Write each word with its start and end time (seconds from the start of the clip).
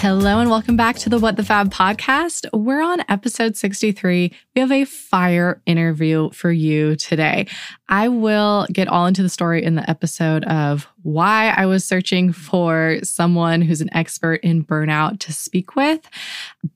Hello 0.00 0.38
and 0.38 0.48
welcome 0.48 0.78
back 0.78 0.96
to 0.96 1.10
the 1.10 1.18
What 1.18 1.36
the 1.36 1.44
Fab 1.44 1.70
podcast. 1.70 2.46
We're 2.54 2.80
on 2.80 3.04
episode 3.10 3.54
63. 3.54 4.32
We 4.54 4.60
have 4.62 4.72
a 4.72 4.86
fire 4.86 5.60
interview 5.66 6.30
for 6.30 6.50
you 6.50 6.96
today. 6.96 7.48
I 7.90 8.08
will 8.08 8.66
get 8.72 8.88
all 8.88 9.04
into 9.04 9.22
the 9.22 9.28
story 9.28 9.62
in 9.62 9.74
the 9.74 9.88
episode 9.90 10.44
of 10.44 10.88
why 11.02 11.50
I 11.50 11.66
was 11.66 11.84
searching 11.84 12.32
for 12.32 12.96
someone 13.02 13.60
who's 13.60 13.82
an 13.82 13.94
expert 13.94 14.40
in 14.42 14.64
burnout 14.64 15.20
to 15.20 15.34
speak 15.34 15.76
with, 15.76 16.00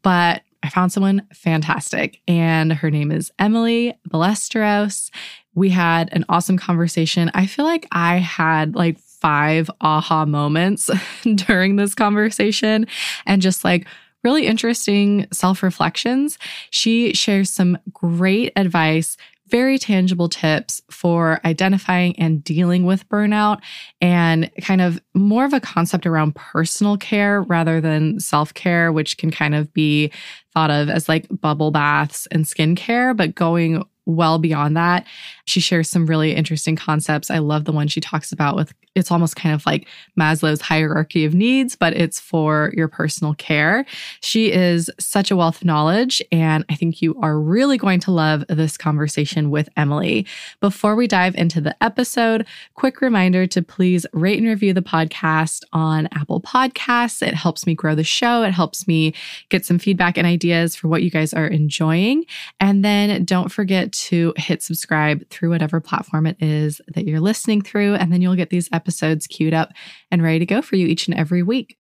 but 0.03 0.43
I 0.63 0.69
found 0.69 0.93
someone 0.93 1.27
fantastic, 1.33 2.21
and 2.29 2.75
her 2.75 2.91
name 2.91 3.11
is 3.11 3.33
Emily 3.39 3.95
Ballesteros. 4.07 5.11
We 5.55 5.71
had 5.71 6.13
an 6.13 6.27
awesome 6.29 6.59
conversation. 6.59 7.31
I 7.33 7.47
feel 7.47 7.65
like 7.65 7.87
I 7.91 8.17
had 8.17 8.75
like 8.75 8.99
five 9.25 9.71
aha 9.81 10.27
moments 10.27 10.91
during 11.35 11.77
this 11.77 11.95
conversation 11.95 12.87
and 13.25 13.41
just 13.41 13.65
like 13.65 13.87
really 14.23 14.47
interesting 14.47 15.27
self 15.33 15.63
reflections. 15.63 16.39
She 16.69 17.15
shares 17.15 17.49
some 17.49 17.79
great 17.91 18.53
advice, 18.55 19.17
very 19.47 19.79
tangible 19.79 20.29
tips 20.29 20.83
for 20.91 21.41
identifying 21.43 22.19
and 22.19 22.45
dealing 22.45 22.85
with 22.85 23.09
burnout 23.09 23.63
and 23.99 24.51
kind 24.61 24.83
of 24.83 25.01
more 25.15 25.47
of 25.47 25.55
a 25.55 25.61
concept 25.61 26.05
around 26.05 26.35
personal 26.35 26.99
care 26.99 27.41
rather 27.41 27.81
than 27.81 28.21
self 28.21 28.53
care, 28.53 28.93
which 28.93 29.17
can 29.17 29.31
kind 29.31 29.55
of 29.55 29.73
be 29.73 30.13
thought 30.53 30.71
of 30.71 30.91
as 30.91 31.09
like 31.09 31.27
bubble 31.31 31.71
baths 31.71 32.29
and 32.31 32.45
skincare, 32.45 33.17
but 33.17 33.35
going 33.35 33.83
well 34.07 34.39
beyond 34.39 34.77
that. 34.77 35.07
She 35.45 35.61
shares 35.61 35.89
some 35.89 36.07
really 36.07 36.35
interesting 36.35 36.77
concepts. 36.77 37.31
I 37.31 37.39
love 37.39 37.65
the 37.65 37.73
one 37.73 37.89
she 37.89 38.01
talks 38.01 38.33
about 38.33 38.57
with 38.57 38.73
it's 38.95 39.11
almost 39.11 39.37
kind 39.37 39.55
of 39.55 39.67
like 39.67 39.89
Maslow's 40.19 40.61
hierarchy 40.61 41.25
of 41.25 41.35
needs, 41.35 41.75
but 41.75 41.95
it's 41.95 42.21
for 42.21 42.73
your 42.77 42.89
personal 42.89 43.35
care. 43.35 43.85
She 44.21 44.53
is 44.53 44.91
such 45.01 45.31
a 45.31 45.37
wealth 45.37 45.57
of 45.57 45.65
knowledge, 45.65 46.23
and 46.31 46.65
I 46.71 46.77
think 46.77 47.03
you 47.03 47.19
are 47.21 47.39
really 47.39 47.77
going 47.77 48.01
to 48.01 48.13
love 48.13 48.45
this 48.49 48.77
conversation 48.77 49.51
with 49.51 49.69
Emily. 49.77 50.27
Before 50.61 50.95
we 50.95 51.09
dive 51.09 51.35
into 51.35 51.61
the 51.61 51.75
episode, 51.83 52.47
quick 52.75 53.01
reminder 53.01 53.47
to 53.49 53.63
please 53.63 54.07
rate 54.13 54.39
and 54.39 54.47
review 54.47 54.73
the 54.73 54.83
podcast 54.83 55.63
on 55.73 56.09
Apple 56.13 56.41
Podcasts. 56.41 57.27
It 57.27 57.35
helps 57.35 57.67
me 57.67 57.75
grow 57.75 57.95
the 57.95 58.05
show, 58.05 58.43
it 58.43 58.53
helps 58.53 58.87
me 58.87 59.13
get 59.49 59.67
some 59.67 59.79
feedback 59.79 60.17
and 60.17 60.27
ideas 60.27 60.77
for 60.77 60.89
what 60.89 61.03
you 61.03 61.11
guys 61.11 61.35
are 61.35 61.47
enjoying. 61.47 62.25
And 62.61 62.85
then 62.85 63.25
don't 63.25 63.51
forget 63.51 63.93
to 63.95 64.35
hit 64.37 64.63
subscribe 64.63 65.29
through 65.31 65.51
whatever 65.51 65.81
platform 65.81 66.27
it 66.27 66.37
is 66.41 66.81
that 66.89 67.07
you're 67.07 67.21
listening 67.21 67.63
through, 67.63 67.95
and 67.95 68.13
then 68.13 68.21
you'll 68.21 68.37
get 68.37 68.51
these 68.51 68.69
episodes 68.73 69.27
queued 69.27 69.55
up 69.55 69.71
and 70.11 70.23
ready 70.23 70.39
to 70.39 70.47
go 70.47 70.63
for 70.63 70.77
you 70.77 70.87
each 70.87 71.09
and 71.09 71.17
every 71.17 71.43
week. 71.43 71.77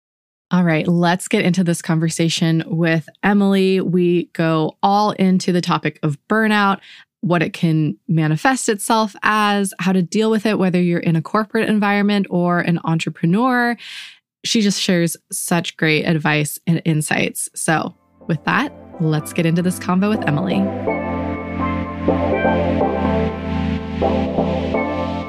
All 0.52 0.64
right, 0.64 0.86
let's 0.88 1.28
get 1.28 1.44
into 1.44 1.62
this 1.62 1.80
conversation 1.80 2.64
with 2.66 3.08
Emily. 3.22 3.80
We 3.80 4.26
go 4.32 4.76
all 4.82 5.12
into 5.12 5.52
the 5.52 5.60
topic 5.60 6.00
of 6.02 6.18
burnout, 6.28 6.80
what 7.20 7.42
it 7.42 7.52
can 7.52 7.96
manifest 8.08 8.68
itself 8.68 9.14
as, 9.22 9.72
how 9.78 9.92
to 9.92 10.02
deal 10.02 10.30
with 10.30 10.46
it, 10.46 10.58
whether 10.58 10.80
you're 10.80 10.98
in 10.98 11.14
a 11.14 11.22
corporate 11.22 11.68
environment 11.68 12.26
or 12.30 12.60
an 12.60 12.80
entrepreneur. 12.82 13.76
She 14.44 14.60
just 14.60 14.80
shares 14.80 15.16
such 15.30 15.76
great 15.76 16.04
advice 16.04 16.58
and 16.66 16.82
insights. 16.84 17.48
So, 17.54 17.94
with 18.26 18.42
that, 18.44 18.72
let's 19.00 19.32
get 19.32 19.46
into 19.46 19.62
this 19.62 19.78
convo 19.78 20.08
with 20.08 20.26
Emily. 20.26 20.99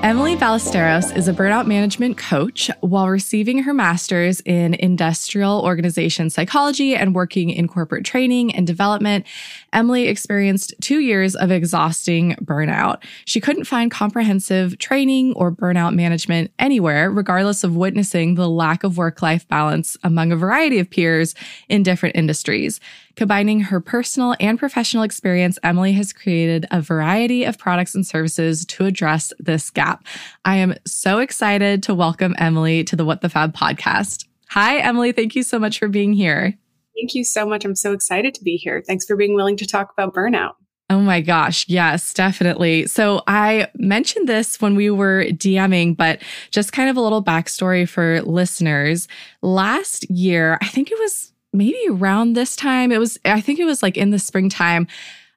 Emily 0.04 0.36
Ballesteros 0.36 1.16
is 1.16 1.28
a 1.28 1.34
burnout 1.34 1.68
management 1.68 2.18
coach. 2.18 2.70
While 2.80 3.10
receiving 3.10 3.64
her 3.64 3.74
master's 3.74 4.42
in 4.42 4.74
industrial 4.76 5.62
organization 5.62 6.30
psychology 6.30 6.96
and 6.96 7.14
working 7.14 7.50
in 7.50 7.68
corporate 7.68 8.06
training 8.06 8.56
and 8.56 8.66
development, 8.66 9.26
Emily 9.74 10.08
experienced 10.08 10.74
two 10.82 11.00
years 11.00 11.36
of 11.36 11.52
exhausting 11.52 12.36
burnout. 12.44 13.04
She 13.26 13.40
couldn't 13.40 13.66
find 13.66 13.92
comprehensive 13.92 14.78
training 14.80 15.34
or 15.34 15.52
burnout 15.52 15.94
management 15.94 16.52
anywhere, 16.58 17.12
regardless 17.12 17.64
of 17.64 17.76
witnessing 17.76 18.36
the 18.36 18.50
lack 18.50 18.84
of 18.84 18.98
work 18.98 19.22
life 19.22 19.48
balance 19.48 19.98
among 20.04 20.32
a 20.32 20.38
variety 20.38 20.80
of 20.80 20.90
peers 20.90 21.36
in 21.70 21.84
different 21.84 22.16
industries. 22.16 22.80
Combining 23.16 23.60
her 23.60 23.80
personal 23.80 24.36
and 24.40 24.58
professional 24.58 25.04
experience, 25.04 25.60
Emily 25.64 25.92
has 25.94 26.14
created 26.14 26.66
a 26.72 26.82
variety 26.82 27.44
of 27.44 27.58
products 27.58 27.94
and 27.94 28.06
services 28.06 28.66
to 28.66 28.86
address 28.86 29.34
this 29.40 29.70
gap. 29.70 30.06
I 30.46 30.58
am 30.58 30.76
so 30.86 31.20
excited 31.20 31.84
to 31.84 31.94
welcome 31.94 32.36
Emily 32.38 32.84
to 32.86 32.96
the 32.96 33.06
What 33.06 33.22
the 33.22 33.30
Fab 33.30 33.56
podcast. 33.56 34.26
Hi, 34.50 34.80
Emily. 34.80 35.12
Thank 35.12 35.36
you 35.36 35.44
so 35.44 35.60
much 35.60 35.80
for 35.80 35.88
being 35.88 36.14
here. 36.14 36.58
Thank 36.96 37.16
you 37.16 37.24
so 37.24 37.46
much. 37.46 37.66
I'm 37.66 37.76
so 37.76 37.94
excited 37.94 38.34
to 38.36 38.44
be 38.44 38.58
here. 38.58 38.84
Thanks 38.86 39.06
for 39.06 39.16
being 39.16 39.34
willing 39.34 39.58
to 39.58 39.66
talk 39.66 39.92
about 39.98 40.14
burnout. 40.14 40.54
Oh 40.90 41.00
my 41.00 41.22
gosh. 41.22 41.66
Yes, 41.70 42.14
definitely. 42.14 42.86
So 42.86 43.24
I 43.26 43.70
mentioned 43.76 44.28
this 44.28 44.60
when 44.60 44.76
we 44.76 44.90
were 44.90 45.24
DMing, 45.28 45.96
but 45.96 46.22
just 46.52 46.74
kind 46.74 46.90
of 46.90 46.98
a 46.98 47.02
little 47.02 47.24
backstory 47.24 47.88
for 47.88 48.22
listeners. 48.24 49.08
Last 49.42 50.10
year, 50.10 50.58
I 50.62 50.68
think 50.68 50.92
it 50.92 51.00
was 51.00 51.32
maybe 51.54 51.80
around 51.90 52.34
this 52.34 52.56
time, 52.56 52.92
it 52.92 53.00
was, 53.00 53.18
I 53.26 53.42
think 53.42 53.60
it 53.60 53.66
was 53.66 53.84
like 53.84 53.98
in 53.98 54.12
the 54.12 54.20
springtime. 54.20 54.88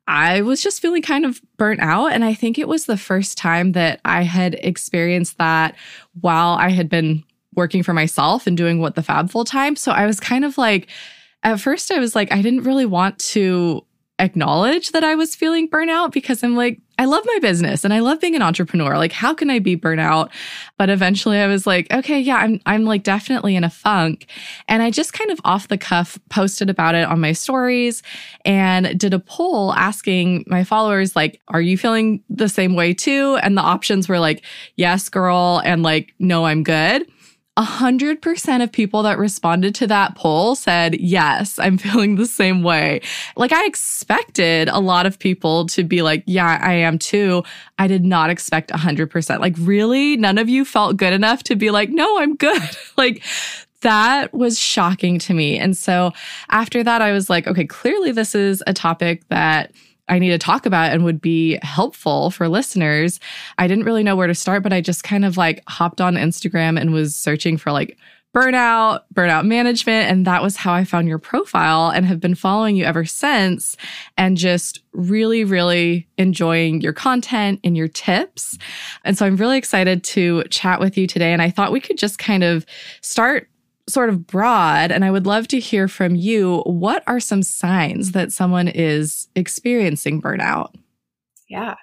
I 0.06 0.42
was 0.42 0.62
just 0.62 0.82
feeling 0.82 1.02
kind 1.02 1.24
of 1.24 1.40
burnt 1.56 1.80
out. 1.80 2.12
And 2.12 2.24
I 2.24 2.34
think 2.34 2.58
it 2.58 2.68
was 2.68 2.86
the 2.86 2.96
first 2.96 3.38
time 3.38 3.72
that 3.72 4.00
I 4.04 4.22
had 4.22 4.54
experienced 4.54 5.38
that 5.38 5.74
while 6.20 6.56
I 6.58 6.70
had 6.70 6.88
been 6.88 7.24
working 7.54 7.82
for 7.82 7.94
myself 7.94 8.46
and 8.46 8.56
doing 8.56 8.80
what 8.80 8.96
the 8.96 9.02
fab 9.02 9.30
full 9.30 9.44
time. 9.44 9.76
So 9.76 9.92
I 9.92 10.06
was 10.06 10.20
kind 10.20 10.44
of 10.44 10.58
like, 10.58 10.88
at 11.42 11.60
first 11.60 11.90
I 11.90 11.98
was 11.98 12.14
like, 12.14 12.32
I 12.32 12.42
didn't 12.42 12.64
really 12.64 12.86
want 12.86 13.18
to 13.20 13.84
acknowledge 14.18 14.92
that 14.92 15.02
I 15.02 15.14
was 15.14 15.34
feeling 15.34 15.68
burnout 15.68 16.12
because 16.12 16.42
I'm 16.44 16.56
like, 16.56 16.80
I 16.96 17.06
love 17.06 17.24
my 17.26 17.38
business 17.40 17.84
and 17.84 17.92
I 17.92 17.98
love 17.98 18.20
being 18.20 18.36
an 18.36 18.42
entrepreneur. 18.42 18.96
Like, 18.96 19.10
how 19.10 19.34
can 19.34 19.50
I 19.50 19.58
be 19.58 19.76
burnout? 19.76 20.30
But 20.78 20.90
eventually 20.90 21.38
I 21.38 21.48
was 21.48 21.66
like, 21.66 21.92
okay, 21.92 22.20
yeah, 22.20 22.36
I'm, 22.36 22.60
I'm 22.66 22.84
like 22.84 23.02
definitely 23.02 23.56
in 23.56 23.64
a 23.64 23.70
funk. 23.70 24.26
And 24.68 24.80
I 24.80 24.92
just 24.92 25.12
kind 25.12 25.32
of 25.32 25.40
off 25.44 25.66
the 25.66 25.78
cuff 25.78 26.18
posted 26.28 26.70
about 26.70 26.94
it 26.94 27.08
on 27.08 27.20
my 27.20 27.32
stories 27.32 28.04
and 28.44 28.96
did 28.98 29.12
a 29.12 29.18
poll 29.18 29.72
asking 29.74 30.44
my 30.46 30.62
followers, 30.62 31.16
like, 31.16 31.40
are 31.48 31.60
you 31.60 31.76
feeling 31.76 32.22
the 32.30 32.48
same 32.48 32.76
way 32.76 32.94
too? 32.94 33.38
And 33.42 33.58
the 33.58 33.62
options 33.62 34.08
were 34.08 34.20
like, 34.20 34.44
yes, 34.76 35.08
girl. 35.08 35.60
And 35.64 35.82
like, 35.82 36.14
no, 36.20 36.44
I'm 36.44 36.62
good. 36.62 37.08
100% 37.56 38.62
of 38.64 38.72
people 38.72 39.04
that 39.04 39.16
responded 39.16 39.76
to 39.76 39.86
that 39.86 40.16
poll 40.16 40.56
said, 40.56 40.98
Yes, 41.00 41.58
I'm 41.58 41.78
feeling 41.78 42.16
the 42.16 42.26
same 42.26 42.62
way. 42.62 43.00
Like, 43.36 43.52
I 43.52 43.64
expected 43.66 44.68
a 44.68 44.80
lot 44.80 45.06
of 45.06 45.18
people 45.18 45.66
to 45.66 45.84
be 45.84 46.02
like, 46.02 46.24
Yeah, 46.26 46.58
I 46.60 46.74
am 46.74 46.98
too. 46.98 47.44
I 47.78 47.86
did 47.86 48.04
not 48.04 48.30
expect 48.30 48.70
100%. 48.70 49.38
Like, 49.38 49.54
really? 49.58 50.16
None 50.16 50.38
of 50.38 50.48
you 50.48 50.64
felt 50.64 50.96
good 50.96 51.12
enough 51.12 51.44
to 51.44 51.56
be 51.56 51.70
like, 51.70 51.90
No, 51.90 52.18
I'm 52.18 52.34
good. 52.34 52.62
like, 52.96 53.22
that 53.82 54.32
was 54.32 54.58
shocking 54.58 55.18
to 55.20 55.34
me. 55.34 55.58
And 55.58 55.76
so 55.76 56.12
after 56.48 56.82
that, 56.82 57.02
I 57.02 57.12
was 57.12 57.28
like, 57.28 57.46
okay, 57.46 57.66
clearly 57.66 58.12
this 58.12 58.34
is 58.34 58.64
a 58.66 58.72
topic 58.72 59.28
that 59.28 59.72
I 60.08 60.18
need 60.18 60.30
to 60.30 60.38
talk 60.38 60.66
about 60.66 60.92
and 60.92 61.04
would 61.04 61.20
be 61.20 61.58
helpful 61.62 62.30
for 62.30 62.48
listeners. 62.48 63.20
I 63.58 63.66
didn't 63.66 63.84
really 63.84 64.02
know 64.02 64.16
where 64.16 64.26
to 64.26 64.34
start, 64.34 64.62
but 64.62 64.72
I 64.72 64.80
just 64.80 65.04
kind 65.04 65.24
of 65.24 65.36
like 65.36 65.62
hopped 65.68 66.00
on 66.00 66.14
Instagram 66.14 66.78
and 66.80 66.92
was 66.92 67.16
searching 67.16 67.56
for 67.56 67.72
like 67.72 67.96
burnout, 68.34 69.02
burnout 69.14 69.46
management. 69.46 70.10
And 70.10 70.26
that 70.26 70.42
was 70.42 70.56
how 70.56 70.74
I 70.74 70.84
found 70.84 71.06
your 71.06 71.18
profile 71.18 71.90
and 71.90 72.04
have 72.04 72.18
been 72.18 72.34
following 72.34 72.74
you 72.74 72.84
ever 72.84 73.04
since 73.04 73.76
and 74.18 74.36
just 74.36 74.80
really, 74.92 75.44
really 75.44 76.08
enjoying 76.18 76.80
your 76.80 76.92
content 76.92 77.60
and 77.62 77.76
your 77.76 77.86
tips. 77.86 78.58
And 79.04 79.16
so 79.16 79.24
I'm 79.24 79.36
really 79.36 79.56
excited 79.56 80.02
to 80.04 80.42
chat 80.50 80.80
with 80.80 80.98
you 80.98 81.06
today. 81.06 81.32
And 81.32 81.40
I 81.40 81.50
thought 81.50 81.70
we 81.72 81.80
could 81.80 81.96
just 81.96 82.18
kind 82.18 82.42
of 82.42 82.66
start 83.02 83.48
sort 83.88 84.08
of 84.08 84.26
broad, 84.26 84.90
and 84.90 85.04
I 85.04 85.10
would 85.10 85.26
love 85.26 85.48
to 85.48 85.60
hear 85.60 85.88
from 85.88 86.14
you. 86.14 86.62
What 86.66 87.02
are 87.06 87.20
some 87.20 87.42
signs 87.42 88.12
that 88.12 88.32
someone 88.32 88.68
is 88.68 89.28
experiencing 89.34 90.22
burnout? 90.22 90.74
Yeah. 91.48 91.74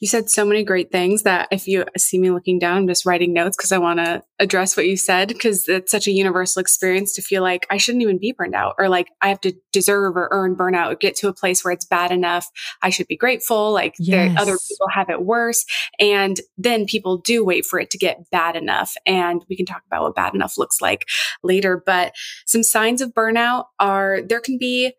You 0.00 0.08
said 0.08 0.30
so 0.30 0.44
many 0.44 0.64
great 0.64 0.92
things 0.92 1.22
that 1.22 1.48
if 1.50 1.66
you 1.66 1.84
see 1.96 2.18
me 2.18 2.30
looking 2.30 2.58
down, 2.58 2.76
I'm 2.76 2.88
just 2.88 3.04
writing 3.04 3.32
notes 3.32 3.56
because 3.56 3.72
I 3.72 3.78
want 3.78 3.98
to 3.98 4.22
address 4.38 4.76
what 4.76 4.86
you 4.86 4.96
said 4.96 5.28
because 5.28 5.68
it's 5.68 5.90
such 5.90 6.06
a 6.06 6.12
universal 6.12 6.60
experience 6.60 7.14
to 7.14 7.22
feel 7.22 7.42
like 7.42 7.66
I 7.70 7.76
shouldn't 7.76 8.02
even 8.02 8.18
be 8.18 8.32
burned 8.32 8.54
out 8.54 8.74
or 8.78 8.88
like 8.88 9.08
I 9.20 9.28
have 9.28 9.40
to 9.42 9.52
deserve 9.72 10.16
or 10.16 10.28
earn 10.30 10.56
burnout 10.56 10.92
or 10.92 10.94
get 10.94 11.16
to 11.16 11.28
a 11.28 11.34
place 11.34 11.64
where 11.64 11.72
it's 11.72 11.84
bad 11.84 12.12
enough. 12.12 12.46
I 12.82 12.90
should 12.90 13.08
be 13.08 13.16
grateful. 13.16 13.72
Like 13.72 13.94
yes. 13.98 14.36
other 14.38 14.56
people 14.68 14.88
have 14.92 15.10
it 15.10 15.22
worse. 15.22 15.64
And 15.98 16.40
then 16.56 16.86
people 16.86 17.18
do 17.18 17.44
wait 17.44 17.64
for 17.64 17.80
it 17.80 17.90
to 17.90 17.98
get 17.98 18.30
bad 18.30 18.56
enough. 18.56 18.94
And 19.06 19.44
we 19.48 19.56
can 19.56 19.66
talk 19.66 19.82
about 19.86 20.02
what 20.02 20.14
bad 20.14 20.34
enough 20.34 20.58
looks 20.58 20.80
like 20.80 21.06
later. 21.42 21.82
But 21.84 22.12
some 22.46 22.62
signs 22.62 23.00
of 23.00 23.14
burnout 23.14 23.64
are 23.78 24.20
there 24.22 24.40
can 24.40 24.58
be 24.58 24.94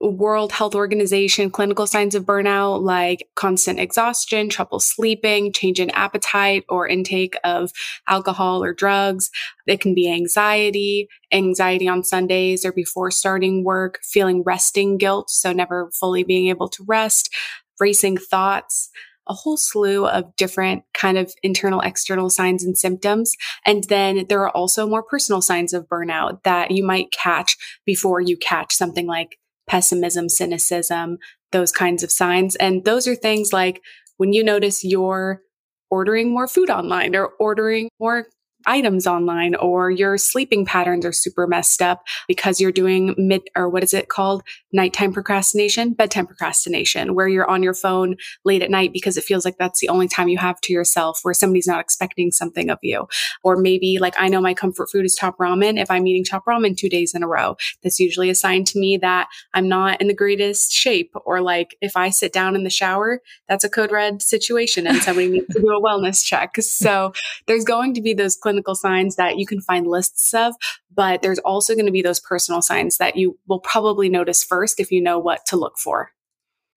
World 0.00 0.52
Health 0.52 0.76
Organization 0.76 1.50
clinical 1.50 1.86
signs 1.86 2.14
of 2.14 2.24
burnout 2.24 2.82
like 2.82 3.28
constant 3.34 3.80
exhaustion, 3.80 4.48
trouble 4.48 4.78
sleeping, 4.78 5.52
change 5.52 5.80
in 5.80 5.90
appetite 5.90 6.64
or 6.68 6.86
intake 6.86 7.34
of 7.42 7.72
alcohol 8.06 8.62
or 8.62 8.72
drugs. 8.72 9.30
It 9.66 9.80
can 9.80 9.94
be 9.94 10.10
anxiety, 10.10 11.08
anxiety 11.32 11.88
on 11.88 12.04
Sundays 12.04 12.64
or 12.64 12.72
before 12.72 13.10
starting 13.10 13.64
work, 13.64 13.98
feeling 14.04 14.42
resting 14.44 14.98
guilt. 14.98 15.30
So 15.30 15.52
never 15.52 15.90
fully 15.98 16.22
being 16.22 16.48
able 16.48 16.68
to 16.68 16.84
rest, 16.86 17.34
racing 17.80 18.18
thoughts, 18.18 18.90
a 19.26 19.34
whole 19.34 19.56
slew 19.56 20.06
of 20.06 20.34
different 20.36 20.84
kind 20.94 21.18
of 21.18 21.34
internal, 21.42 21.80
external 21.80 22.30
signs 22.30 22.64
and 22.64 22.78
symptoms. 22.78 23.36
And 23.66 23.84
then 23.84 24.26
there 24.28 24.42
are 24.42 24.56
also 24.56 24.86
more 24.86 25.02
personal 25.02 25.42
signs 25.42 25.74
of 25.74 25.88
burnout 25.88 26.42
that 26.44 26.70
you 26.70 26.84
might 26.84 27.12
catch 27.12 27.56
before 27.84 28.20
you 28.20 28.36
catch 28.36 28.72
something 28.72 29.06
like 29.06 29.38
pessimism, 29.68 30.28
cynicism, 30.28 31.18
those 31.52 31.72
kinds 31.72 32.02
of 32.02 32.10
signs. 32.10 32.56
And 32.56 32.84
those 32.84 33.06
are 33.06 33.14
things 33.14 33.52
like 33.52 33.82
when 34.16 34.32
you 34.32 34.42
notice 34.42 34.84
you're 34.84 35.42
ordering 35.90 36.30
more 36.30 36.48
food 36.48 36.70
online 36.70 37.16
or 37.16 37.30
ordering 37.38 37.88
more 38.00 38.26
items 38.68 39.06
online 39.06 39.54
or 39.56 39.90
your 39.90 40.18
sleeping 40.18 40.64
patterns 40.64 41.04
are 41.04 41.12
super 41.12 41.46
messed 41.46 41.82
up 41.82 42.04
because 42.28 42.60
you're 42.60 42.70
doing 42.70 43.14
mid 43.16 43.42
or 43.56 43.68
what 43.68 43.82
is 43.82 43.94
it 43.94 44.08
called? 44.08 44.42
Nighttime 44.72 45.12
procrastination, 45.12 45.94
bedtime 45.94 46.26
procrastination, 46.26 47.14
where 47.14 47.26
you're 47.26 47.50
on 47.50 47.62
your 47.62 47.74
phone 47.74 48.16
late 48.44 48.62
at 48.62 48.70
night 48.70 48.92
because 48.92 49.16
it 49.16 49.24
feels 49.24 49.44
like 49.44 49.56
that's 49.58 49.80
the 49.80 49.88
only 49.88 50.06
time 50.06 50.28
you 50.28 50.38
have 50.38 50.60
to 50.60 50.72
yourself 50.72 51.20
where 51.22 51.34
somebody's 51.34 51.66
not 51.66 51.80
expecting 51.80 52.30
something 52.30 52.70
of 52.70 52.78
you. 52.82 53.08
Or 53.42 53.56
maybe 53.56 53.98
like 53.98 54.14
I 54.18 54.28
know 54.28 54.40
my 54.40 54.54
comfort 54.54 54.90
food 54.90 55.04
is 55.04 55.14
top 55.14 55.38
ramen. 55.38 55.80
If 55.80 55.90
I'm 55.90 56.06
eating 56.06 56.24
top 56.24 56.44
ramen 56.46 56.76
two 56.76 56.88
days 56.88 57.14
in 57.14 57.22
a 57.22 57.28
row, 57.28 57.56
that's 57.82 57.98
usually 57.98 58.30
a 58.30 58.34
sign 58.34 58.64
to 58.64 58.78
me 58.78 58.98
that 58.98 59.28
I'm 59.54 59.68
not 59.68 60.00
in 60.00 60.08
the 60.08 60.14
greatest 60.14 60.72
shape. 60.72 61.12
Or 61.24 61.40
like 61.40 61.76
if 61.80 61.96
I 61.96 62.10
sit 62.10 62.32
down 62.32 62.54
in 62.54 62.64
the 62.64 62.70
shower, 62.70 63.22
that's 63.48 63.64
a 63.64 63.70
code 63.70 63.92
red 63.92 64.20
situation 64.22 64.86
and 64.86 64.98
somebody 64.98 65.28
needs 65.28 65.46
to 65.54 65.60
do 65.60 65.68
a 65.68 65.82
wellness 65.82 66.22
check. 66.22 66.56
So 66.60 67.12
there's 67.46 67.64
going 67.64 67.94
to 67.94 68.02
be 68.02 68.14
those 68.14 68.36
clinical 68.36 68.57
clinical 68.58 68.74
signs 68.74 69.16
that 69.16 69.38
you 69.38 69.46
can 69.46 69.60
find 69.60 69.86
lists 69.86 70.34
of, 70.34 70.54
but 70.94 71.22
there's 71.22 71.38
also 71.40 71.74
going 71.74 71.86
to 71.86 71.92
be 71.92 72.02
those 72.02 72.20
personal 72.20 72.60
signs 72.60 72.98
that 72.98 73.16
you 73.16 73.38
will 73.46 73.60
probably 73.60 74.08
notice 74.08 74.42
first 74.42 74.80
if 74.80 74.90
you 74.90 75.00
know 75.00 75.18
what 75.18 75.46
to 75.46 75.56
look 75.56 75.78
for. 75.78 76.10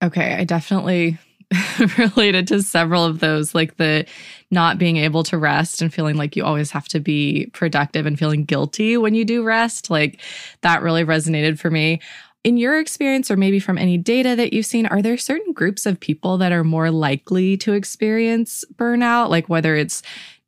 Okay, 0.02 0.34
I 0.34 0.44
definitely 0.44 1.18
related 1.98 2.46
to 2.48 2.62
several 2.62 3.04
of 3.04 3.18
those, 3.20 3.54
like 3.54 3.76
the 3.76 4.06
not 4.50 4.78
being 4.78 4.96
able 4.96 5.24
to 5.24 5.38
rest 5.38 5.82
and 5.82 5.92
feeling 5.92 6.16
like 6.16 6.36
you 6.36 6.44
always 6.44 6.70
have 6.70 6.88
to 6.88 7.00
be 7.00 7.46
productive 7.52 8.06
and 8.06 8.18
feeling 8.18 8.44
guilty 8.44 8.96
when 8.96 9.14
you 9.14 9.24
do 9.24 9.42
rest. 9.42 9.90
Like 9.90 10.20
that 10.62 10.82
really 10.82 11.04
resonated 11.04 11.58
for 11.58 11.70
me. 11.70 12.00
In 12.44 12.56
your 12.56 12.80
experience, 12.80 13.30
or 13.30 13.36
maybe 13.36 13.60
from 13.60 13.78
any 13.78 13.96
data 13.96 14.34
that 14.34 14.52
you've 14.52 14.66
seen, 14.66 14.86
are 14.86 15.00
there 15.00 15.16
certain 15.16 15.52
groups 15.52 15.86
of 15.86 16.00
people 16.00 16.38
that 16.38 16.50
are 16.50 16.64
more 16.64 16.90
likely 16.90 17.56
to 17.58 17.72
experience 17.72 18.64
burnout? 18.74 19.28
Like 19.28 19.48
whether 19.48 19.76
it's 19.76 20.02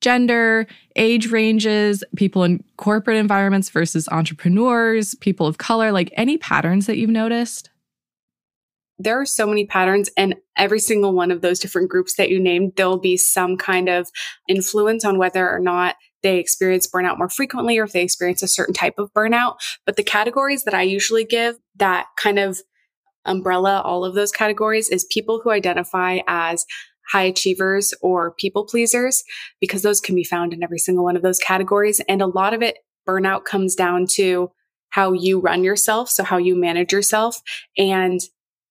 gender, 0.05 0.67
age 0.97 1.31
ranges, 1.31 2.05
people 2.15 2.45
in 2.45 2.63
corporate 2.77 3.17
environments 3.17 3.71
versus 3.71 4.07
entrepreneurs, 4.11 5.15
people 5.15 5.47
of 5.47 5.57
color, 5.57 5.93
like 5.93 6.13
any 6.13 6.37
patterns 6.37 6.85
that 6.85 6.99
you've 6.99 7.09
noticed? 7.09 7.71
There 8.99 9.19
are 9.19 9.25
so 9.25 9.47
many 9.47 9.65
patterns, 9.65 10.11
and 10.15 10.35
every 10.59 10.79
single 10.79 11.15
one 11.15 11.31
of 11.31 11.41
those 11.41 11.59
different 11.59 11.89
groups 11.89 12.17
that 12.17 12.29
you 12.29 12.39
named, 12.39 12.75
there'll 12.77 13.01
be 13.01 13.17
some 13.17 13.57
kind 13.57 13.89
of 13.89 14.11
influence 14.47 15.07
on 15.07 15.17
whether 15.17 15.51
or 15.51 15.59
not 15.59 15.97
they 16.23 16.39
experience 16.39 16.87
burnout 16.87 17.17
more 17.17 17.31
frequently 17.31 17.79
or 17.79 17.85
if 17.85 17.93
they 17.93 18.03
experience 18.03 18.43
a 18.43 18.49
certain 18.49 18.75
type 18.75 18.99
of 18.99 19.13
burnout. 19.15 19.57
But 19.87 19.97
the 19.97 20.03
categories 20.03 20.65
that 20.65 20.75
I 20.75 20.83
usually 20.83 21.25
give 21.25 21.57
that 21.77 22.09
kind 22.17 22.39
of 22.39 22.61
umbrella 23.25 23.81
all 23.81 24.05
of 24.05 24.15
those 24.15 24.31
categories 24.31 24.91
is 24.91 25.07
people 25.11 25.41
who 25.43 25.51
identify 25.51 26.19
as 26.29 26.67
high 27.11 27.23
achievers 27.23 27.93
or 28.01 28.33
people 28.33 28.65
pleasers 28.65 29.23
because 29.61 29.83
those 29.83 30.01
can 30.01 30.15
be 30.15 30.25
found 30.25 30.53
in 30.53 30.63
every 30.63 30.79
single 30.79 31.05
one 31.05 31.17
of 31.17 31.23
those 31.23 31.39
categories. 31.39 32.01
And 32.09 32.23
a 32.23 32.27
lot 32.27 32.55
of 32.55 32.63
it, 32.63 32.79
burnout 33.07 33.45
comes 33.45 33.75
down 33.75 34.07
to 34.13 34.51
how 34.91 35.13
you 35.13 35.41
run 35.41 35.65
yourself. 35.65 36.09
So 36.09 36.23
how 36.23 36.37
you 36.37 36.55
manage 36.55 36.93
yourself. 36.93 37.41
And 37.77 38.21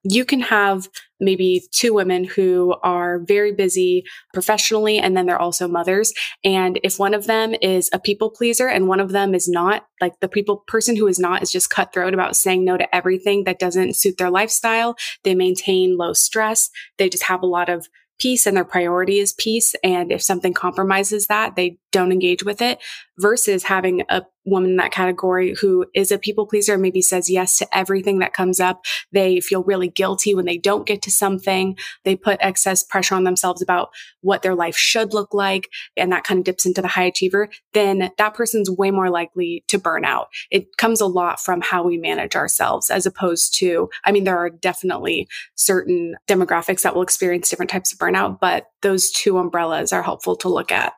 you 0.04 0.26
can 0.26 0.42
have 0.42 0.90
maybe 1.20 1.64
two 1.72 1.94
women 1.94 2.26
who 2.26 2.76
are 2.84 3.20
very 3.20 3.54
busy 3.54 4.04
professionally 4.34 4.98
and 4.98 5.16
then 5.16 5.26
they're 5.26 5.40
also 5.40 5.68
mothers. 5.68 6.14
And 6.44 6.80
if 6.84 7.00
one 7.00 7.14
of 7.14 7.26
them 7.26 7.56
is 7.62 7.90
a 7.94 8.00
people 8.00 8.30
pleaser 8.30 8.68
and 8.68 8.88
one 8.90 9.00
of 9.00 9.14
them 9.14 9.34
is 9.34 9.48
not, 9.48 9.86
like 10.02 10.20
the 10.20 10.28
people 10.28 10.64
person 10.68 10.98
who 10.98 11.08
is 11.08 11.20
not 11.20 11.42
is 11.42 11.52
just 11.52 11.70
cutthroat 11.70 12.14
about 12.14 12.36
saying 12.36 12.66
no 12.66 12.78
to 12.78 12.96
everything 12.96 13.46
that 13.46 13.60
doesn't 13.60 13.96
suit 13.96 14.18
their 14.18 14.30
lifestyle. 14.30 14.96
They 15.24 15.36
maintain 15.36 15.98
low 15.98 16.12
stress. 16.12 16.70
They 16.98 17.08
just 17.08 17.24
have 17.24 17.42
a 17.42 17.48
lot 17.48 17.70
of 17.70 17.88
peace 18.24 18.48
and 18.48 18.56
their 18.56 18.64
priority 18.64 19.20
is 19.20 19.34
peace. 19.34 19.76
And 19.84 20.10
if 20.10 20.24
something 20.24 20.54
compromises 20.54 21.28
that, 21.28 21.58
they 21.58 21.78
don't 21.94 22.12
engage 22.12 22.44
with 22.44 22.62
it 22.62 22.82
versus 23.20 23.64
having 23.64 24.04
a 24.10 24.24
woman 24.46 24.72
in 24.72 24.76
that 24.78 24.92
category 24.92 25.56
who 25.62 25.86
is 25.94 26.12
a 26.12 26.18
people 26.18 26.46
pleaser, 26.46 26.78
maybe 26.78 27.02
says 27.02 27.30
yes 27.30 27.58
to 27.58 27.78
everything 27.78 28.20
that 28.20 28.34
comes 28.34 28.60
up. 28.60 28.84
They 29.14 29.40
feel 29.40 29.64
really 29.64 29.88
guilty 29.88 30.36
when 30.36 30.46
they 30.46 30.58
don't 30.58 30.86
get 30.86 31.02
to 31.04 31.12
something. 31.12 31.78
They 32.04 32.18
put 32.18 32.40
excess 32.42 32.84
pressure 32.84 33.16
on 33.16 33.24
themselves 33.24 33.62
about 33.62 33.92
what 34.22 34.42
their 34.42 34.56
life 34.56 34.76
should 34.76 35.14
look 35.14 35.34
like. 35.34 35.70
And 35.96 36.12
that 36.12 36.26
kind 36.26 36.40
of 36.40 36.44
dips 36.44 36.66
into 36.66 36.82
the 36.82 36.90
high 36.90 37.06
achiever. 37.06 37.50
Then 37.74 38.12
that 38.18 38.34
person's 38.34 38.70
way 38.70 38.92
more 38.92 39.10
likely 39.10 39.64
to 39.70 39.78
burn 39.78 40.04
out. 40.04 40.28
It 40.52 40.76
comes 40.78 41.00
a 41.00 41.06
lot 41.06 41.40
from 41.40 41.62
how 41.62 41.84
we 41.84 41.98
manage 41.98 42.36
ourselves 42.36 42.90
as 42.90 43.06
opposed 43.06 43.56
to, 43.60 43.90
I 44.04 44.12
mean, 44.12 44.26
there 44.26 44.38
are 44.38 44.50
definitely 44.50 45.30
certain 45.56 46.16
demographics 46.28 46.82
that 46.82 46.96
will 46.96 47.04
experience 47.04 47.50
different 47.50 47.72
types 47.72 47.94
of 47.94 48.00
burnout, 48.00 48.40
but 48.42 48.66
those 48.82 49.12
two 49.12 49.38
umbrellas 49.38 49.94
are 49.94 50.04
helpful 50.04 50.36
to 50.38 50.50
look 50.50 50.72
at. 50.72 50.94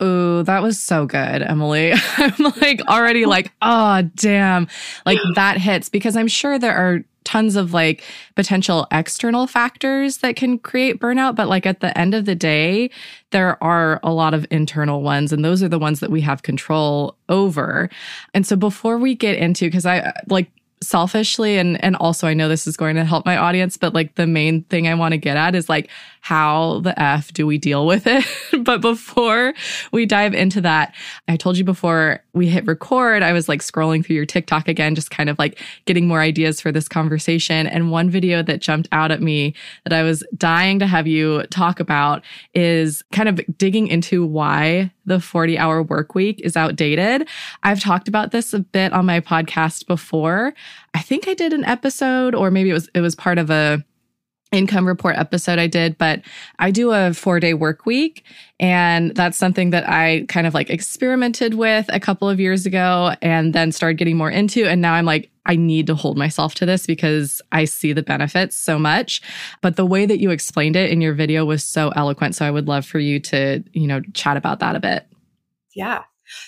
Oh, 0.00 0.42
that 0.44 0.62
was 0.62 0.78
so 0.78 1.06
good, 1.06 1.42
Emily. 1.42 1.92
I'm 2.16 2.52
like 2.60 2.80
already 2.88 3.26
like, 3.26 3.52
oh, 3.62 4.02
damn. 4.14 4.68
Like 5.04 5.18
that 5.34 5.58
hits 5.58 5.88
because 5.88 6.16
I'm 6.16 6.28
sure 6.28 6.58
there 6.58 6.76
are 6.76 7.02
tons 7.24 7.56
of 7.56 7.74
like 7.74 8.02
potential 8.36 8.86
external 8.90 9.46
factors 9.46 10.18
that 10.18 10.34
can 10.34 10.58
create 10.58 10.98
burnout. 10.98 11.34
But 11.34 11.48
like 11.48 11.66
at 11.66 11.80
the 11.80 11.96
end 11.98 12.14
of 12.14 12.24
the 12.24 12.34
day, 12.34 12.90
there 13.32 13.62
are 13.62 14.00
a 14.02 14.12
lot 14.12 14.34
of 14.34 14.46
internal 14.50 15.02
ones, 15.02 15.32
and 15.32 15.44
those 15.44 15.62
are 15.62 15.68
the 15.68 15.78
ones 15.78 16.00
that 16.00 16.10
we 16.10 16.22
have 16.22 16.42
control 16.42 17.16
over. 17.28 17.90
And 18.32 18.46
so 18.46 18.56
before 18.56 18.98
we 18.98 19.14
get 19.14 19.36
into, 19.36 19.66
because 19.66 19.84
I 19.84 20.12
like 20.28 20.50
selfishly 20.82 21.58
and 21.58 21.82
and 21.82 21.96
also 21.96 22.26
I 22.26 22.34
know 22.34 22.48
this 22.48 22.66
is 22.66 22.76
going 22.76 22.96
to 22.96 23.04
help 23.04 23.24
my 23.24 23.36
audience 23.36 23.76
but 23.76 23.94
like 23.94 24.14
the 24.14 24.26
main 24.26 24.62
thing 24.64 24.86
I 24.86 24.94
want 24.94 25.12
to 25.12 25.18
get 25.18 25.36
at 25.36 25.54
is 25.54 25.68
like 25.68 25.90
how 26.20 26.80
the 26.80 26.98
f 27.00 27.32
do 27.32 27.46
we 27.46 27.58
deal 27.58 27.86
with 27.86 28.06
it? 28.06 28.24
But 28.68 28.80
before 28.80 29.54
we 29.92 30.04
dive 30.04 30.34
into 30.34 30.60
that 30.62 30.94
I 31.26 31.36
told 31.36 31.56
you 31.56 31.64
before 31.64 32.22
we 32.34 32.48
hit 32.48 32.66
record 32.66 33.22
I 33.22 33.32
was 33.32 33.48
like 33.48 33.60
scrolling 33.60 34.04
through 34.04 34.16
your 34.16 34.26
TikTok 34.26 34.68
again 34.68 34.94
just 34.94 35.10
kind 35.10 35.30
of 35.30 35.38
like 35.38 35.60
getting 35.84 36.06
more 36.06 36.20
ideas 36.20 36.60
for 36.60 36.72
this 36.72 36.88
conversation. 36.88 37.66
And 37.66 37.90
one 37.90 38.10
video 38.10 38.42
that 38.42 38.60
jumped 38.60 38.88
out 38.92 39.10
at 39.10 39.22
me 39.22 39.54
that 39.84 39.92
I 39.92 40.02
was 40.02 40.24
dying 40.36 40.78
to 40.80 40.86
have 40.86 41.06
you 41.06 41.44
talk 41.44 41.80
about 41.80 42.24
is 42.54 43.02
kind 43.12 43.28
of 43.28 43.40
digging 43.56 43.86
into 43.86 44.26
why 44.26 44.90
the 45.08 45.20
40 45.20 45.58
hour 45.58 45.82
work 45.82 46.14
week 46.14 46.40
is 46.42 46.56
outdated. 46.56 47.28
I've 47.62 47.80
talked 47.80 48.08
about 48.08 48.30
this 48.30 48.52
a 48.52 48.60
bit 48.60 48.92
on 48.92 49.06
my 49.06 49.20
podcast 49.20 49.86
before. 49.86 50.54
I 50.94 51.00
think 51.00 51.28
I 51.28 51.34
did 51.34 51.52
an 51.52 51.64
episode 51.64 52.34
or 52.34 52.50
maybe 52.50 52.70
it 52.70 52.74
was 52.74 52.88
it 52.94 53.00
was 53.00 53.14
part 53.14 53.38
of 53.38 53.50
a 53.50 53.84
income 54.50 54.86
report 54.86 55.16
episode 55.16 55.58
I 55.58 55.66
did, 55.66 55.98
but 55.98 56.22
I 56.58 56.70
do 56.70 56.92
a 56.92 57.12
four 57.12 57.40
day 57.40 57.54
work 57.54 57.84
week. 57.86 58.24
And 58.60 59.14
that's 59.14 59.36
something 59.36 59.70
that 59.70 59.88
I 59.88 60.24
kind 60.28 60.46
of 60.46 60.54
like 60.54 60.70
experimented 60.70 61.54
with 61.54 61.86
a 61.90 62.00
couple 62.00 62.28
of 62.28 62.40
years 62.40 62.66
ago 62.66 63.14
and 63.20 63.54
then 63.54 63.72
started 63.72 63.98
getting 63.98 64.16
more 64.16 64.30
into. 64.30 64.64
And 64.64 64.80
now 64.80 64.94
I'm 64.94 65.04
like, 65.04 65.30
I 65.46 65.56
need 65.56 65.86
to 65.86 65.94
hold 65.94 66.18
myself 66.18 66.54
to 66.56 66.66
this 66.66 66.86
because 66.86 67.40
I 67.52 67.64
see 67.64 67.92
the 67.92 68.02
benefits 68.02 68.56
so 68.56 68.78
much. 68.78 69.22
But 69.62 69.76
the 69.76 69.86
way 69.86 70.04
that 70.06 70.20
you 70.20 70.30
explained 70.30 70.76
it 70.76 70.90
in 70.90 71.00
your 71.00 71.14
video 71.14 71.44
was 71.44 71.64
so 71.64 71.90
eloquent. 71.90 72.34
So 72.34 72.44
I 72.44 72.50
would 72.50 72.68
love 72.68 72.84
for 72.84 72.98
you 72.98 73.20
to, 73.20 73.64
you 73.72 73.86
know, 73.86 74.02
chat 74.12 74.36
about 74.36 74.60
that 74.60 74.76
a 74.76 74.80
bit. 74.80 75.06
Yeah. 75.74 76.04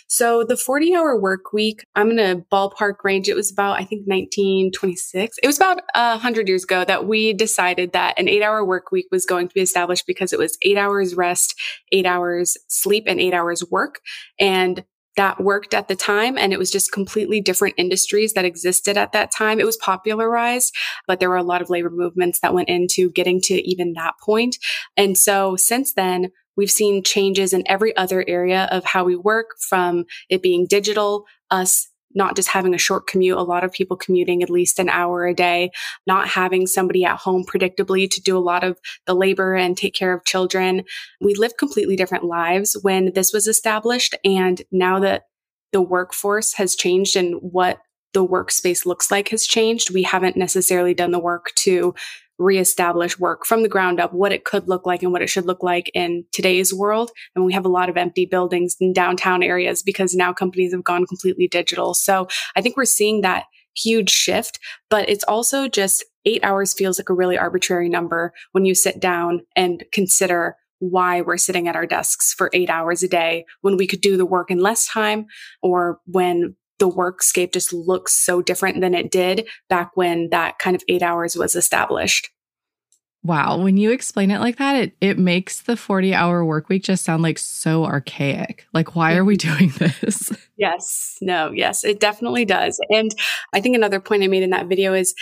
So 0.09 0.45
the 0.45 0.57
40 0.57 0.95
hour 0.95 1.19
work 1.19 1.53
week, 1.53 1.85
I'm 1.95 2.15
going 2.15 2.17
to 2.17 2.45
ballpark 2.53 2.97
range. 3.05 3.29
It 3.29 3.37
was 3.37 3.51
about, 3.51 3.75
I 3.75 3.85
think, 3.85 4.07
1926. 4.07 5.39
It 5.43 5.47
was 5.47 5.57
about 5.57 5.83
a 5.95 6.19
hundred 6.19 6.49
years 6.49 6.65
ago 6.65 6.85
that 6.85 7.07
we 7.07 7.33
decided 7.33 7.93
that 7.93 8.19
an 8.19 8.29
eight 8.29 8.43
hour 8.43 8.65
work 8.65 8.91
week 8.91 9.07
was 9.11 9.27
going 9.27 9.49
to 9.49 9.55
be 9.55 9.61
established 9.61 10.07
because 10.07 10.33
it 10.33 10.39
was 10.39 10.59
eight 10.63 10.77
hours 10.77 11.15
rest, 11.15 11.55
eight 11.93 12.07
hours 12.07 12.57
sleep, 12.69 13.05
and 13.07 13.21
eight 13.21 13.35
hours 13.35 13.65
work. 13.71 14.01
And 14.39 14.85
that 15.17 15.41
worked 15.41 15.75
at 15.75 15.89
the 15.89 15.97
time. 15.97 16.39
And 16.39 16.53
it 16.53 16.59
was 16.59 16.71
just 16.71 16.93
completely 16.93 17.41
different 17.41 17.75
industries 17.77 18.33
that 18.35 18.45
existed 18.45 18.97
at 18.97 19.13
that 19.13 19.31
time. 19.31 19.61
It 19.61 19.67
was 19.67 19.77
popularized, 19.77 20.75
but 21.07 21.21
there 21.21 21.29
were 21.29 21.37
a 21.37 21.43
lot 21.43 21.63
of 21.63 21.71
labor 21.71 21.91
movements 21.91 22.41
that 22.41 22.55
went 22.55 22.69
into 22.69 23.11
getting 23.11 23.41
to 23.43 23.55
even 23.69 23.93
that 23.95 24.15
point. 24.23 24.57
And 24.97 25.19
so 25.19 25.57
since 25.57 25.93
then, 25.95 26.31
We've 26.61 26.71
seen 26.71 27.03
changes 27.03 27.55
in 27.55 27.63
every 27.65 27.97
other 27.97 28.23
area 28.29 28.69
of 28.71 28.85
how 28.85 29.03
we 29.03 29.17
work 29.17 29.53
from 29.67 30.05
it 30.29 30.43
being 30.43 30.67
digital, 30.67 31.25
us 31.51 31.89
not 32.15 32.37
just 32.37 32.49
having 32.49 32.75
a 32.75 32.79
short 32.79 33.07
commute, 33.07 33.39
a 33.39 33.43
lot 33.43 33.65
of 33.65 33.73
people 33.73 33.97
commuting 33.97 34.43
at 34.43 34.51
least 34.51 34.79
an 34.79 34.91
hour 34.91 35.27
a 35.27 35.33
day, 35.33 35.71
not 36.07 36.29
having 36.29 36.67
somebody 36.67 37.03
at 37.03 37.17
home 37.17 37.47
predictably 37.47 38.11
to 38.11 38.21
do 38.21 38.37
a 38.37 38.45
lot 38.45 38.63
of 38.63 38.79
the 39.07 39.15
labor 39.15 39.55
and 39.55 39.75
take 39.75 39.95
care 39.95 40.13
of 40.13 40.27
children. 40.27 40.85
We 41.19 41.35
lived 41.35 41.57
completely 41.57 41.97
different 41.97 42.25
lives 42.25 42.77
when 42.83 43.13
this 43.15 43.33
was 43.33 43.47
established. 43.47 44.15
And 44.23 44.61
now 44.71 45.01
that 45.01 45.23
the 45.73 45.81
workforce 45.81 46.53
has 46.53 46.77
changed 46.77 47.17
and 47.17 47.37
what 47.41 47.79
the 48.13 48.27
workspace 48.27 48.85
looks 48.85 49.11
like 49.11 49.31
has 49.31 49.47
changed, 49.47 49.95
we 49.95 50.03
haven't 50.03 50.37
necessarily 50.37 50.93
done 50.93 51.13
the 51.13 51.19
work 51.19 51.53
to 51.61 51.95
reestablish 52.41 53.19
work 53.19 53.45
from 53.45 53.63
the 53.63 53.69
ground 53.69 54.01
up, 54.01 54.13
what 54.13 54.33
it 54.33 54.45
could 54.45 54.67
look 54.67 54.87
like 54.87 55.03
and 55.03 55.13
what 55.13 55.23
it 55.23 55.29
should 55.29 55.45
look 55.45 55.63
like 55.63 55.91
in 55.95 56.25
today's 56.33 56.73
world. 56.73 57.11
And 57.37 57.45
we 57.45 57.53
have 57.53 57.67
a 57.67 57.71
lot 57.71 57.91
of 57.91 57.97
empty 57.97 58.25
buildings 58.25 58.77
in 58.81 58.93
downtown 58.93 59.43
areas 59.43 59.83
because 59.83 60.15
now 60.15 60.33
companies 60.33 60.73
have 60.73 60.83
gone 60.83 61.07
completely 61.07 61.47
digital. 61.47 61.93
So 61.95 62.29
I 62.57 62.63
think 62.63 62.77
we're 62.77 62.87
seeing 62.87 63.21
that 63.21 63.45
huge 63.77 64.11
shift, 64.11 64.59
but 64.89 65.09
it's 65.09 65.25
also 65.25 65.69
just 65.69 66.05
eight 66.25 66.43
hours 66.43 66.75
feels 66.75 66.99
like 66.99 67.11
a 67.11 67.15
really 67.15 67.39
arbitrary 67.39 67.89
number 67.89 68.33
when 68.53 68.65
you 68.65 68.75
sit 68.75 69.01
down 69.01 69.43
and 69.55 69.85
consider 69.93 70.57
why 70.81 71.21
we're 71.21 71.37
sitting 71.37 71.69
at 71.69 71.77
our 71.77 71.87
desks 71.87 72.33
for 72.33 72.51
eight 72.55 72.71
hours 72.71 73.03
a 73.03 73.09
day 73.09 73.45
when 73.61 73.77
we 73.77 73.87
could 73.87 74.01
do 74.01 74.17
the 74.17 74.27
work 74.27 74.51
in 74.51 74.61
less 74.61 74.89
time 74.89 75.27
or 75.63 76.01
when 76.07 76.57
the 76.81 76.91
workscape 76.91 77.53
just 77.53 77.73
looks 77.73 78.13
so 78.13 78.43
different 78.43 78.81
than 78.81 78.95
it 78.95 79.13
did 79.13 79.49
back 79.69 79.93
when 79.95 80.31
that 80.31 80.59
kind 80.59 80.75
of 80.75 80.83
eight 80.89 81.03
hours 81.03 81.37
was 81.37 81.55
established. 81.55 82.31
Wow. 83.23 83.59
When 83.59 83.77
you 83.77 83.91
explain 83.91 84.31
it 84.31 84.41
like 84.41 84.57
that, 84.57 84.77
it, 84.77 84.97
it 85.03 85.19
makes 85.19 85.61
the 85.61 85.77
40 85.77 86.15
hour 86.15 86.43
work 86.43 86.71
week 86.71 86.85
just 86.85 87.05
sound 87.05 87.23
like 87.23 87.39
so 87.39 87.85
archaic. 87.85 88.67
Like, 88.73 88.97
why 88.97 89.15
are 89.15 89.25
we 89.27 89.37
mm-hmm. 89.37 89.59
doing 89.59 89.73
this? 89.79 90.33
Yes. 90.57 91.19
No, 91.21 91.51
yes, 91.53 91.85
it 91.85 92.01
definitely 92.01 92.45
does. 92.45 92.81
And 92.89 93.11
I 93.53 93.61
think 93.61 93.77
another 93.77 94.01
point 94.01 94.23
I 94.23 94.27
made 94.27 94.43
in 94.43 94.51
that 94.51 94.69
video 94.69 94.95
is 94.95 95.15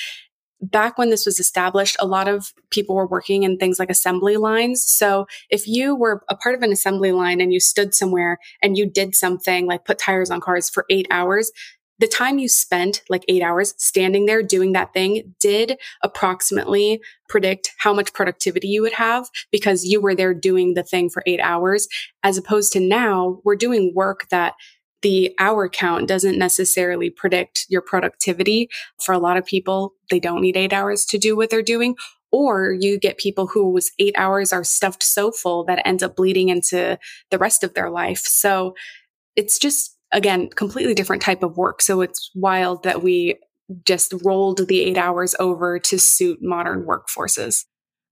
back 0.61 0.99
when 0.99 1.11
this 1.11 1.25
was 1.25 1.39
established, 1.39 1.97
a 2.01 2.07
lot 2.07 2.29
of 2.29 2.53
people 2.71 2.97
were 2.97 3.07
working 3.07 3.43
in 3.43 3.59
things 3.59 3.79
like 3.79 3.91
assembly 3.91 4.37
lines. 4.37 4.85
So 4.85 5.27
if 5.51 5.67
you 5.67 5.95
were 5.95 6.23
a 6.29 6.37
part 6.37 6.55
of 6.55 6.63
an 6.63 6.73
assembly 6.73 7.13
line 7.13 7.41
and 7.41 7.53
you 7.53 7.61
stood 7.61 7.95
somewhere 7.95 8.39
and 8.63 8.77
you 8.77 8.91
did 8.91 9.15
something 9.15 9.67
like 9.67 9.85
put 9.85 9.99
tires 9.99 10.31
on 10.31 10.41
cars 10.41 10.69
for 10.69 10.85
eight 10.91 11.07
hours, 11.11 11.53
the 12.01 12.07
time 12.07 12.39
you 12.39 12.49
spent, 12.49 13.03
like 13.09 13.25
eight 13.29 13.43
hours 13.43 13.75
standing 13.77 14.27
there 14.27 14.43
doing 14.43 14.73
that 14.73 14.93
thing, 14.93 15.35
did 15.41 15.79
approximately 16.03 17.01
predict 17.29 17.73
how 17.79 17.93
much 17.93 18.13
productivity 18.13 18.69
you 18.69 18.83
would 18.83 18.93
have 18.93 19.29
because 19.51 19.85
you 19.85 20.01
were 20.01 20.15
there 20.15 20.33
doing 20.33 20.75
the 20.75 20.85
thing 20.85 21.11
for 21.11 21.23
eight 21.27 21.41
hours. 21.41 21.89
As 22.23 22.39
opposed 22.39 22.73
to 22.75 22.81
now, 22.81 23.41
we're 23.45 23.57
doing 23.57 23.93
work 23.95 24.29
that 24.31 24.55
the 25.03 25.35
hour 25.39 25.69
count 25.69 26.09
doesn't 26.09 26.39
necessarily 26.39 27.11
predict 27.11 27.67
your 27.69 27.83
productivity. 27.83 28.69
For 29.05 29.13
a 29.13 29.19
lot 29.19 29.37
of 29.37 29.47
people, 29.47 29.95
they 30.11 30.21
don't 30.21 30.43
need 30.43 30.57
eight 30.57 30.73
hours 30.73 31.05
to 31.07 31.19
do 31.19 31.37
what 31.37 31.51
they're 31.51 31.63
doing. 31.63 31.97
Or 32.31 32.73
you 32.73 32.99
get 32.99 33.17
people 33.17 33.47
whose 33.47 33.91
eight 33.99 34.15
hours 34.17 34.53
are 34.53 34.65
stuffed 34.65 35.03
so 35.03 35.31
full 35.31 35.65
that 35.65 35.87
ends 35.87 36.03
up 36.03 36.17
bleeding 36.17 36.51
into 36.51 36.99
the 37.31 37.39
rest 37.39 37.65
of 37.65 37.75
their 37.75 37.91
life. 37.91 38.21
So 38.21 38.75
it's 39.35 39.59
just, 39.59 39.97
again, 40.13 40.49
completely 40.49 40.95
different 40.95 41.23
type 41.23 41.43
of 41.43 41.57
work. 41.57 41.81
So 41.81 42.03
it's 42.03 42.31
wild 42.35 42.83
that 42.83 43.03
we 43.03 43.37
just 43.85 44.13
rolled 44.25 44.67
the 44.69 44.81
eight 44.81 44.99
hours 44.99 45.35
over 45.39 45.79
to 45.79 45.99
suit 45.99 46.41
modern 46.43 46.85
workforces. 46.85 47.65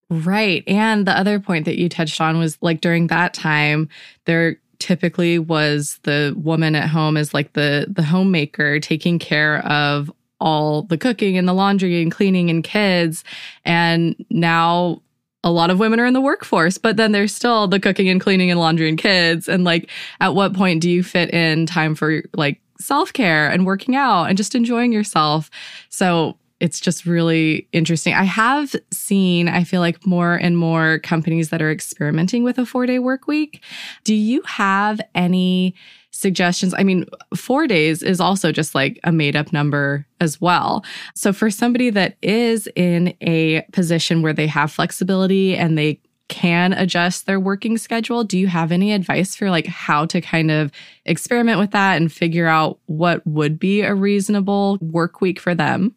Right. 0.08 0.62
And 0.66 1.06
the 1.06 1.18
other 1.18 1.40
point 1.40 1.64
that 1.64 1.78
you 1.78 1.88
touched 1.88 2.20
on 2.20 2.38
was 2.38 2.56
like 2.62 2.80
during 2.80 3.08
that 3.08 3.34
time, 3.34 3.88
there 4.24 4.56
typically 4.78 5.38
was 5.38 5.98
the 6.02 6.34
woman 6.36 6.74
at 6.74 6.88
home 6.88 7.16
as 7.16 7.34
like 7.34 7.52
the 7.54 7.86
the 7.88 8.02
homemaker 8.02 8.80
taking 8.80 9.18
care 9.18 9.64
of 9.66 10.10
all 10.40 10.82
the 10.82 10.98
cooking 10.98 11.38
and 11.38 11.48
the 11.48 11.54
laundry 11.54 12.02
and 12.02 12.12
cleaning 12.12 12.50
and 12.50 12.62
kids. 12.62 13.24
And 13.64 14.16
now 14.30 15.02
a 15.44 15.50
lot 15.50 15.70
of 15.70 15.78
women 15.78 16.00
are 16.00 16.06
in 16.06 16.12
the 16.12 16.20
workforce 16.20 16.76
but 16.76 16.96
then 16.96 17.12
there's 17.12 17.34
still 17.34 17.68
the 17.68 17.78
cooking 17.78 18.08
and 18.08 18.20
cleaning 18.20 18.50
and 18.50 18.60
laundry 18.60 18.88
and 18.88 18.98
kids. 18.98 19.48
And 19.48 19.64
like 19.64 19.90
at 20.20 20.34
what 20.34 20.54
point 20.54 20.82
do 20.82 20.90
you 20.90 21.02
fit 21.02 21.30
in 21.32 21.66
time 21.66 21.94
for 21.94 22.22
like 22.34 22.60
self-care 22.78 23.48
and 23.48 23.64
working 23.64 23.96
out 23.96 24.24
and 24.24 24.36
just 24.36 24.54
enjoying 24.54 24.92
yourself? 24.92 25.50
So 25.88 26.36
it's 26.58 26.80
just 26.80 27.04
really 27.04 27.68
interesting. 27.72 28.14
I 28.14 28.24
have 28.24 28.74
seen, 28.90 29.48
I 29.48 29.64
feel 29.64 29.80
like, 29.80 30.06
more 30.06 30.34
and 30.34 30.56
more 30.56 31.00
companies 31.00 31.50
that 31.50 31.60
are 31.60 31.70
experimenting 31.70 32.44
with 32.44 32.58
a 32.58 32.64
four 32.64 32.86
day 32.86 32.98
work 32.98 33.26
week. 33.26 33.62
Do 34.04 34.14
you 34.14 34.40
have 34.42 35.00
any 35.14 35.74
suggestions? 36.12 36.72
I 36.72 36.82
mean, 36.82 37.04
four 37.34 37.66
days 37.66 38.02
is 38.02 38.20
also 38.20 38.52
just 38.52 38.74
like 38.74 38.98
a 39.04 39.12
made 39.12 39.36
up 39.36 39.52
number 39.52 40.06
as 40.20 40.40
well. 40.40 40.82
So, 41.14 41.32
for 41.32 41.50
somebody 41.50 41.90
that 41.90 42.16
is 42.22 42.68
in 42.74 43.14
a 43.20 43.62
position 43.72 44.22
where 44.22 44.32
they 44.32 44.46
have 44.46 44.72
flexibility 44.72 45.56
and 45.56 45.76
they 45.76 46.00
can 46.28 46.72
adjust 46.72 47.26
their 47.26 47.38
working 47.38 47.78
schedule. 47.78 48.24
Do 48.24 48.36
you 48.36 48.48
have 48.48 48.72
any 48.72 48.92
advice 48.92 49.36
for 49.36 49.48
like 49.48 49.66
how 49.66 50.06
to 50.06 50.20
kind 50.20 50.50
of 50.50 50.72
experiment 51.04 51.60
with 51.60 51.70
that 51.70 51.96
and 51.96 52.12
figure 52.12 52.48
out 52.48 52.80
what 52.86 53.24
would 53.26 53.60
be 53.60 53.82
a 53.82 53.94
reasonable 53.94 54.78
work 54.80 55.20
week 55.20 55.38
for 55.38 55.54
them? 55.54 55.94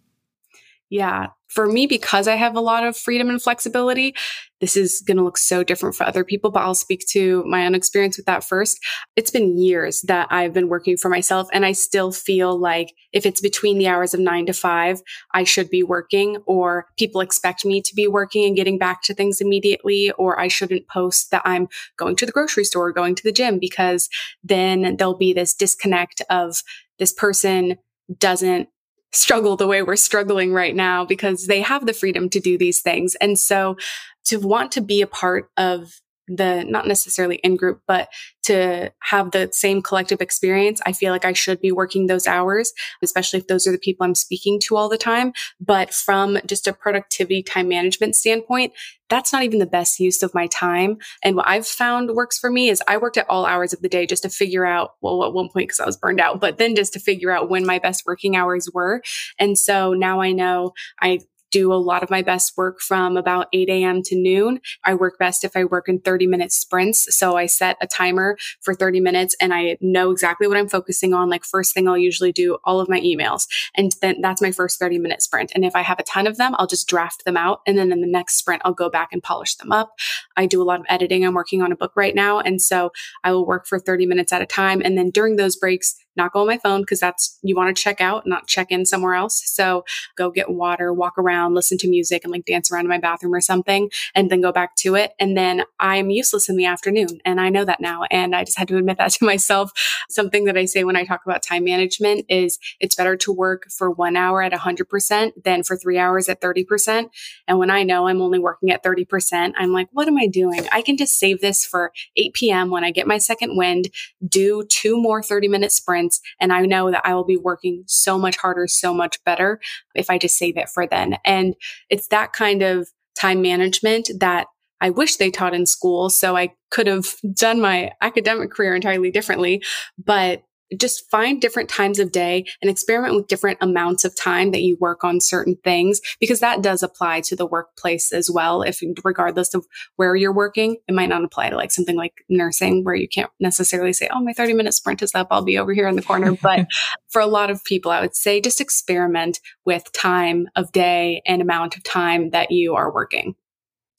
Yeah. 0.89 1.27
For 1.49 1.67
me, 1.67 1.87
because 1.87 2.27
I 2.27 2.35
have 2.35 2.55
a 2.55 2.61
lot 2.61 2.83
of 2.83 2.95
freedom 2.95 3.29
and 3.29 3.41
flexibility, 3.41 4.15
this 4.59 4.77
is 4.77 5.03
going 5.05 5.17
to 5.17 5.23
look 5.23 5.37
so 5.37 5.63
different 5.63 5.95
for 5.95 6.03
other 6.03 6.23
people, 6.23 6.51
but 6.51 6.61
I'll 6.61 6.75
speak 6.75 7.05
to 7.09 7.43
my 7.45 7.65
own 7.65 7.73
experience 7.73 8.17
with 8.17 8.27
that 8.27 8.43
first. 8.43 8.79
It's 9.15 9.31
been 9.31 9.57
years 9.57 10.01
that 10.03 10.27
I've 10.31 10.53
been 10.53 10.67
working 10.67 10.97
for 10.97 11.09
myself 11.09 11.47
and 11.51 11.65
I 11.65 11.71
still 11.71 12.11
feel 12.11 12.59
like 12.59 12.93
if 13.13 13.25
it's 13.25 13.41
between 13.41 13.77
the 13.79 13.87
hours 13.87 14.13
of 14.13 14.19
nine 14.19 14.45
to 14.47 14.53
five, 14.53 15.01
I 15.33 15.43
should 15.43 15.69
be 15.69 15.81
working 15.81 16.37
or 16.45 16.85
people 16.97 17.21
expect 17.21 17.65
me 17.65 17.81
to 17.81 17.95
be 17.95 18.07
working 18.07 18.45
and 18.45 18.55
getting 18.55 18.77
back 18.77 19.01
to 19.03 19.13
things 19.13 19.41
immediately, 19.41 20.11
or 20.17 20.39
I 20.39 20.49
shouldn't 20.49 20.87
post 20.87 21.31
that 21.31 21.43
I'm 21.45 21.67
going 21.97 22.15
to 22.17 22.25
the 22.27 22.31
grocery 22.31 22.63
store 22.63 22.87
or 22.87 22.93
going 22.93 23.15
to 23.15 23.23
the 23.23 23.31
gym 23.31 23.57
because 23.59 24.07
then 24.43 24.97
there'll 24.97 25.17
be 25.17 25.33
this 25.33 25.55
disconnect 25.55 26.21
of 26.29 26.61
this 26.99 27.13
person 27.13 27.77
doesn't 28.17 28.69
struggle 29.11 29.55
the 29.55 29.67
way 29.67 29.81
we're 29.81 29.95
struggling 29.95 30.53
right 30.53 30.75
now 30.75 31.05
because 31.05 31.47
they 31.47 31.61
have 31.61 31.85
the 31.85 31.93
freedom 31.93 32.29
to 32.29 32.39
do 32.39 32.57
these 32.57 32.81
things. 32.81 33.15
And 33.15 33.37
so 33.37 33.77
to 34.25 34.37
want 34.37 34.71
to 34.73 34.81
be 34.81 35.01
a 35.01 35.07
part 35.07 35.49
of 35.57 35.99
the 36.29 36.63
not 36.63 36.87
necessarily 36.87 37.35
in 37.37 37.55
group, 37.55 37.81
but 37.87 38.09
to 38.43 38.91
have 39.01 39.31
the 39.31 39.49
same 39.51 39.81
collective 39.81 40.21
experience, 40.21 40.81
I 40.85 40.93
feel 40.93 41.11
like 41.11 41.25
I 41.25 41.33
should 41.33 41.59
be 41.59 41.71
working 41.71 42.07
those 42.07 42.27
hours, 42.27 42.73
especially 43.01 43.39
if 43.39 43.47
those 43.47 43.67
are 43.67 43.71
the 43.71 43.77
people 43.77 44.05
I'm 44.05 44.15
speaking 44.15 44.59
to 44.61 44.77
all 44.77 44.89
the 44.89 44.97
time. 44.97 45.33
But 45.59 45.93
from 45.93 46.39
just 46.45 46.67
a 46.67 46.73
productivity 46.73 47.43
time 47.43 47.67
management 47.67 48.15
standpoint, 48.15 48.73
that's 49.09 49.33
not 49.33 49.43
even 49.43 49.59
the 49.59 49.65
best 49.65 49.99
use 49.99 50.21
of 50.21 50.33
my 50.33 50.47
time. 50.47 50.97
And 51.23 51.35
what 51.35 51.47
I've 51.47 51.67
found 51.67 52.11
works 52.11 52.37
for 52.37 52.49
me 52.49 52.69
is 52.69 52.81
I 52.87 52.97
worked 52.97 53.17
at 53.17 53.29
all 53.29 53.45
hours 53.45 53.73
of 53.73 53.81
the 53.81 53.89
day 53.89 54.05
just 54.05 54.23
to 54.23 54.29
figure 54.29 54.65
out, 54.65 54.91
well, 55.01 55.23
at 55.23 55.33
one 55.33 55.49
point, 55.49 55.67
because 55.67 55.79
I 55.79 55.85
was 55.85 55.97
burned 55.97 56.21
out, 56.21 56.39
but 56.39 56.57
then 56.57 56.75
just 56.75 56.93
to 56.93 56.99
figure 56.99 57.31
out 57.31 57.49
when 57.49 57.65
my 57.65 57.79
best 57.79 58.03
working 58.05 58.35
hours 58.35 58.69
were. 58.73 59.01
And 59.39 59.57
so 59.57 59.93
now 59.93 60.21
I 60.21 60.31
know 60.31 60.73
I 61.01 61.19
do 61.51 61.73
a 61.73 61.75
lot 61.75 62.03
of 62.03 62.09
my 62.09 62.21
best 62.21 62.57
work 62.57 62.79
from 62.79 63.17
about 63.17 63.47
8 63.53 63.69
a.m. 63.69 64.01
to 64.03 64.15
noon. 64.15 64.59
I 64.83 64.93
work 64.93 65.17
best 65.17 65.43
if 65.43 65.55
I 65.55 65.63
work 65.63 65.89
in 65.89 65.99
30 65.99 66.27
minute 66.27 66.51
sprints. 66.51 67.15
So 67.15 67.37
I 67.37 67.45
set 67.45 67.77
a 67.81 67.87
timer 67.87 68.37
for 68.61 68.73
30 68.73 68.99
minutes 68.99 69.35
and 69.41 69.53
I 69.53 69.77
know 69.81 70.11
exactly 70.11 70.47
what 70.47 70.57
I'm 70.57 70.69
focusing 70.69 71.13
on. 71.13 71.29
Like 71.29 71.43
first 71.43 71.73
thing 71.73 71.87
I'll 71.87 71.97
usually 71.97 72.31
do 72.31 72.57
all 72.63 72.79
of 72.79 72.89
my 72.89 72.99
emails 73.01 73.47
and 73.75 73.91
then 74.01 74.21
that's 74.21 74.41
my 74.41 74.51
first 74.51 74.79
30 74.79 74.99
minute 74.99 75.21
sprint. 75.21 75.51
And 75.55 75.65
if 75.65 75.75
I 75.75 75.81
have 75.81 75.99
a 75.99 76.03
ton 76.03 76.27
of 76.27 76.37
them, 76.37 76.55
I'll 76.57 76.67
just 76.67 76.87
draft 76.87 77.25
them 77.25 77.37
out. 77.37 77.61
And 77.65 77.77
then 77.77 77.91
in 77.91 78.01
the 78.01 78.07
next 78.07 78.35
sprint, 78.35 78.61
I'll 78.65 78.73
go 78.73 78.89
back 78.89 79.09
and 79.11 79.23
polish 79.23 79.55
them 79.55 79.71
up. 79.71 79.91
I 80.37 80.45
do 80.45 80.61
a 80.61 80.63
lot 80.63 80.79
of 80.79 80.85
editing. 80.89 81.25
I'm 81.25 81.33
working 81.33 81.61
on 81.61 81.71
a 81.71 81.75
book 81.75 81.93
right 81.95 82.15
now. 82.15 82.39
And 82.39 82.61
so 82.61 82.91
I 83.23 83.31
will 83.31 83.45
work 83.45 83.65
for 83.67 83.79
30 83.79 84.05
minutes 84.05 84.31
at 84.31 84.41
a 84.41 84.45
time. 84.45 84.81
And 84.83 84.97
then 84.97 85.09
during 85.09 85.35
those 85.35 85.55
breaks, 85.55 85.95
not 86.15 86.33
go 86.33 86.41
on 86.41 86.47
my 86.47 86.57
phone 86.57 86.81
because 86.81 86.99
that's 86.99 87.39
you 87.41 87.55
want 87.55 87.75
to 87.75 87.81
check 87.81 88.01
out, 88.01 88.27
not 88.27 88.47
check 88.47 88.71
in 88.71 88.85
somewhere 88.85 89.15
else. 89.15 89.41
So 89.45 89.85
go 90.17 90.29
get 90.29 90.49
water, 90.49 90.93
walk 90.93 91.17
around 91.17 91.38
around, 91.39 91.53
listen 91.53 91.77
to 91.79 91.89
music 91.89 92.23
and 92.23 92.31
like 92.31 92.45
dance 92.45 92.71
around 92.71 92.85
in 92.85 92.89
my 92.89 92.97
bathroom 92.97 93.33
or 93.33 93.41
something 93.41 93.89
and 94.15 94.29
then 94.29 94.41
go 94.41 94.51
back 94.51 94.75
to 94.77 94.95
it. 94.95 95.13
And 95.19 95.37
then 95.37 95.63
I'm 95.79 96.09
useless 96.09 96.49
in 96.49 96.57
the 96.57 96.65
afternoon. 96.65 97.19
And 97.25 97.39
I 97.39 97.49
know 97.49 97.65
that 97.65 97.79
now. 97.79 98.03
And 98.11 98.35
I 98.35 98.43
just 98.43 98.57
had 98.57 98.67
to 98.69 98.77
admit 98.77 98.97
that 98.97 99.11
to 99.13 99.25
myself. 99.25 99.71
Something 100.09 100.45
that 100.45 100.57
I 100.57 100.65
say 100.65 100.83
when 100.83 100.95
I 100.95 101.05
talk 101.05 101.21
about 101.25 101.43
time 101.43 101.63
management 101.63 102.25
is 102.29 102.59
it's 102.79 102.95
better 102.95 103.15
to 103.17 103.31
work 103.31 103.69
for 103.69 103.89
one 103.91 104.15
hour 104.15 104.41
at 104.41 104.51
100% 104.51 105.43
than 105.43 105.63
for 105.63 105.77
three 105.77 105.97
hours 105.97 106.29
at 106.29 106.41
30%. 106.41 107.09
And 107.47 107.57
when 107.57 107.69
I 107.69 107.83
know 107.83 108.07
I'm 108.07 108.21
only 108.21 108.39
working 108.39 108.71
at 108.71 108.83
30%, 108.83 109.53
I'm 109.57 109.71
like, 109.71 109.87
what 109.91 110.07
am 110.07 110.17
I 110.17 110.27
doing? 110.27 110.67
I 110.71 110.81
can 110.81 110.97
just 110.97 111.17
save 111.17 111.41
this 111.41 111.65
for 111.65 111.91
8 112.15 112.33
p.m. 112.33 112.69
when 112.69 112.83
I 112.83 112.91
get 112.91 113.07
my 113.07 113.17
second 113.17 113.57
wind, 113.57 113.89
do 114.27 114.65
two 114.69 115.01
more 115.01 115.23
30 115.23 115.47
minute 115.47 115.71
sprints. 115.71 116.21
And 116.39 116.51
I 116.51 116.65
know 116.65 116.91
that 116.91 117.01
I 117.05 117.13
will 117.13 117.23
be 117.23 117.37
working 117.37 117.83
so 117.87 118.17
much 118.17 118.37
harder, 118.37 118.67
so 118.67 118.93
much 118.93 119.23
better 119.23 119.59
if 119.95 120.09
I 120.09 120.17
just 120.17 120.37
save 120.37 120.57
it 120.57 120.69
for 120.69 120.87
then. 120.87 121.17
And 121.29 121.55
it's 121.89 122.07
that 122.07 122.33
kind 122.33 122.63
of 122.63 122.89
time 123.19 123.41
management 123.41 124.09
that 124.19 124.47
I 124.81 124.89
wish 124.89 125.17
they 125.17 125.29
taught 125.29 125.53
in 125.53 125.65
school. 125.65 126.09
So 126.09 126.35
I 126.35 126.53
could 126.71 126.87
have 126.87 127.15
done 127.33 127.61
my 127.61 127.91
academic 128.01 128.51
career 128.51 128.75
entirely 128.75 129.11
differently. 129.11 129.61
But 130.03 130.43
just 130.77 131.09
find 131.09 131.41
different 131.41 131.69
times 131.69 131.99
of 131.99 132.11
day 132.11 132.45
and 132.61 132.69
experiment 132.69 133.15
with 133.15 133.27
different 133.27 133.57
amounts 133.61 134.05
of 134.05 134.15
time 134.15 134.51
that 134.51 134.61
you 134.61 134.77
work 134.79 135.03
on 135.03 135.19
certain 135.19 135.57
things 135.63 136.01
because 136.19 136.39
that 136.39 136.61
does 136.61 136.83
apply 136.83 137.21
to 137.21 137.35
the 137.35 137.45
workplace 137.45 138.11
as 138.11 138.29
well. 138.29 138.61
If 138.61 138.81
regardless 139.03 139.53
of 139.53 139.65
where 139.95 140.15
you're 140.15 140.33
working, 140.33 140.77
it 140.87 140.93
might 140.93 141.09
not 141.09 141.23
apply 141.23 141.49
to 141.49 141.55
like 141.55 141.71
something 141.71 141.95
like 141.95 142.13
nursing 142.29 142.83
where 142.83 142.95
you 142.95 143.07
can't 143.07 143.31
necessarily 143.39 143.93
say, 143.93 144.09
Oh, 144.11 144.21
my 144.21 144.33
30 144.33 144.53
minute 144.53 144.73
sprint 144.73 145.01
is 145.01 145.15
up. 145.15 145.27
I'll 145.31 145.43
be 145.43 145.57
over 145.57 145.73
here 145.73 145.87
in 145.87 145.95
the 145.95 146.01
corner. 146.01 146.29
But 146.41 146.67
for 147.09 147.21
a 147.21 147.27
lot 147.27 147.49
of 147.49 147.63
people, 147.63 147.91
I 147.91 148.01
would 148.01 148.15
say 148.15 148.39
just 148.39 148.61
experiment 148.61 149.39
with 149.65 149.91
time 149.91 150.47
of 150.55 150.71
day 150.71 151.21
and 151.25 151.41
amount 151.41 151.75
of 151.75 151.83
time 151.83 152.29
that 152.31 152.51
you 152.51 152.75
are 152.75 152.91
working. 152.91 153.35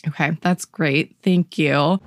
Okay. 0.09 0.37
That's 0.41 0.65
great. 0.65 1.17
Thank 1.23 1.59
you. 1.59 2.01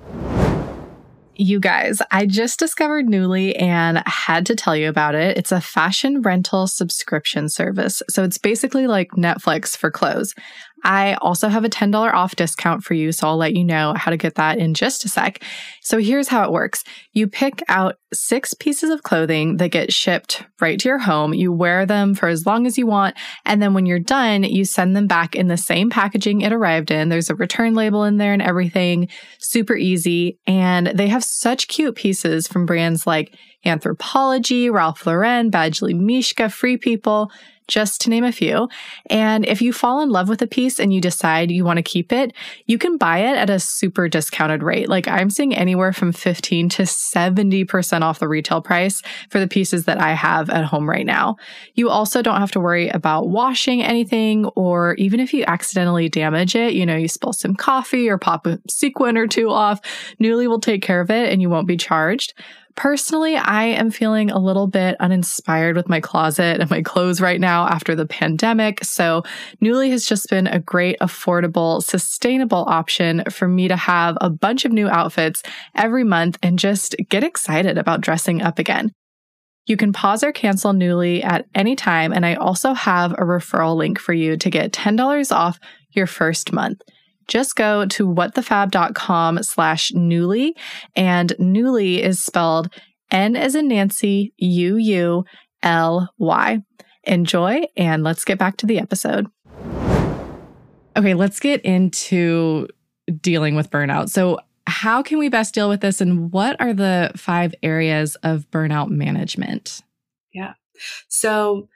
You 1.36 1.58
guys, 1.58 2.00
I 2.10 2.26
just 2.26 2.58
discovered 2.60 3.06
Nuuly 3.06 3.60
and 3.60 4.02
had 4.06 4.46
to 4.46 4.54
tell 4.54 4.76
you 4.76 4.88
about 4.88 5.14
it. 5.16 5.36
It's 5.36 5.50
a 5.50 5.60
fashion 5.60 6.22
rental 6.22 6.66
subscription 6.68 7.48
service. 7.48 8.02
So 8.08 8.22
it's 8.22 8.38
basically 8.38 8.86
like 8.86 9.10
Netflix 9.12 9.76
for 9.76 9.90
clothes. 9.90 10.34
I 10.84 11.14
also 11.14 11.48
have 11.48 11.64
a 11.64 11.70
$10 11.70 12.12
off 12.12 12.36
discount 12.36 12.84
for 12.84 12.92
you, 12.94 13.10
so 13.10 13.26
I'll 13.26 13.38
let 13.38 13.56
you 13.56 13.64
know 13.64 13.94
how 13.96 14.10
to 14.10 14.16
get 14.18 14.34
that 14.34 14.58
in 14.58 14.74
just 14.74 15.04
a 15.04 15.08
sec. 15.08 15.42
So 15.80 15.98
here's 15.98 16.28
how 16.28 16.44
it 16.44 16.52
works. 16.52 16.84
You 17.12 17.26
pick 17.26 17.62
out 17.68 17.96
six 18.12 18.52
pieces 18.54 18.90
of 18.90 19.02
clothing 19.02 19.56
that 19.56 19.70
get 19.70 19.92
shipped 19.92 20.44
right 20.60 20.78
to 20.78 20.88
your 20.88 20.98
home. 20.98 21.32
You 21.32 21.52
wear 21.52 21.86
them 21.86 22.14
for 22.14 22.28
as 22.28 22.46
long 22.46 22.66
as 22.66 22.76
you 22.76 22.86
want. 22.86 23.16
And 23.46 23.62
then 23.62 23.74
when 23.74 23.86
you're 23.86 23.98
done, 23.98 24.44
you 24.44 24.64
send 24.64 24.94
them 24.94 25.06
back 25.06 25.34
in 25.34 25.48
the 25.48 25.56
same 25.56 25.88
packaging 25.90 26.42
it 26.42 26.52
arrived 26.52 26.90
in. 26.90 27.08
There's 27.08 27.30
a 27.30 27.34
return 27.34 27.74
label 27.74 28.04
in 28.04 28.18
there 28.18 28.34
and 28.34 28.42
everything. 28.42 29.08
Super 29.38 29.76
easy. 29.76 30.38
And 30.46 30.88
they 30.88 31.08
have 31.08 31.24
such 31.24 31.68
cute 31.68 31.96
pieces 31.96 32.46
from 32.46 32.66
brands 32.66 33.06
like 33.06 33.34
Anthropologie, 33.64 34.70
Ralph 34.70 35.06
Lauren, 35.06 35.50
Badgley 35.50 35.94
Mischka, 35.94 36.52
Free 36.52 36.76
People 36.76 37.30
just 37.68 38.00
to 38.02 38.10
name 38.10 38.24
a 38.24 38.32
few. 38.32 38.68
And 39.06 39.46
if 39.46 39.62
you 39.62 39.72
fall 39.72 40.00
in 40.00 40.10
love 40.10 40.28
with 40.28 40.42
a 40.42 40.46
piece 40.46 40.78
and 40.78 40.92
you 40.92 41.00
decide 41.00 41.50
you 41.50 41.64
want 41.64 41.78
to 41.78 41.82
keep 41.82 42.12
it, 42.12 42.32
you 42.66 42.78
can 42.78 42.96
buy 42.96 43.18
it 43.18 43.36
at 43.36 43.50
a 43.50 43.58
super 43.58 44.08
discounted 44.08 44.62
rate. 44.62 44.88
Like 44.88 45.08
I'm 45.08 45.30
seeing 45.30 45.54
anywhere 45.54 45.92
from 45.92 46.12
15 46.12 46.68
to 46.70 46.82
70% 46.82 48.02
off 48.02 48.18
the 48.18 48.28
retail 48.28 48.60
price 48.60 49.02
for 49.30 49.40
the 49.40 49.48
pieces 49.48 49.84
that 49.84 50.00
I 50.00 50.12
have 50.12 50.50
at 50.50 50.64
home 50.64 50.88
right 50.88 51.06
now. 51.06 51.36
You 51.74 51.88
also 51.88 52.22
don't 52.22 52.40
have 52.40 52.52
to 52.52 52.60
worry 52.60 52.88
about 52.88 53.28
washing 53.28 53.82
anything, 53.82 54.46
or 54.56 54.94
even 54.94 55.20
if 55.20 55.32
you 55.32 55.44
accidentally 55.46 56.08
damage 56.08 56.54
it, 56.54 56.74
you 56.74 56.84
know, 56.84 56.96
you 56.96 57.08
spill 57.08 57.32
some 57.32 57.54
coffee 57.54 58.08
or 58.08 58.18
pop 58.18 58.46
a 58.46 58.58
sequin 58.68 59.16
or 59.16 59.26
two 59.26 59.50
off, 59.50 59.80
Nuuly 60.20 60.46
will 60.46 60.60
take 60.60 60.82
care 60.82 61.00
of 61.00 61.10
it 61.10 61.32
and 61.32 61.40
you 61.40 61.48
won't 61.48 61.68
be 61.68 61.76
charged. 61.76 62.34
Personally, 62.76 63.36
I 63.36 63.64
am 63.64 63.92
feeling 63.92 64.32
a 64.32 64.38
little 64.38 64.66
bit 64.66 64.96
uninspired 64.98 65.76
with 65.76 65.88
my 65.88 66.00
closet 66.00 66.60
and 66.60 66.68
my 66.70 66.82
clothes 66.82 67.20
right 67.20 67.40
now 67.40 67.68
after 67.68 67.94
the 67.94 68.06
pandemic. 68.06 68.82
So 68.82 69.22
Nuuly 69.62 69.90
has 69.90 70.06
just 70.06 70.28
been 70.28 70.48
a 70.48 70.58
great, 70.58 70.98
affordable, 71.00 71.82
sustainable 71.82 72.64
option 72.66 73.22
for 73.30 73.46
me 73.46 73.68
to 73.68 73.76
have 73.76 74.18
a 74.20 74.28
bunch 74.28 74.64
of 74.64 74.72
new 74.72 74.88
outfits 74.88 75.42
every 75.76 76.02
month 76.02 76.36
and 76.42 76.58
just 76.58 76.96
get 77.08 77.22
excited 77.22 77.78
about 77.78 78.00
dressing 78.00 78.42
up 78.42 78.58
again. 78.58 78.90
You 79.66 79.76
can 79.76 79.92
pause 79.92 80.24
or 80.24 80.32
cancel 80.32 80.72
Nuuly 80.72 81.24
at 81.24 81.46
any 81.54 81.76
time. 81.76 82.12
And 82.12 82.26
I 82.26 82.34
also 82.34 82.74
have 82.74 83.12
a 83.12 83.24
referral 83.24 83.76
link 83.76 84.00
for 84.00 84.12
you 84.12 84.36
to 84.36 84.50
get 84.50 84.72
$10 84.72 85.34
off 85.34 85.60
your 85.92 86.06
first 86.06 86.52
month 86.52 86.82
just 87.28 87.56
go 87.56 87.86
to 87.86 88.06
whatthefab.com 88.06 89.42
slash 89.42 89.90
nuuly. 89.92 90.52
and 90.96 91.32
nuuly 91.40 91.98
is 91.98 92.22
spelled 92.22 92.72
N 93.10 93.36
as 93.36 93.54
in 93.54 93.68
Nancy, 93.68 94.32
U 94.38 94.76
U 94.76 95.24
L 95.62 96.12
Y. 96.18 96.62
Enjoy 97.04 97.64
and 97.76 98.02
let's 98.02 98.24
get 98.24 98.38
back 98.38 98.56
to 98.58 98.66
the 98.66 98.78
episode. 98.78 99.26
Okay, 100.96 101.14
let's 101.14 101.40
get 101.40 101.60
into 101.62 102.68
dealing 103.20 103.56
with 103.56 103.70
burnout. 103.70 104.08
So, 104.10 104.38
how 104.66 105.02
can 105.02 105.18
we 105.18 105.28
best 105.28 105.52
deal 105.54 105.68
with 105.68 105.82
this 105.82 106.00
and 106.00 106.32
what 106.32 106.58
are 106.60 106.72
the 106.72 107.10
five 107.16 107.54
areas 107.62 108.16
of 108.22 108.50
burnout 108.50 108.88
management? 108.88 109.82
Yeah. 110.32 110.54
So, 111.08 111.68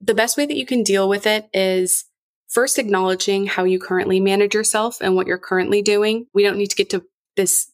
the 0.00 0.14
best 0.14 0.36
way 0.36 0.46
that 0.46 0.56
you 0.56 0.66
can 0.66 0.82
deal 0.82 1.08
with 1.08 1.26
it 1.26 1.48
is 1.52 2.04
first 2.48 2.78
acknowledging 2.78 3.46
how 3.46 3.64
you 3.64 3.78
currently 3.78 4.20
manage 4.20 4.54
yourself 4.54 4.98
and 5.00 5.14
what 5.14 5.26
you're 5.26 5.38
currently 5.38 5.82
doing. 5.82 6.26
We 6.34 6.42
don't 6.42 6.58
need 6.58 6.70
to 6.70 6.76
get 6.76 6.90
to 6.90 7.04
this 7.36 7.70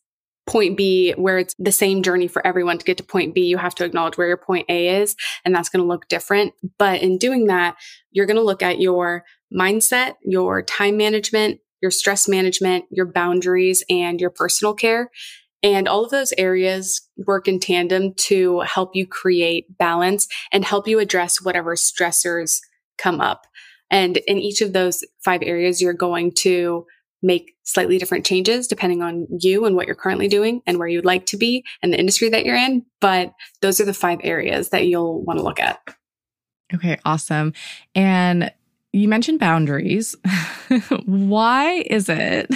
point 0.47 0.77
B 0.77 1.13
where 1.13 1.39
it's 1.39 1.55
the 1.59 1.73
same 1.73 2.03
journey 2.03 2.27
for 2.27 2.45
everyone 2.47 2.79
to 2.79 2.85
get 2.85 2.97
to 2.97 3.05
point 3.05 3.35
B. 3.35 3.43
You 3.43 3.59
have 3.59 3.75
to 3.77 3.85
acknowledge 3.85 4.19
where 4.19 4.27
your 4.27 4.37
point 4.37 4.67
A 4.69 5.01
is, 5.01 5.15
and 5.45 5.55
that's 5.55 5.69
going 5.69 5.83
to 5.83 5.89
look 5.89 6.09
different. 6.09 6.53
But 6.79 7.01
in 7.01 7.19
doing 7.19 7.47
that, 7.47 7.77
you're 8.11 8.27
going 8.27 8.37
to 8.37 8.43
look 8.43 8.63
at 8.63 8.81
your 8.81 9.25
mindset, 9.57 10.15
your 10.23 10.63
time 10.63 10.97
management, 10.97 11.61
your 11.81 11.91
stress 11.91 12.29
management, 12.29 12.85
your 12.91 13.07
boundaries, 13.07 13.85
and 13.89 14.21
your 14.21 14.31
personal 14.31 14.75
care. 14.75 15.11
And 15.63 15.87
all 15.87 16.05
of 16.05 16.11
those 16.11 16.33
areas 16.39 17.09
work 17.17 17.47
in 17.47 17.61
tandem 17.61 18.15
to 18.15 18.61
help 18.61 18.91
you 18.95 19.07
create 19.07 19.79
balance 19.79 20.27
and 20.51 20.65
help 20.65 20.89
you 20.89 20.99
address 20.99 21.41
whatever 21.41 21.77
stressors 21.77 22.59
come 22.99 23.21
up. 23.21 23.47
And 23.93 24.17
in 24.17 24.39
each 24.39 24.61
of 24.63 24.73
those 24.73 25.05
five 25.25 25.43
areas, 25.43 25.81
you're 25.81 25.93
going 25.93 26.33
to 26.39 26.87
make 27.23 27.55
slightly 27.63 27.99
different 27.99 28.27
changes 28.27 28.67
depending 28.67 29.01
on 29.01 29.29
you 29.31 29.65
and 29.65 29.77
what 29.77 29.87
you're 29.87 29.95
currently 29.95 30.27
doing 30.27 30.61
and 30.67 30.79
where 30.79 30.89
you'd 30.89 31.05
like 31.05 31.27
to 31.27 31.37
be 31.37 31.65
and 31.81 31.93
the 31.93 31.99
industry 31.99 32.29
that 32.31 32.45
you're 32.45 32.57
in. 32.57 32.85
But 33.01 33.33
those 33.61 33.81
are 33.81 33.85
the 33.85 33.95
five 33.95 34.19
areas 34.25 34.71
that 34.71 34.87
you'll 34.87 35.23
want 35.23 35.39
to 35.39 35.45
look 35.45 35.61
at. 35.61 35.79
Okay, 36.75 36.99
awesome. 37.05 37.53
And 37.95 38.51
you 38.93 39.09
mentioned 39.09 39.39
boundaries. 39.39 40.17
Why 41.05 41.85
is 41.87 42.09
it 42.09 42.51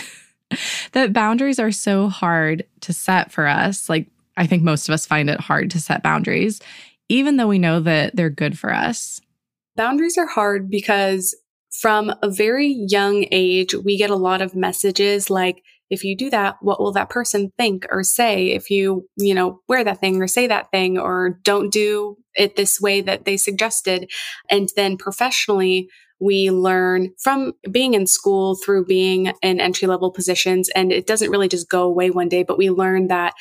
that 0.93 1.13
boundaries 1.13 1.59
are 1.59 1.71
so 1.71 2.09
hard 2.09 2.65
to 2.81 2.93
set 2.93 3.31
for 3.31 3.47
us? 3.47 3.89
Like, 3.89 4.09
I 4.37 4.47
think 4.47 4.63
most 4.63 4.89
of 4.89 4.93
us 4.93 5.07
find 5.07 5.31
it 5.31 5.41
hard 5.41 5.71
to 5.71 5.81
set 5.81 6.03
boundaries, 6.03 6.61
even 7.09 7.37
though 7.37 7.49
we 7.49 7.59
know 7.59 7.81
that 7.81 8.17
they're 8.17 8.31
good 8.31 8.59
for 8.59 8.73
us. 8.73 9.21
Boundaries 9.77 10.19
are 10.19 10.27
hard 10.27 10.71
because 10.71 11.37
from 11.71 12.13
a 12.23 12.31
very 12.31 12.87
young 12.89 13.27
age, 13.31 13.75
we 13.75 13.99
get 13.99 14.11
a 14.11 14.17
lot 14.17 14.41
of 14.41 14.55
messages 14.55 15.29
like, 15.29 15.63
if 15.89 16.03
you 16.03 16.17
do 16.17 16.31
that, 16.31 16.57
what 16.63 16.81
will 16.81 16.93
that 16.93 17.11
person 17.11 17.53
think 17.57 17.87
or 17.91 18.03
say? 18.03 18.49
If 18.49 18.71
you, 18.71 19.07
you 19.17 19.35
know, 19.35 19.61
wear 19.69 19.85
that 19.85 20.01
thing 20.01 20.21
or 20.21 20.27
say 20.27 20.47
that 20.49 20.71
thing 20.73 20.99
or 20.99 21.39
don't 21.45 21.73
do 21.73 22.17
it 22.35 22.57
this 22.57 22.81
way 22.81 23.03
that 23.03 23.25
they 23.25 23.37
suggested. 23.37 24.11
And 24.51 24.69
then 24.75 24.97
professionally, 24.97 25.89
we 26.19 26.51
learn 26.51 27.11
from 27.23 27.53
being 27.71 27.95
in 27.95 28.07
school 28.07 28.57
through 28.57 28.87
being 28.87 29.33
in 29.43 29.61
entry 29.61 29.87
level 29.87 30.11
positions. 30.11 30.69
And 30.71 30.91
it 30.91 31.07
doesn't 31.07 31.31
really 31.31 31.49
just 31.49 31.69
go 31.69 31.83
away 31.85 32.11
one 32.11 32.29
day, 32.29 32.43
but 32.43 32.59
we 32.59 32.71
learn 32.71 33.09
that 33.09 33.35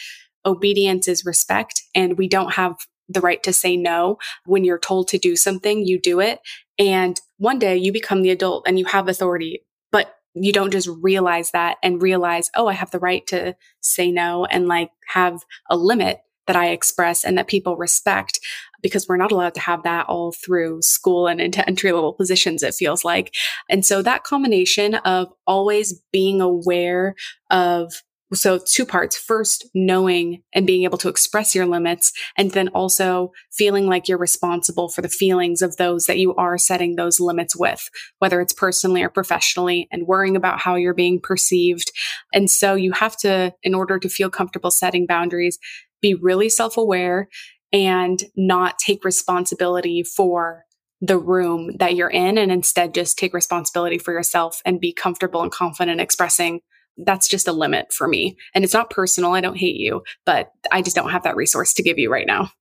obedience 0.45 1.07
is 1.07 1.25
respect 1.25 1.81
and 1.95 2.17
we 2.17 2.27
don't 2.27 2.53
have 2.53 2.75
the 3.09 3.21
right 3.21 3.41
to 3.43 3.53
say 3.53 3.77
no. 3.77 4.17
When 4.45 4.63
you're 4.63 4.79
told 4.79 5.07
to 5.09 5.17
do 5.17 5.35
something, 5.35 5.85
you 5.85 5.99
do 5.99 6.19
it. 6.19 6.39
And 6.77 7.19
one 7.37 7.59
day 7.59 7.77
you 7.77 7.91
become 7.91 8.21
the 8.21 8.31
adult 8.31 8.67
and 8.67 8.77
you 8.77 8.85
have 8.85 9.07
authority, 9.07 9.65
but 9.91 10.15
you 10.33 10.51
don't 10.51 10.71
just 10.71 10.89
realize 11.01 11.51
that 11.51 11.77
and 11.81 12.01
realize, 12.01 12.49
oh, 12.55 12.67
I 12.67 12.73
have 12.73 12.91
the 12.91 12.99
right 12.99 13.25
to 13.27 13.55
say 13.81 14.11
no 14.11 14.45
and 14.45 14.67
like 14.67 14.89
have 15.07 15.41
a 15.69 15.77
limit 15.77 16.19
that 16.47 16.55
I 16.55 16.69
express 16.69 17.23
and 17.23 17.37
that 17.37 17.47
people 17.47 17.75
respect 17.75 18.39
because 18.81 19.07
we're 19.07 19.17
not 19.17 19.31
allowed 19.31 19.55
to 19.55 19.61
have 19.61 19.83
that 19.83 20.05
all 20.07 20.31
through 20.31 20.81
school 20.83 21.27
and 21.27 21.41
into 21.41 21.65
entry 21.67 21.91
level 21.91 22.13
positions, 22.13 22.61
it 22.61 22.75
feels 22.75 23.03
like. 23.03 23.33
And 23.69 23.83
so 23.83 24.01
that 24.01 24.23
combination 24.23 24.95
of 24.95 25.29
always 25.47 25.99
being 26.11 26.41
aware 26.41 27.15
of 27.49 28.03
so 28.33 28.59
two 28.65 28.85
parts. 28.85 29.17
First, 29.17 29.69
knowing 29.73 30.41
and 30.53 30.65
being 30.65 30.83
able 30.83 30.97
to 30.99 31.09
express 31.09 31.53
your 31.53 31.65
limits, 31.65 32.11
and 32.37 32.51
then 32.51 32.69
also 32.69 33.31
feeling 33.51 33.87
like 33.87 34.07
you're 34.07 34.17
responsible 34.17 34.89
for 34.89 35.01
the 35.01 35.09
feelings 35.09 35.61
of 35.61 35.77
those 35.77 36.05
that 36.05 36.17
you 36.17 36.33
are 36.35 36.57
setting 36.57 36.95
those 36.95 37.19
limits 37.19 37.55
with, 37.55 37.87
whether 38.19 38.41
it's 38.41 38.53
personally 38.53 39.03
or 39.03 39.09
professionally, 39.09 39.87
and 39.91 40.07
worrying 40.07 40.35
about 40.35 40.59
how 40.59 40.75
you're 40.75 40.93
being 40.93 41.19
perceived. 41.21 41.91
And 42.33 42.49
so 42.49 42.73
you 42.73 42.91
have 42.93 43.15
to, 43.17 43.53
in 43.63 43.75
order 43.75 43.99
to 43.99 44.09
feel 44.09 44.29
comfortable 44.29 44.71
setting 44.71 45.05
boundaries, 45.05 45.59
be 46.01 46.15
really 46.15 46.49
self 46.49 46.77
aware 46.77 47.29
and 47.71 48.23
not 48.35 48.79
take 48.79 49.03
responsibility 49.03 50.03
for 50.03 50.63
the 51.01 51.17
room 51.17 51.71
that 51.77 51.95
you're 51.95 52.09
in 52.09 52.37
and 52.37 52.51
instead 52.51 52.93
just 52.93 53.17
take 53.17 53.33
responsibility 53.33 53.97
for 53.97 54.13
yourself 54.13 54.61
and 54.65 54.79
be 54.79 54.93
comfortable 54.93 55.43
and 55.43 55.51
confident 55.51 55.99
expressing 55.99 56.61
that's 56.97 57.27
just 57.27 57.47
a 57.47 57.53
limit 57.53 57.91
for 57.93 58.07
me. 58.07 58.37
And 58.53 58.63
it's 58.63 58.73
not 58.73 58.89
personal. 58.89 59.33
I 59.33 59.41
don't 59.41 59.57
hate 59.57 59.75
you, 59.75 60.03
but 60.25 60.51
I 60.71 60.81
just 60.81 60.95
don't 60.95 61.09
have 61.09 61.23
that 61.23 61.35
resource 61.35 61.73
to 61.73 61.83
give 61.83 61.99
you 61.99 62.11
right 62.11 62.27
now. 62.27 62.51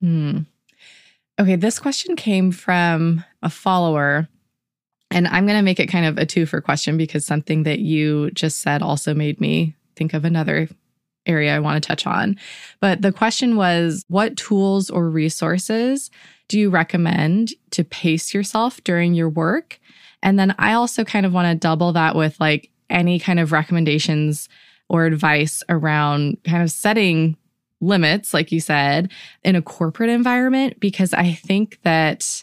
Hmm. 0.00 0.40
Okay, 1.38 1.56
this 1.56 1.78
question 1.78 2.16
came 2.16 2.50
from 2.50 3.24
a 3.42 3.50
follower. 3.50 4.28
And 5.10 5.28
I'm 5.28 5.46
going 5.46 5.58
to 5.58 5.62
make 5.62 5.78
it 5.78 5.86
kind 5.88 6.06
of 6.06 6.18
a 6.18 6.26
two 6.26 6.46
for 6.46 6.60
question 6.60 6.96
because 6.96 7.24
something 7.24 7.62
that 7.62 7.78
you 7.78 8.30
just 8.32 8.60
said 8.60 8.82
also 8.82 9.14
made 9.14 9.40
me 9.40 9.76
think 9.94 10.14
of 10.14 10.24
another 10.24 10.68
area 11.26 11.54
I 11.54 11.60
want 11.60 11.82
to 11.82 11.86
touch 11.86 12.06
on. 12.06 12.36
But 12.80 13.02
the 13.02 13.12
question 13.12 13.56
was 13.56 14.04
what 14.08 14.36
tools 14.36 14.90
or 14.90 15.08
resources 15.08 16.10
do 16.48 16.58
you 16.58 16.70
recommend 16.70 17.52
to 17.72 17.84
pace 17.84 18.32
yourself 18.32 18.82
during 18.84 19.14
your 19.14 19.28
work? 19.28 19.80
And 20.22 20.38
then 20.38 20.54
I 20.58 20.72
also 20.72 21.04
kind 21.04 21.26
of 21.26 21.32
want 21.32 21.48
to 21.48 21.54
double 21.54 21.92
that 21.92 22.14
with 22.14 22.38
like 22.40 22.70
any 22.90 23.18
kind 23.18 23.40
of 23.40 23.52
recommendations 23.52 24.48
or 24.88 25.04
advice 25.04 25.62
around 25.68 26.38
kind 26.44 26.62
of 26.62 26.70
setting 26.70 27.36
limits, 27.80 28.32
like 28.32 28.52
you 28.52 28.60
said, 28.60 29.12
in 29.44 29.56
a 29.56 29.62
corporate 29.62 30.10
environment, 30.10 30.80
because 30.80 31.12
I 31.12 31.32
think 31.32 31.78
that 31.82 32.42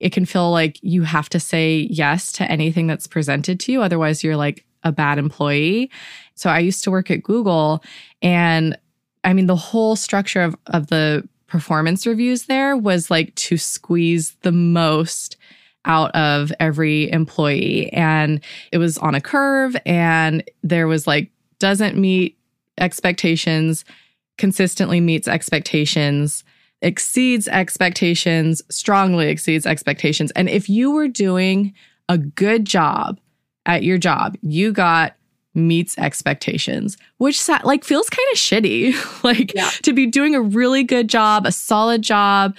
it 0.00 0.12
can 0.12 0.26
feel 0.26 0.50
like 0.50 0.78
you 0.82 1.02
have 1.02 1.28
to 1.30 1.40
say 1.40 1.88
yes 1.90 2.30
to 2.32 2.44
anything 2.50 2.86
that's 2.86 3.06
presented 3.06 3.58
to 3.60 3.72
you. 3.72 3.82
Otherwise, 3.82 4.22
you're 4.22 4.36
like 4.36 4.64
a 4.84 4.92
bad 4.92 5.18
employee. 5.18 5.90
So 6.34 6.50
I 6.50 6.60
used 6.60 6.84
to 6.84 6.90
work 6.90 7.10
at 7.10 7.22
Google, 7.22 7.82
and 8.22 8.78
I 9.24 9.32
mean, 9.32 9.46
the 9.46 9.56
whole 9.56 9.96
structure 9.96 10.42
of, 10.42 10.54
of 10.66 10.88
the 10.88 11.28
performance 11.46 12.06
reviews 12.06 12.44
there 12.44 12.76
was 12.76 13.10
like 13.10 13.34
to 13.34 13.56
squeeze 13.56 14.36
the 14.42 14.52
most 14.52 15.37
out 15.88 16.14
of 16.14 16.52
every 16.60 17.10
employee. 17.10 17.92
And 17.92 18.40
it 18.70 18.78
was 18.78 18.98
on 18.98 19.14
a 19.14 19.20
curve, 19.20 19.76
and 19.84 20.44
there 20.62 20.86
was 20.86 21.06
like, 21.06 21.30
doesn't 21.58 21.96
meet 21.96 22.38
expectations, 22.78 23.84
consistently 24.36 25.00
meets 25.00 25.26
expectations, 25.26 26.44
exceeds 26.80 27.48
expectations, 27.48 28.62
strongly 28.70 29.28
exceeds 29.28 29.66
expectations. 29.66 30.30
And 30.32 30.48
if 30.48 30.68
you 30.68 30.92
were 30.92 31.08
doing 31.08 31.74
a 32.08 32.18
good 32.18 32.64
job 32.64 33.18
at 33.66 33.82
your 33.82 33.98
job, 33.98 34.36
you 34.42 34.72
got 34.72 35.14
meets 35.54 35.98
expectations, 35.98 36.96
which 37.16 37.48
like 37.64 37.84
feels 37.84 38.08
kind 38.08 38.26
of 38.32 38.38
shitty. 38.38 39.22
like 39.24 39.54
yeah. 39.54 39.70
to 39.82 39.92
be 39.92 40.06
doing 40.06 40.34
a 40.34 40.40
really 40.40 40.84
good 40.84 41.08
job, 41.08 41.46
a 41.46 41.52
solid 41.52 42.02
job, 42.02 42.56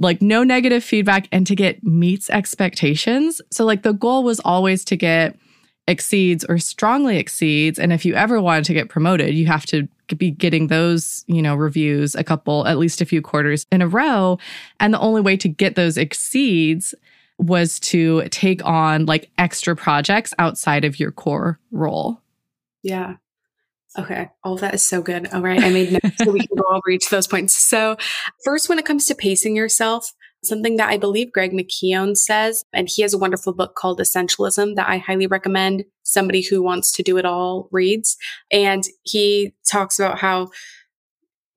like 0.00 0.20
no 0.20 0.42
negative 0.42 0.82
feedback 0.82 1.28
and 1.30 1.46
to 1.46 1.54
get 1.54 1.84
meets 1.84 2.28
expectations. 2.30 3.40
So 3.52 3.64
like 3.64 3.82
the 3.82 3.92
goal 3.92 4.24
was 4.24 4.40
always 4.40 4.84
to 4.86 4.96
get 4.96 5.38
exceeds 5.86 6.44
or 6.44 6.58
strongly 6.58 7.18
exceeds 7.18 7.78
and 7.78 7.92
if 7.92 8.04
you 8.04 8.14
ever 8.14 8.40
wanted 8.40 8.64
to 8.64 8.74
get 8.74 8.88
promoted, 8.88 9.34
you 9.34 9.46
have 9.46 9.66
to 9.66 9.86
be 10.16 10.30
getting 10.30 10.66
those, 10.66 11.24
you 11.28 11.42
know, 11.42 11.54
reviews 11.54 12.14
a 12.14 12.24
couple 12.24 12.66
at 12.66 12.78
least 12.78 13.00
a 13.00 13.04
few 13.04 13.22
quarters 13.22 13.66
in 13.70 13.82
a 13.82 13.88
row 13.88 14.38
and 14.80 14.92
the 14.92 15.00
only 15.00 15.20
way 15.20 15.36
to 15.36 15.48
get 15.48 15.76
those 15.76 15.96
exceeds 15.96 16.94
was 17.38 17.78
to 17.80 18.22
take 18.28 18.64
on 18.64 19.06
like 19.06 19.30
extra 19.38 19.76
projects 19.76 20.34
outside 20.38 20.84
of 20.84 20.98
your 20.98 21.10
core 21.10 21.58
role. 21.70 22.20
Yeah. 22.82 23.16
Okay. 23.98 24.28
All 24.44 24.56
that 24.56 24.74
is 24.74 24.82
so 24.82 25.02
good. 25.02 25.26
All 25.32 25.42
right. 25.42 25.62
I 25.62 25.70
made 25.70 25.92
notes 25.92 26.16
so 26.22 26.30
we 26.30 26.46
can 26.46 26.56
go 26.56 26.64
over 26.70 26.90
each 26.90 27.06
of 27.06 27.10
those 27.10 27.26
points. 27.26 27.54
So, 27.54 27.96
first, 28.44 28.68
when 28.68 28.78
it 28.78 28.84
comes 28.86 29.06
to 29.06 29.14
pacing 29.14 29.56
yourself, 29.56 30.12
something 30.42 30.76
that 30.76 30.88
I 30.88 30.96
believe 30.96 31.32
Greg 31.32 31.52
McKeown 31.52 32.16
says, 32.16 32.64
and 32.72 32.88
he 32.88 33.02
has 33.02 33.12
a 33.12 33.18
wonderful 33.18 33.52
book 33.52 33.74
called 33.74 34.00
Essentialism 34.00 34.76
that 34.76 34.88
I 34.88 34.98
highly 34.98 35.26
recommend 35.26 35.84
somebody 36.02 36.42
who 36.42 36.62
wants 36.62 36.92
to 36.92 37.02
do 37.02 37.18
it 37.18 37.24
all 37.24 37.68
reads. 37.72 38.16
And 38.50 38.84
he 39.02 39.54
talks 39.70 39.98
about 39.98 40.18
how 40.18 40.50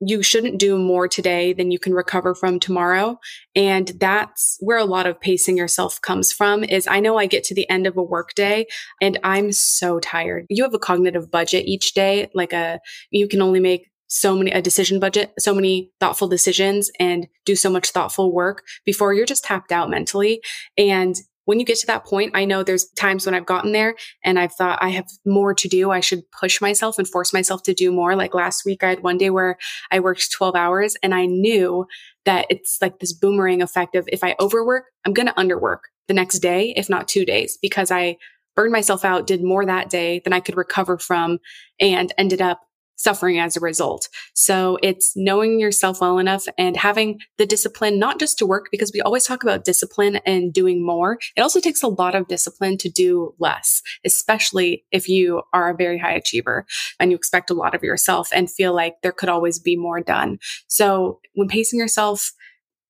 you 0.05 0.23
shouldn't 0.23 0.59
do 0.59 0.77
more 0.77 1.07
today 1.07 1.53
than 1.53 1.71
you 1.71 1.79
can 1.79 1.93
recover 1.93 2.35
from 2.35 2.59
tomorrow. 2.59 3.19
And 3.55 3.89
that's 3.99 4.57
where 4.59 4.77
a 4.77 4.85
lot 4.85 5.05
of 5.05 5.19
pacing 5.19 5.57
yourself 5.57 6.01
comes 6.01 6.31
from 6.31 6.63
is 6.63 6.87
I 6.87 6.99
know 6.99 7.17
I 7.17 7.25
get 7.25 7.43
to 7.45 7.55
the 7.55 7.69
end 7.69 7.87
of 7.87 7.97
a 7.97 8.03
workday 8.03 8.65
and 9.01 9.19
I'm 9.23 9.51
so 9.51 9.99
tired. 9.99 10.45
You 10.49 10.63
have 10.63 10.73
a 10.73 10.79
cognitive 10.79 11.31
budget 11.31 11.65
each 11.65 11.93
day, 11.93 12.29
like 12.33 12.53
a, 12.53 12.79
you 13.11 13.27
can 13.27 13.41
only 13.41 13.59
make 13.59 13.89
so 14.07 14.35
many, 14.35 14.51
a 14.51 14.61
decision 14.61 14.99
budget, 14.99 15.33
so 15.39 15.55
many 15.55 15.91
thoughtful 15.99 16.27
decisions 16.27 16.91
and 16.99 17.27
do 17.45 17.55
so 17.55 17.69
much 17.69 17.89
thoughtful 17.89 18.31
work 18.31 18.63
before 18.85 19.13
you're 19.13 19.25
just 19.25 19.43
tapped 19.43 19.71
out 19.71 19.89
mentally. 19.89 20.41
And 20.77 21.15
when 21.45 21.59
you 21.59 21.65
get 21.65 21.77
to 21.79 21.87
that 21.87 22.05
point, 22.05 22.31
I 22.33 22.45
know 22.45 22.63
there's 22.63 22.89
times 22.91 23.25
when 23.25 23.35
I've 23.35 23.45
gotten 23.45 23.71
there 23.71 23.95
and 24.23 24.39
I've 24.39 24.53
thought 24.53 24.79
I 24.81 24.89
have 24.89 25.07
more 25.25 25.53
to 25.53 25.67
do. 25.67 25.91
I 25.91 25.99
should 25.99 26.29
push 26.31 26.61
myself 26.61 26.97
and 26.97 27.07
force 27.07 27.33
myself 27.33 27.63
to 27.63 27.73
do 27.73 27.91
more. 27.91 28.15
Like 28.15 28.33
last 28.33 28.65
week, 28.65 28.83
I 28.83 28.89
had 28.89 29.03
one 29.03 29.17
day 29.17 29.29
where 29.29 29.57
I 29.91 29.99
worked 29.99 30.31
12 30.31 30.55
hours 30.55 30.95
and 31.03 31.13
I 31.13 31.25
knew 31.25 31.85
that 32.25 32.45
it's 32.49 32.77
like 32.81 32.99
this 32.99 33.13
boomerang 33.13 33.61
effect 33.61 33.95
of 33.95 34.07
if 34.11 34.23
I 34.23 34.35
overwork, 34.39 34.85
I'm 35.05 35.13
going 35.13 35.27
to 35.27 35.33
underwork 35.33 35.79
the 36.07 36.13
next 36.13 36.39
day, 36.39 36.73
if 36.77 36.89
not 36.89 37.07
two 37.07 37.25
days, 37.25 37.57
because 37.61 37.91
I 37.91 38.17
burned 38.55 38.71
myself 38.71 39.03
out, 39.03 39.27
did 39.27 39.43
more 39.43 39.65
that 39.65 39.89
day 39.89 40.21
than 40.23 40.33
I 40.33 40.39
could 40.39 40.57
recover 40.57 40.97
from 40.97 41.39
and 41.79 42.13
ended 42.17 42.41
up 42.41 42.61
suffering 42.95 43.39
as 43.39 43.55
a 43.55 43.59
result. 43.59 44.09
So 44.33 44.77
it's 44.81 45.13
knowing 45.15 45.59
yourself 45.59 46.01
well 46.01 46.19
enough 46.19 46.45
and 46.57 46.77
having 46.77 47.19
the 47.37 47.45
discipline, 47.45 47.99
not 47.99 48.19
just 48.19 48.37
to 48.39 48.45
work, 48.45 48.67
because 48.71 48.91
we 48.93 49.01
always 49.01 49.25
talk 49.25 49.43
about 49.43 49.65
discipline 49.65 50.17
and 50.25 50.53
doing 50.53 50.85
more. 50.85 51.19
It 51.35 51.41
also 51.41 51.59
takes 51.59 51.83
a 51.83 51.87
lot 51.87 52.15
of 52.15 52.27
discipline 52.27 52.77
to 52.77 52.89
do 52.89 53.33
less, 53.39 53.81
especially 54.05 54.85
if 54.91 55.09
you 55.09 55.41
are 55.53 55.69
a 55.69 55.75
very 55.75 55.97
high 55.97 56.13
achiever 56.13 56.65
and 56.99 57.11
you 57.11 57.17
expect 57.17 57.49
a 57.49 57.55
lot 57.55 57.75
of 57.75 57.83
yourself 57.83 58.29
and 58.33 58.51
feel 58.51 58.73
like 58.73 58.95
there 59.01 59.11
could 59.11 59.29
always 59.29 59.59
be 59.59 59.75
more 59.75 60.01
done. 60.01 60.39
So 60.67 61.19
when 61.33 61.47
pacing 61.47 61.79
yourself, 61.79 62.31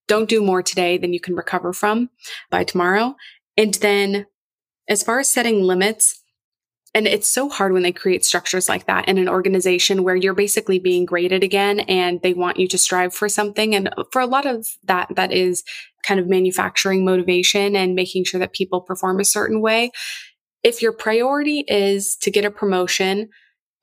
don't 0.08 0.30
do 0.30 0.44
more 0.44 0.62
today 0.62 0.98
than 0.98 1.14
you 1.14 1.20
can 1.20 1.36
recover 1.36 1.74
from 1.74 2.10
by 2.50 2.64
tomorrow. 2.64 3.16
And 3.56 3.74
then 3.76 4.26
as 4.90 5.02
far 5.04 5.20
as 5.20 5.30
setting 5.30 5.64
limits, 5.64 6.23
and 6.96 7.08
it's 7.08 7.28
so 7.28 7.50
hard 7.50 7.74
when 7.74 7.82
they 7.82 7.92
create 7.92 8.24
structures 8.24 8.70
like 8.70 8.86
that 8.86 9.08
in 9.08 9.18
an 9.18 9.28
organization 9.28 10.04
where 10.04 10.16
you're 10.16 10.36
basically 10.36 10.78
being 10.78 11.06
graded 11.06 11.44
again 11.44 11.80
and 11.82 12.22
they 12.22 12.34
want 12.34 12.60
you 12.60 12.68
to 12.68 12.78
strive 12.78 13.16
for 13.16 13.28
something. 13.28 13.74
And 13.74 13.90
for 14.12 14.22
a 14.22 14.28
lot 14.28 14.46
of 14.46 14.68
that, 14.84 15.08
that 15.16 15.32
is 15.32 15.64
kind 16.04 16.20
of 16.20 16.28
manufacturing 16.28 17.04
motivation 17.04 17.76
and 17.76 17.96
making 17.96 18.26
sure 18.26 18.40
that 18.40 18.54
people 18.54 18.82
perform 18.82 19.20
a 19.20 19.26
certain 19.26 19.60
way. 19.60 19.90
If 20.62 20.82
your 20.82 20.94
priority 20.94 21.66
is 21.68 22.16
to 22.18 22.30
get 22.30 22.46
a 22.46 22.52
promotion 22.52 23.30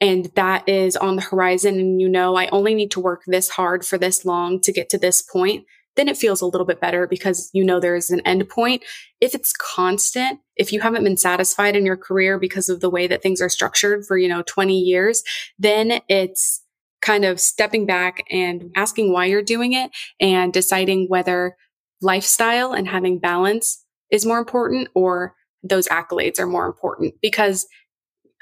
and 0.00 0.30
that 0.36 0.68
is 0.68 0.96
on 0.96 1.16
the 1.16 1.22
horizon 1.22 1.80
and 1.80 2.00
you 2.00 2.08
know, 2.08 2.36
I 2.36 2.46
only 2.48 2.74
need 2.74 2.92
to 2.92 3.00
work 3.00 3.22
this 3.26 3.48
hard 3.48 3.84
for 3.84 3.98
this 3.98 4.24
long 4.24 4.60
to 4.60 4.72
get 4.72 4.88
to 4.90 4.98
this 4.98 5.20
point, 5.20 5.64
then 6.00 6.08
it 6.08 6.16
feels 6.16 6.40
a 6.40 6.46
little 6.46 6.66
bit 6.66 6.80
better 6.80 7.06
because 7.06 7.50
you 7.52 7.62
know 7.62 7.78
there's 7.78 8.08
an 8.08 8.22
end 8.24 8.48
point. 8.48 8.82
If 9.20 9.34
it's 9.34 9.52
constant, 9.52 10.40
if 10.56 10.72
you 10.72 10.80
haven't 10.80 11.04
been 11.04 11.18
satisfied 11.18 11.76
in 11.76 11.84
your 11.84 11.98
career 11.98 12.38
because 12.38 12.70
of 12.70 12.80
the 12.80 12.88
way 12.88 13.06
that 13.06 13.22
things 13.22 13.42
are 13.42 13.50
structured 13.50 14.06
for, 14.06 14.16
you 14.16 14.26
know, 14.26 14.42
20 14.46 14.78
years, 14.78 15.22
then 15.58 16.00
it's 16.08 16.64
kind 17.02 17.26
of 17.26 17.38
stepping 17.38 17.84
back 17.84 18.24
and 18.30 18.70
asking 18.76 19.12
why 19.12 19.26
you're 19.26 19.42
doing 19.42 19.74
it 19.74 19.90
and 20.20 20.54
deciding 20.54 21.06
whether 21.08 21.54
lifestyle 22.00 22.72
and 22.72 22.88
having 22.88 23.18
balance 23.18 23.84
is 24.10 24.24
more 24.24 24.38
important 24.38 24.88
or 24.94 25.34
those 25.62 25.86
accolades 25.88 26.38
are 26.38 26.46
more 26.46 26.64
important 26.64 27.12
because 27.20 27.66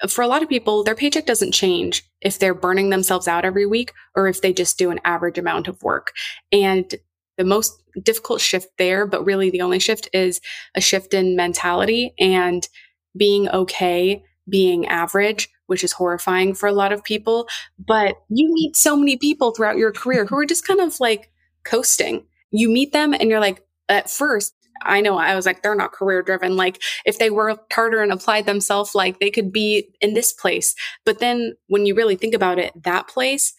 for 0.07 0.23
a 0.23 0.29
lot 0.29 0.43
of 0.43 0.49
people, 0.49 0.85
their 0.85 0.95
paycheck 0.95 1.27
doesn't 1.27 1.53
change 1.53 2.05
if 2.21 2.39
they're 2.39 2.55
burning 2.55 2.91
themselves 2.91 3.27
out 3.27 3.45
every 3.45 3.67
week 3.67 3.93
or 4.15 4.29
if 4.29 4.41
they 4.41 4.53
just 4.53 4.79
do 4.79 4.91
an 4.91 5.01
average 5.05 5.39
amount 5.39 5.67
of 5.67 5.83
work. 5.83 6.13
And 6.53 6.95
the 7.39 7.45
most 7.45 7.83
difficult 8.03 8.43
shift 8.43 8.69
there, 8.77 9.07
but 9.07 9.25
really 9.25 9.49
the 9.49 9.63
only 9.63 9.79
shift 9.79 10.09
is 10.13 10.41
a 10.75 10.81
shift 10.81 11.15
in 11.15 11.37
mentality 11.37 12.13
and 12.19 12.69
being 13.17 13.49
okay 13.49 14.23
being 14.49 14.87
average, 14.87 15.49
which 15.67 15.85
is 15.85 15.93
horrifying 15.93 16.55
for 16.55 16.69
a 16.69 16.73
lot 16.73 16.93
of 16.93 17.05
people. 17.05 17.49
But 17.79 18.17
you 18.29 18.53
meet 18.53 18.77
so 18.77 18.97
many 18.97 19.17
people 19.17 19.53
throughout 19.53 19.77
your 19.77 19.93
career 19.93 20.25
who 20.25 20.39
are 20.39 20.47
just 20.47 20.67
kind 20.67 20.81
of 20.81 20.99
like 21.01 21.31
coasting. 21.65 22.25
You 22.51 22.69
meet 22.69 22.93
them 22.93 23.13
and 23.13 23.29
you're 23.29 23.41
like, 23.41 23.65
at 23.89 24.11
first, 24.11 24.55
I 24.83 25.01
know 25.01 25.19
I 25.19 25.35
was 25.35 25.45
like, 25.45 25.63
they're 25.63 25.75
not 25.75 25.93
career 25.93 26.23
driven. 26.23 26.57
Like 26.57 26.81
if 27.05 27.19
they 27.19 27.31
worked 27.31 27.73
harder 27.73 28.01
and 28.01 28.13
applied 28.13 28.47
themselves, 28.47 28.95
like 28.95 29.19
they 29.19 29.31
could 29.31 29.53
be 29.53 29.91
in 30.01 30.15
this 30.15 30.33
place. 30.33 30.75
But 31.05 31.19
then 31.19 31.55
when 31.67 31.85
you 31.85 31.95
really 31.95 32.17
think 32.17 32.35
about 32.35 32.59
it, 32.59 32.73
that 32.85 33.09
place, 33.09 33.55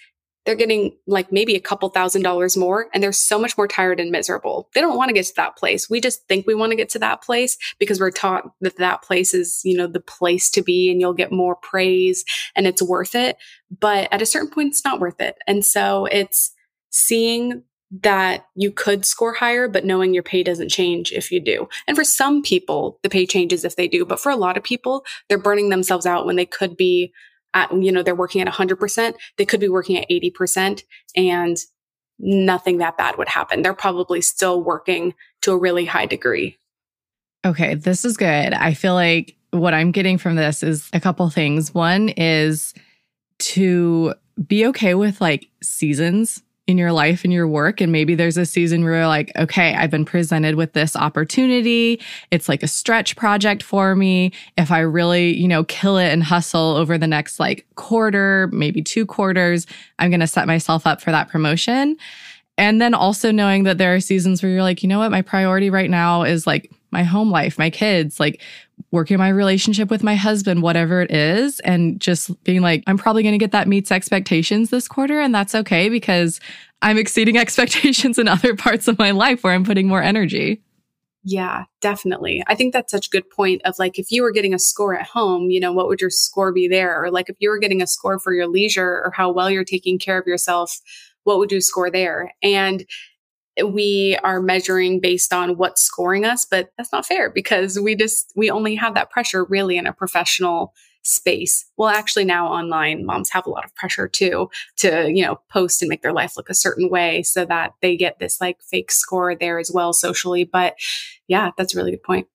they're 0.45 0.55
getting 0.55 0.95
like 1.05 1.31
maybe 1.31 1.55
a 1.55 1.59
couple 1.59 1.89
thousand 1.89 2.21
dollars 2.21 2.57
more 2.57 2.87
and 2.93 3.03
they're 3.03 3.11
so 3.11 3.37
much 3.37 3.57
more 3.57 3.67
tired 3.67 3.99
and 3.99 4.11
miserable. 4.11 4.69
They 4.73 4.81
don't 4.81 4.97
want 4.97 5.09
to 5.09 5.13
get 5.13 5.25
to 5.25 5.35
that 5.35 5.57
place. 5.57 5.89
We 5.89 6.01
just 6.01 6.27
think 6.27 6.47
we 6.47 6.55
want 6.55 6.71
to 6.71 6.75
get 6.75 6.89
to 6.89 6.99
that 6.99 7.21
place 7.21 7.57
because 7.77 7.99
we're 7.99 8.11
taught 8.11 8.45
that 8.61 8.77
that 8.77 9.01
place 9.03 9.33
is, 9.33 9.61
you 9.63 9.77
know, 9.77 9.87
the 9.87 9.99
place 9.99 10.49
to 10.51 10.61
be 10.61 10.89
and 10.89 10.99
you'll 10.99 11.13
get 11.13 11.31
more 11.31 11.55
praise 11.55 12.23
and 12.55 12.65
it's 12.65 12.81
worth 12.81 13.15
it. 13.15 13.37
But 13.79 14.07
at 14.11 14.21
a 14.21 14.25
certain 14.25 14.49
point, 14.49 14.69
it's 14.69 14.85
not 14.85 14.99
worth 14.99 15.19
it. 15.19 15.37
And 15.45 15.63
so 15.65 16.05
it's 16.05 16.51
seeing 16.89 17.63
that 18.01 18.45
you 18.55 18.71
could 18.71 19.05
score 19.05 19.33
higher, 19.33 19.67
but 19.67 19.85
knowing 19.85 20.13
your 20.13 20.23
pay 20.23 20.43
doesn't 20.43 20.69
change 20.69 21.11
if 21.11 21.31
you 21.31 21.39
do. 21.39 21.67
And 21.87 21.97
for 21.97 22.03
some 22.03 22.43
people, 22.43 22.99
the 23.01 23.09
pay 23.09 23.25
changes 23.25 23.65
if 23.65 23.75
they 23.75 23.87
do. 23.87 24.05
But 24.05 24.19
for 24.19 24.31
a 24.31 24.35
lot 24.35 24.57
of 24.57 24.63
people, 24.63 25.03
they're 25.27 25.39
burning 25.39 25.69
themselves 25.69 26.05
out 26.05 26.25
when 26.25 26.35
they 26.35 26.45
could 26.45 26.77
be 26.77 27.11
at, 27.53 27.71
you 27.73 27.91
know, 27.91 28.03
they're 28.03 28.15
working 28.15 28.41
at 28.41 28.47
100%. 28.47 29.13
They 29.37 29.45
could 29.45 29.59
be 29.59 29.69
working 29.69 29.97
at 29.97 30.09
80% 30.09 30.83
and 31.15 31.57
nothing 32.19 32.77
that 32.77 32.97
bad 32.97 33.17
would 33.17 33.29
happen. 33.29 33.61
They're 33.61 33.73
probably 33.73 34.21
still 34.21 34.61
working 34.61 35.13
to 35.41 35.51
a 35.51 35.57
really 35.57 35.85
high 35.85 36.05
degree. 36.05 36.57
Okay, 37.45 37.75
this 37.75 38.03
is 38.03 38.17
good. 38.17 38.53
I 38.53 38.73
feel 38.73 38.93
like 38.93 39.35
what 39.51 39.73
I'm 39.73 39.91
getting 39.91 40.17
from 40.17 40.35
this 40.35 40.61
is 40.61 40.89
a 40.93 40.99
couple 40.99 41.29
things. 41.29 41.73
One 41.73 42.09
is 42.09 42.73
to 43.39 44.13
be 44.47 44.65
okay 44.67 44.93
with 44.93 45.21
like 45.21 45.47
seasons 45.63 46.43
in 46.69 46.77
your 46.77 46.91
life 46.91 47.23
and 47.23 47.33
your 47.33 47.47
work. 47.47 47.81
And 47.81 47.91
maybe 47.91 48.15
there's 48.15 48.37
a 48.37 48.45
season 48.45 48.83
where 48.83 48.95
you're 48.95 49.07
like, 49.07 49.31
okay, 49.35 49.75
I've 49.75 49.89
been 49.89 50.05
presented 50.05 50.55
with 50.55 50.73
this 50.73 50.95
opportunity. 50.95 51.99
It's 52.31 52.47
like 52.47 52.63
a 52.63 52.67
stretch 52.67 53.15
project 53.15 53.63
for 53.63 53.95
me. 53.95 54.31
If 54.57 54.71
I 54.71 54.79
really, 54.79 55.35
you 55.35 55.47
know, 55.47 55.63
kill 55.63 55.97
it 55.97 56.09
and 56.09 56.23
hustle 56.23 56.75
over 56.75 56.97
the 56.97 57.07
next 57.07 57.39
like 57.39 57.65
quarter, 57.75 58.49
maybe 58.53 58.81
two 58.81 59.05
quarters, 59.05 59.65
I'm 59.97 60.11
going 60.11 60.19
to 60.19 60.27
set 60.27 60.47
myself 60.47 60.85
up 60.85 61.01
for 61.01 61.11
that 61.11 61.27
promotion. 61.27 61.97
And 62.57 62.81
then 62.81 62.93
also 62.93 63.31
knowing 63.31 63.63
that 63.63 63.77
there 63.77 63.95
are 63.95 63.99
seasons 63.99 64.43
where 64.43 64.51
you're 64.51 64.63
like, 64.63 64.83
you 64.83 64.89
know 64.89 64.99
what, 64.99 65.11
my 65.11 65.21
priority 65.21 65.69
right 65.69 65.89
now 65.89 66.23
is 66.23 66.45
like 66.45 66.71
my 66.91 67.03
home 67.03 67.31
life, 67.31 67.57
my 67.57 67.69
kids, 67.69 68.19
like 68.19 68.41
working 68.91 69.17
my 69.17 69.29
relationship 69.29 69.89
with 69.89 70.03
my 70.03 70.15
husband, 70.15 70.61
whatever 70.61 71.01
it 71.01 71.11
is, 71.11 71.59
and 71.61 71.99
just 71.99 72.43
being 72.43 72.61
like, 72.61 72.83
I'm 72.87 72.97
probably 72.97 73.23
going 73.23 73.33
to 73.33 73.39
get 73.39 73.51
that 73.51 73.67
meets 73.67 73.91
expectations 73.91 74.69
this 74.69 74.87
quarter. 74.87 75.19
And 75.19 75.33
that's 75.33 75.55
okay 75.55 75.89
because 75.89 76.39
I'm 76.81 76.97
exceeding 76.97 77.37
expectations 77.39 78.17
in 78.17 78.27
other 78.27 78.55
parts 78.55 78.87
of 78.87 78.97
my 78.97 79.11
life 79.11 79.43
where 79.43 79.53
I'm 79.53 79.65
putting 79.65 79.87
more 79.87 80.01
energy. 80.01 80.61
Yeah, 81.23 81.65
definitely. 81.81 82.43
I 82.47 82.55
think 82.55 82.73
that's 82.73 82.91
such 82.91 83.07
a 83.07 83.09
good 83.09 83.29
point 83.29 83.61
of 83.65 83.77
like, 83.77 83.99
if 83.99 84.09
you 84.09 84.23
were 84.23 84.31
getting 84.31 84.53
a 84.53 84.59
score 84.59 84.97
at 84.97 85.05
home, 85.05 85.49
you 85.49 85.59
know, 85.59 85.73
what 85.73 85.87
would 85.87 85.99
your 85.99 86.09
score 86.09 86.53
be 86.53 86.67
there? 86.67 87.03
Or 87.03 87.11
like, 87.11 87.29
if 87.29 87.35
you 87.39 87.49
were 87.49 87.59
getting 87.59 87.81
a 87.81 87.87
score 87.87 88.19
for 88.19 88.33
your 88.33 88.47
leisure 88.47 89.01
or 89.03 89.11
how 89.13 89.31
well 89.31 89.49
you're 89.49 89.65
taking 89.65 89.99
care 89.99 90.17
of 90.17 90.27
yourself, 90.27 90.79
what 91.23 91.37
would 91.37 91.51
you 91.51 91.61
score 91.61 91.91
there? 91.91 92.33
And 92.41 92.85
we 93.67 94.17
are 94.23 94.41
measuring 94.41 94.99
based 94.99 95.33
on 95.33 95.57
what's 95.57 95.81
scoring 95.81 96.25
us, 96.25 96.45
but 96.45 96.71
that's 96.77 96.91
not 96.91 97.05
fair 97.05 97.29
because 97.29 97.79
we 97.79 97.95
just, 97.95 98.31
we 98.35 98.49
only 98.49 98.75
have 98.75 98.93
that 98.95 99.09
pressure 99.09 99.45
really 99.45 99.77
in 99.77 99.87
a 99.87 99.93
professional 99.93 100.73
space. 101.01 101.65
Well, 101.77 101.89
actually 101.89 102.25
now 102.25 102.47
online 102.47 103.05
moms 103.05 103.29
have 103.31 103.45
a 103.45 103.49
lot 103.49 103.65
of 103.65 103.73
pressure 103.75 104.07
too 104.07 104.49
to, 104.77 105.09
you 105.11 105.23
know, 105.23 105.39
post 105.49 105.81
and 105.81 105.89
make 105.89 106.01
their 106.01 106.13
life 106.13 106.35
look 106.35 106.49
a 106.49 106.53
certain 106.53 106.89
way 106.89 107.23
so 107.23 107.45
that 107.45 107.73
they 107.81 107.95
get 107.95 108.19
this 108.19 108.41
like 108.41 108.61
fake 108.61 108.91
score 108.91 109.35
there 109.35 109.59
as 109.59 109.71
well 109.73 109.93
socially. 109.93 110.43
But 110.43 110.75
yeah, 111.27 111.51
that's 111.57 111.73
a 111.73 111.77
really 111.77 111.91
good 111.91 112.03
point. 112.03 112.27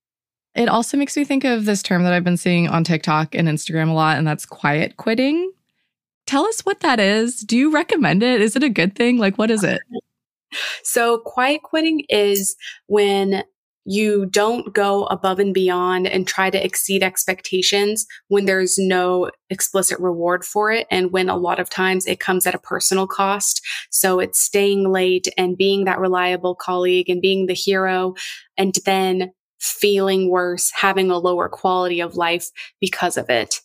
It 0.54 0.68
also 0.68 0.96
makes 0.96 1.16
me 1.16 1.24
think 1.24 1.44
of 1.44 1.64
this 1.64 1.82
term 1.82 2.04
that 2.04 2.12
I've 2.12 2.24
been 2.24 2.37
seeing 2.37 2.68
on 2.68 2.84
TikTok 2.84 3.34
and 3.34 3.48
Instagram 3.48 3.90
a 3.90 3.92
lot, 3.92 4.18
and 4.18 4.26
that's 4.26 4.46
quiet 4.46 4.96
quitting. 4.96 5.50
Tell 6.26 6.46
us 6.46 6.60
what 6.60 6.80
that 6.80 7.00
is. 7.00 7.40
Do 7.40 7.58
you 7.58 7.72
recommend 7.72 8.22
it? 8.22 8.40
Is 8.40 8.54
it 8.54 8.62
a 8.62 8.70
good 8.70 8.94
thing? 8.94 9.18
Like, 9.18 9.37
what 9.37 9.50
is 9.50 9.64
it? 9.64 9.80
So, 10.83 11.19
quiet 11.19 11.62
quitting 11.62 12.05
is 12.09 12.57
when 12.87 13.45
you 13.85 14.27
don't 14.27 14.73
go 14.73 15.05
above 15.07 15.38
and 15.38 15.53
beyond 15.53 16.07
and 16.07 16.27
try 16.27 16.49
to 16.49 16.64
exceed 16.64 17.03
expectations 17.03 18.07
when 18.29 18.47
there's 18.47 18.79
no 18.79 19.31
explicit 19.51 20.01
reward 20.01 20.45
for 20.45 20.73
it. 20.73 20.87
And 20.90 21.12
when 21.12 21.29
a 21.29 21.37
lot 21.37 21.61
of 21.61 21.69
times 21.69 22.07
it 22.07 22.21
comes 22.21 22.47
at 22.47 22.55
a 22.55 22.59
personal 22.59 23.07
cost. 23.07 23.61
So 23.90 24.21
it's 24.21 24.40
staying 24.40 24.90
late 24.90 25.29
and 25.37 25.57
being 25.57 25.85
that 25.85 25.99
reliable 25.99 26.55
colleague 26.55 27.11
and 27.11 27.21
being 27.21 27.47
the 27.47 27.55
hero 27.55 28.14
and 28.57 28.75
then 28.87 29.33
feeling 29.61 30.31
worse, 30.31 30.71
having 30.75 31.11
a 31.11 31.19
lower 31.19 31.49
quality 31.49 32.01
of 32.01 32.17
life 32.17 32.49
because 32.81 33.17
of 33.17 33.29
it. 33.29 33.61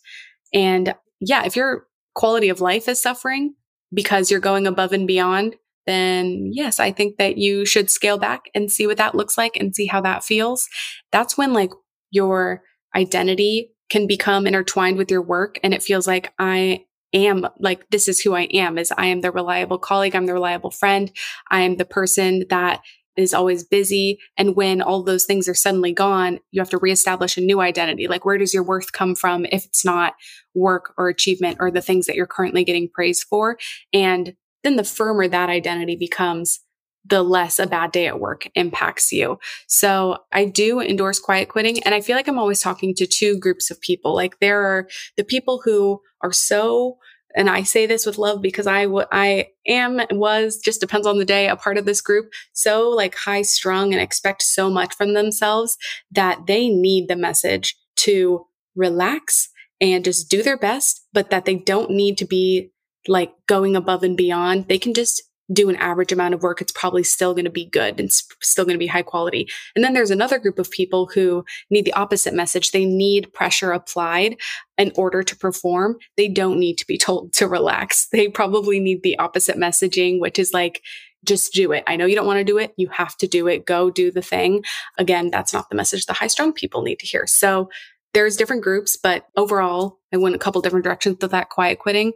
And 0.52 0.94
yeah, 1.20 1.44
if 1.44 1.56
your 1.56 1.86
quality 2.14 2.48
of 2.48 2.60
life 2.60 2.88
is 2.88 3.00
suffering 3.00 3.54
because 3.92 4.30
you're 4.30 4.40
going 4.40 4.66
above 4.66 4.92
and 4.92 5.06
beyond, 5.06 5.56
then 5.90 6.50
yes, 6.52 6.80
I 6.80 6.92
think 6.92 7.16
that 7.18 7.36
you 7.36 7.64
should 7.64 7.90
scale 7.90 8.18
back 8.18 8.42
and 8.54 8.70
see 8.70 8.86
what 8.86 8.96
that 8.98 9.14
looks 9.14 9.36
like 9.36 9.56
and 9.56 9.74
see 9.74 9.86
how 9.86 10.00
that 10.02 10.24
feels. 10.24 10.68
That's 11.12 11.36
when 11.36 11.52
like 11.52 11.72
your 12.10 12.62
identity 12.94 13.72
can 13.90 14.06
become 14.06 14.46
intertwined 14.46 14.96
with 14.96 15.10
your 15.10 15.22
work 15.22 15.58
and 15.62 15.74
it 15.74 15.82
feels 15.82 16.06
like 16.06 16.32
I 16.38 16.84
am 17.12 17.46
like 17.58 17.88
this 17.90 18.06
is 18.06 18.20
who 18.20 18.34
I 18.34 18.42
am 18.52 18.78
is 18.78 18.92
I 18.96 19.06
am 19.06 19.20
the 19.20 19.32
reliable 19.32 19.78
colleague, 19.78 20.14
I'm 20.14 20.26
the 20.26 20.32
reliable 20.32 20.70
friend, 20.70 21.10
I 21.50 21.62
am 21.62 21.76
the 21.76 21.84
person 21.84 22.44
that 22.50 22.80
is 23.16 23.34
always 23.34 23.64
busy. 23.64 24.18
And 24.36 24.56
when 24.56 24.80
all 24.80 25.02
those 25.02 25.24
things 25.24 25.48
are 25.48 25.54
suddenly 25.54 25.92
gone, 25.92 26.38
you 26.50 26.60
have 26.60 26.70
to 26.70 26.78
reestablish 26.78 27.36
a 27.36 27.40
new 27.40 27.60
identity. 27.60 28.08
Like, 28.08 28.24
where 28.24 28.38
does 28.38 28.54
your 28.54 28.62
worth 28.62 28.92
come 28.92 29.14
from 29.14 29.46
if 29.46 29.64
it's 29.64 29.84
not 29.84 30.14
work 30.54 30.92
or 30.96 31.08
achievement 31.08 31.58
or 31.60 31.70
the 31.70 31.82
things 31.82 32.06
that 32.06 32.16
you're 32.16 32.26
currently 32.26 32.64
getting 32.64 32.88
praised 32.88 33.24
for? 33.28 33.58
And 33.92 34.34
then 34.62 34.76
the 34.76 34.84
firmer 34.84 35.28
that 35.28 35.48
identity 35.48 35.96
becomes, 35.96 36.60
the 37.04 37.22
less 37.22 37.58
a 37.58 37.66
bad 37.66 37.92
day 37.92 38.06
at 38.06 38.20
work 38.20 38.48
impacts 38.54 39.10
you. 39.10 39.38
So 39.66 40.18
I 40.32 40.44
do 40.44 40.80
endorse 40.80 41.18
quiet 41.18 41.48
quitting. 41.48 41.82
And 41.82 41.94
I 41.94 42.00
feel 42.00 42.14
like 42.14 42.28
I'm 42.28 42.38
always 42.38 42.60
talking 42.60 42.94
to 42.96 43.06
two 43.06 43.38
groups 43.38 43.70
of 43.70 43.80
people. 43.80 44.14
Like 44.14 44.38
there 44.40 44.62
are 44.62 44.88
the 45.16 45.24
people 45.24 45.62
who 45.64 46.00
are 46.22 46.32
so 46.32 46.98
and 47.34 47.48
I 47.48 47.62
say 47.62 47.86
this 47.86 48.06
with 48.06 48.18
love 48.18 48.42
because 48.42 48.66
I, 48.66 48.84
w- 48.84 49.06
I 49.12 49.48
am, 49.66 50.00
was, 50.10 50.58
just 50.58 50.80
depends 50.80 51.06
on 51.06 51.18
the 51.18 51.24
day, 51.24 51.48
a 51.48 51.56
part 51.56 51.78
of 51.78 51.84
this 51.84 52.00
group, 52.00 52.32
so 52.52 52.88
like 52.90 53.14
high 53.14 53.42
strung 53.42 53.92
and 53.92 54.02
expect 54.02 54.42
so 54.42 54.68
much 54.68 54.94
from 54.94 55.14
themselves 55.14 55.76
that 56.10 56.46
they 56.46 56.68
need 56.68 57.08
the 57.08 57.16
message 57.16 57.76
to 57.98 58.46
relax 58.74 59.48
and 59.80 60.04
just 60.04 60.28
do 60.28 60.42
their 60.42 60.58
best, 60.58 61.06
but 61.12 61.30
that 61.30 61.44
they 61.44 61.54
don't 61.54 61.90
need 61.90 62.18
to 62.18 62.24
be 62.24 62.72
like 63.08 63.32
going 63.46 63.76
above 63.76 64.02
and 64.02 64.16
beyond. 64.16 64.68
They 64.68 64.78
can 64.78 64.94
just 64.94 65.22
do 65.52 65.68
an 65.68 65.76
average 65.76 66.12
amount 66.12 66.34
of 66.34 66.42
work. 66.42 66.60
It's 66.60 66.72
probably 66.72 67.02
still 67.02 67.34
going 67.34 67.44
to 67.44 67.50
be 67.50 67.66
good 67.66 67.98
and 67.98 68.10
still 68.12 68.64
going 68.64 68.74
to 68.74 68.78
be 68.78 68.86
high 68.86 69.02
quality. 69.02 69.48
And 69.74 69.84
then 69.84 69.94
there's 69.94 70.10
another 70.10 70.38
group 70.38 70.58
of 70.58 70.70
people 70.70 71.10
who 71.12 71.44
need 71.70 71.84
the 71.84 71.92
opposite 71.94 72.34
message. 72.34 72.70
They 72.70 72.84
need 72.84 73.32
pressure 73.32 73.72
applied 73.72 74.36
in 74.78 74.92
order 74.94 75.22
to 75.22 75.36
perform. 75.36 75.96
They 76.16 76.28
don't 76.28 76.58
need 76.58 76.78
to 76.78 76.86
be 76.86 76.98
told 76.98 77.32
to 77.34 77.48
relax. 77.48 78.08
They 78.20 78.28
probably 78.28 78.80
need 78.80 79.02
the 79.02 79.18
opposite 79.18 79.56
messaging, 79.56 80.20
which 80.20 80.38
is 80.38 80.52
like, 80.52 80.82
just 81.24 81.54
do 81.54 81.72
it. 81.72 81.84
I 81.86 81.96
know 81.96 82.04
you 82.04 82.14
don't 82.14 82.26
want 82.26 82.38
to 82.38 82.44
do 82.44 82.58
it. 82.58 82.74
You 82.76 82.88
have 82.88 83.16
to 83.18 83.26
do 83.26 83.46
it. 83.46 83.64
Go 83.64 83.90
do 83.90 84.10
the 84.10 84.20
thing. 84.20 84.62
Again, 84.98 85.30
that's 85.30 85.54
not 85.54 85.70
the 85.70 85.76
message 85.76 86.04
the 86.04 86.12
high 86.12 86.26
strung 86.26 86.52
people 86.52 86.82
need 86.82 86.98
to 86.98 87.06
hear. 87.06 87.26
So 87.26 87.70
there's 88.12 88.36
different 88.36 88.62
groups, 88.62 88.98
but 89.02 89.26
overall, 89.36 90.00
I 90.12 90.18
went 90.18 90.34
a 90.34 90.38
couple 90.38 90.60
different 90.60 90.84
directions 90.84 91.16
with 91.20 91.30
that 91.30 91.48
quiet 91.48 91.78
quitting 91.78 92.12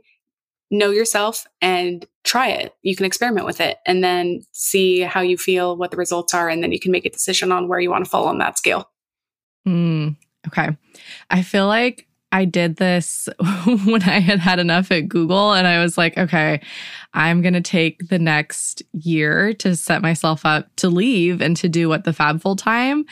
know 0.71 0.91
yourself 0.91 1.47
and 1.61 2.07
try 2.25 2.49
it. 2.49 2.75
You 2.83 2.97
can 2.97 3.07
experiment 3.07 3.47
with 3.47 3.61
it 3.61 3.79
and 3.87 4.03
then 4.03 4.43
see 4.53 5.01
how 5.01 5.21
you 5.21 5.37
feel, 5.37 5.77
what 5.77 5.91
the 5.91 5.97
results 5.97 6.35
are, 6.35 6.49
and 6.49 6.63
then 6.63 6.73
you 6.73 6.81
can 6.81 6.93
make 6.93 7.07
a 7.07 7.11
decision 7.11 7.53
on 7.53 7.69
where 7.69 7.81
you 7.81 7.91
want 7.91 8.05
to 8.05 8.11
fall 8.11 8.27
on 8.27 8.39
that 8.39 8.59
scale. 8.59 8.91
Mm, 9.67 10.17
okay. 10.47 10.77
I 11.31 11.43
feel 11.43 11.67
like 11.67 12.07
I 12.33 12.45
did 12.45 12.77
this 12.77 13.29
when 13.85 14.03
I 14.03 14.19
had 14.19 14.41
had 14.41 14.59
enough 14.59 14.91
at 14.91 15.09
Google 15.09 15.53
and 15.53 15.69
I 15.69 15.81
was 15.81 15.97
like, 15.97 16.19
okay, 16.19 16.61
I'm 17.13 17.43
going 17.43 17.55
to 17.55 17.61
take 17.61 18.09
the 18.09 18.19
next 18.19 18.83
year 18.93 19.55
to 19.55 19.77
set 19.77 20.03
myself 20.03 20.45
up 20.45 20.75
to 20.77 20.89
leave 20.89 21.41
and 21.41 21.57
to 21.59 21.69
do 21.69 21.89
what 21.89 22.03
the 22.03 22.13
fab 22.13 22.43
full 22.43 22.57
time. 22.57 23.05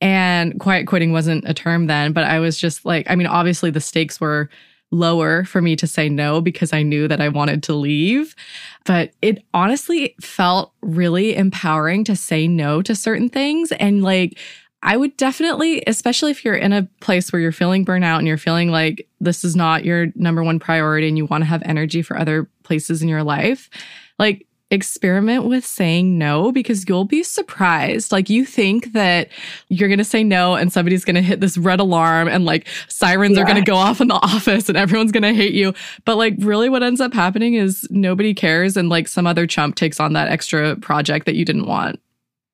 And 0.00 0.58
quiet 0.58 0.86
quitting 0.88 1.12
wasn't 1.12 1.48
a 1.48 1.54
term 1.54 1.86
then, 1.86 2.12
but 2.12 2.24
I 2.24 2.40
was 2.40 2.58
just 2.58 2.84
like, 2.84 3.08
I 3.08 3.14
mean, 3.14 3.28
obviously 3.28 3.70
the 3.70 3.80
stakes 3.80 4.20
were 4.20 4.50
lower 4.90 5.44
for 5.44 5.60
me 5.60 5.76
to 5.76 5.86
say 5.86 6.08
no 6.08 6.40
because 6.40 6.72
I 6.72 6.82
knew 6.82 7.08
that 7.08 7.20
I 7.20 7.28
wanted 7.28 7.62
to 7.64 7.74
leave. 7.74 8.34
But 8.84 9.12
it 9.22 9.44
honestly 9.52 10.14
felt 10.20 10.72
really 10.82 11.36
empowering 11.36 12.04
to 12.04 12.16
say 12.16 12.46
no 12.46 12.82
to 12.82 12.94
certain 12.94 13.28
things. 13.28 13.72
And 13.72 14.02
like, 14.02 14.38
I 14.82 14.96
would 14.96 15.16
definitely, 15.16 15.82
especially 15.86 16.30
if 16.30 16.44
you're 16.44 16.54
in 16.54 16.72
a 16.72 16.88
place 17.00 17.32
where 17.32 17.40
you're 17.40 17.50
feeling 17.50 17.84
burnout 17.84 18.18
and 18.18 18.26
you're 18.26 18.36
feeling 18.36 18.70
like 18.70 19.08
this 19.20 19.42
is 19.42 19.56
not 19.56 19.84
your 19.84 20.08
number 20.14 20.44
one 20.44 20.60
priority 20.60 21.08
and 21.08 21.16
you 21.16 21.26
want 21.26 21.42
to 21.42 21.46
have 21.46 21.62
energy 21.64 22.02
for 22.02 22.16
other 22.16 22.48
places 22.62 23.02
in 23.02 23.08
your 23.08 23.24
life, 23.24 23.68
like 24.18 24.46
experiment 24.70 25.44
with 25.44 25.64
saying 25.64 26.18
no 26.18 26.50
because 26.50 26.88
you'll 26.88 27.04
be 27.04 27.22
surprised. 27.22 28.10
Like 28.10 28.28
you 28.28 28.44
think 28.44 28.92
that 28.92 29.28
you're 29.68 29.88
going 29.88 29.98
to 29.98 30.04
say 30.04 30.24
no 30.24 30.54
and 30.54 30.72
somebody's 30.72 31.04
going 31.04 31.14
to 31.14 31.22
hit 31.22 31.40
this 31.40 31.56
red 31.56 31.78
alarm 31.78 32.26
and 32.28 32.44
like 32.44 32.66
sirens 32.88 33.36
yeah. 33.36 33.42
are 33.42 33.46
going 33.46 33.56
to 33.56 33.62
go 33.62 33.76
off 33.76 34.00
in 34.00 34.08
the 34.08 34.14
office 34.22 34.68
and 34.68 34.76
everyone's 34.76 35.12
going 35.12 35.22
to 35.22 35.34
hate 35.34 35.54
you. 35.54 35.72
But 36.04 36.16
like 36.16 36.34
really 36.38 36.68
what 36.68 36.82
ends 36.82 37.00
up 37.00 37.14
happening 37.14 37.54
is 37.54 37.86
nobody 37.90 38.34
cares 38.34 38.76
and 38.76 38.88
like 38.88 39.06
some 39.06 39.26
other 39.26 39.46
chump 39.46 39.76
takes 39.76 40.00
on 40.00 40.14
that 40.14 40.28
extra 40.28 40.76
project 40.76 41.26
that 41.26 41.36
you 41.36 41.44
didn't 41.44 41.66
want. 41.66 42.00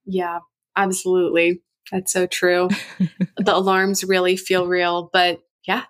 Yeah, 0.05 0.41
absolutely. 0.77 1.63
That's 1.91 2.13
so 2.13 2.27
true. 2.27 2.69
the 3.37 3.57
alarms 3.57 4.05
really 4.05 4.37
feel 4.37 4.67
real, 4.67 5.09
but 5.13 5.41
yeah, 5.67 5.85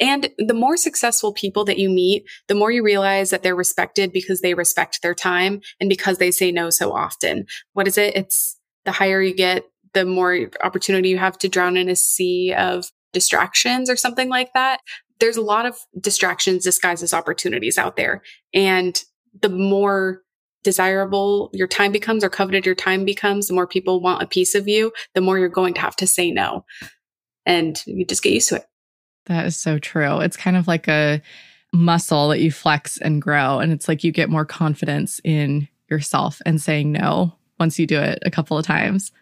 and 0.00 0.30
the 0.38 0.54
more 0.54 0.76
successful 0.76 1.32
people 1.32 1.64
that 1.64 1.78
you 1.78 1.88
meet, 1.88 2.24
the 2.48 2.54
more 2.54 2.70
you 2.70 2.82
realize 2.82 3.30
that 3.30 3.42
they're 3.42 3.54
respected 3.54 4.12
because 4.12 4.40
they 4.40 4.54
respect 4.54 5.02
their 5.02 5.14
time 5.14 5.60
and 5.80 5.88
because 5.88 6.18
they 6.18 6.30
say 6.30 6.50
no 6.50 6.70
so 6.70 6.92
often. 6.92 7.46
What 7.72 7.88
is 7.88 7.98
it? 7.98 8.16
It's 8.16 8.58
the 8.84 8.92
higher 8.92 9.22
you 9.22 9.34
get, 9.34 9.64
the 9.92 10.04
more 10.04 10.50
opportunity 10.62 11.08
you 11.08 11.18
have 11.18 11.38
to 11.38 11.48
drown 11.48 11.76
in 11.76 11.88
a 11.88 11.96
sea 11.96 12.52
of 12.52 12.90
distractions 13.12 13.88
or 13.88 13.96
something 13.96 14.28
like 14.28 14.52
that. 14.54 14.80
There's 15.20 15.36
a 15.36 15.42
lot 15.42 15.66
of 15.66 15.76
distractions 16.00 16.64
disguised 16.64 17.02
as 17.02 17.14
opportunities 17.14 17.78
out 17.78 17.96
there. 17.96 18.22
And 18.52 19.00
the 19.40 19.48
more 19.48 20.22
desirable 20.64 21.50
your 21.52 21.68
time 21.68 21.92
becomes 21.92 22.24
or 22.24 22.30
coveted 22.30 22.66
your 22.66 22.74
time 22.74 23.04
becomes, 23.04 23.46
the 23.46 23.54
more 23.54 23.66
people 23.66 24.00
want 24.00 24.22
a 24.22 24.26
piece 24.26 24.54
of 24.54 24.66
you, 24.66 24.92
the 25.14 25.20
more 25.20 25.38
you're 25.38 25.48
going 25.48 25.74
to 25.74 25.80
have 25.80 25.96
to 25.96 26.06
say 26.06 26.30
no. 26.30 26.64
And 27.46 27.80
you 27.86 28.04
just 28.04 28.22
get 28.22 28.32
used 28.32 28.48
to 28.48 28.56
it. 28.56 28.64
That 29.26 29.46
is 29.46 29.56
so 29.56 29.78
true. 29.78 30.20
It's 30.20 30.36
kind 30.36 30.56
of 30.56 30.66
like 30.68 30.88
a 30.88 31.22
muscle 31.72 32.28
that 32.28 32.40
you 32.40 32.52
flex 32.52 32.98
and 32.98 33.20
grow. 33.20 33.58
And 33.58 33.72
it's 33.72 33.88
like 33.88 34.04
you 34.04 34.12
get 34.12 34.30
more 34.30 34.44
confidence 34.44 35.20
in 35.24 35.68
yourself 35.90 36.40
and 36.46 36.60
saying 36.60 36.92
no 36.92 37.34
once 37.58 37.78
you 37.78 37.86
do 37.86 38.00
it 38.00 38.18
a 38.24 38.30
couple 38.30 38.56
of 38.58 38.66
times. 38.66 39.12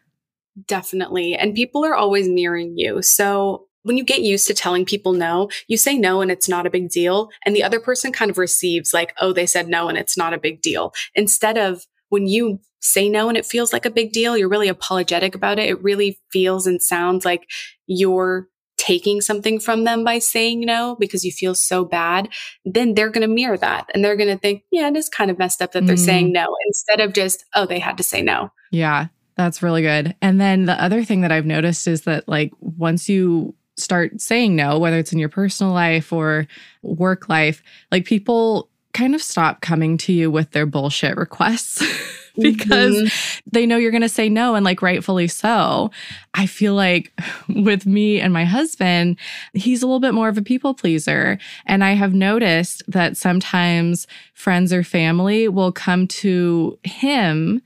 Definitely. 0.67 1.35
And 1.35 1.55
people 1.55 1.85
are 1.85 1.95
always 1.95 2.29
mirroring 2.29 2.75
you. 2.77 3.01
So 3.03 3.67
when 3.85 3.97
you 3.97 4.05
get 4.05 4.23
used 4.23 4.47
to 4.47 4.55
telling 4.55 4.85
people 4.85 5.13
no, 5.13 5.49
you 5.67 5.77
say 5.77 5.97
no 5.97 6.21
and 6.21 6.31
it's 6.31 6.49
not 6.49 6.67
a 6.67 6.71
big 6.71 6.89
deal. 6.91 7.31
And 7.45 7.57
the 7.57 7.65
other 7.65 7.81
person 7.81 8.13
kind 8.13 8.31
of 8.31 8.39
receives 8.39 8.93
like, 8.93 9.15
oh, 9.21 9.33
they 9.33 9.47
said 9.47 9.69
no 9.69 9.89
and 9.89 9.99
it's 9.99 10.17
not 10.17 10.35
a 10.35 10.39
big 10.39 10.61
deal. 10.63 10.93
Instead 11.15 11.59
of 11.59 11.85
when 12.11 12.27
you 12.27 12.61
say 12.81 13.09
no 13.09 13.29
and 13.29 13.39
it 13.39 13.47
feels 13.47 13.73
like 13.73 13.87
a 13.87 13.91
big 13.91 14.13
deal, 14.13 14.37
you're 14.37 14.49
really 14.49 14.69
apologetic 14.69 15.35
about 15.35 15.59
it. 15.59 15.69
It 15.69 15.83
really 15.83 16.21
feels 16.31 16.67
and 16.67 16.83
sounds 16.83 17.25
like 17.25 17.49
you're 17.87 18.49
taking 18.83 19.21
something 19.21 19.61
from 19.61 19.85
them 19.85 20.03
by 20.03 20.19
saying 20.19 20.61
no 20.61 20.97
because 20.99 21.25
you 21.25 21.31
feel 21.31 21.55
so 21.55 21.85
bad, 21.85 22.29
then 22.65 22.95
they're 22.95 23.11
going 23.11 23.23
to 23.27 23.33
mirror 23.33 23.57
that 23.57 23.89
and 23.95 24.05
they're 24.05 24.17
going 24.17 24.29
to 24.29 24.39
think, 24.39 24.65
yeah, 24.73 24.89
it 24.89 24.97
is 24.97 25.09
kind 25.09 25.31
of 25.31 25.39
messed 25.39 25.63
up 25.63 25.71
that 25.71 25.87
they're 25.87 25.95
mm. 25.95 26.05
saying 26.05 26.33
no 26.33 26.49
instead 26.67 26.99
of 26.99 27.13
just, 27.13 27.45
oh, 27.55 27.65
they 27.65 27.79
had 27.79 27.97
to 27.97 28.03
say 28.03 28.23
no. 28.23 28.51
Yeah, 28.73 29.07
that's 29.37 29.63
really 29.63 29.83
good. 29.83 30.17
And 30.21 30.41
then 30.41 30.65
the 30.65 30.83
other 30.83 31.05
thing 31.05 31.21
that 31.21 31.31
I've 31.31 31.47
noticed 31.47 31.87
is 31.87 32.03
that, 32.03 32.29
like, 32.29 32.51
once 32.59 33.09
you 33.09 33.55
start 33.77 34.21
saying 34.21 34.57
no, 34.57 34.81
whether 34.81 34.99
it's 34.99 35.13
in 35.13 35.21
your 35.21 35.29
personal 35.29 35.73
life 35.73 36.13
or 36.13 36.49
work 36.83 37.29
life, 37.29 37.63
like 37.93 38.05
people 38.05 38.69
kind 38.95 39.15
of 39.15 39.23
stop 39.23 39.61
coming 39.61 39.97
to 39.99 40.13
you 40.13 40.29
with 40.29 40.51
their 40.51 40.67
bullshit 40.67 41.17
requests. 41.17 41.83
because 42.41 42.95
mm-hmm. 42.95 43.49
they 43.51 43.67
know 43.67 43.77
you're 43.77 43.91
going 43.91 44.03
to 44.03 44.09
say 44.09 44.29
no 44.29 44.55
and 44.55 44.65
like 44.65 44.83
rightfully 44.83 45.29
so. 45.29 45.91
I 46.35 46.47
feel 46.47 46.75
like 46.75 47.13
with 47.49 47.87
me 47.87 48.21
and 48.21 48.33
my 48.33 48.45
husband, 48.45 49.19
he's 49.53 49.83
a 49.83 49.87
little 49.87 50.01
bit 50.01 50.15
more 50.15 50.29
of 50.29 50.39
a 50.39 50.43
people 50.43 50.75
pleaser. 50.75 51.39
And 51.67 51.85
I 51.85 51.93
have 51.93 52.15
noticed 52.15 52.83
that 52.89 53.17
sometimes 53.17 54.07
friends 54.35 54.73
or 54.73 54.83
family 54.83 55.49
will 55.49 55.73
come 55.73 56.07
to 56.09 56.79
him 56.85 57.63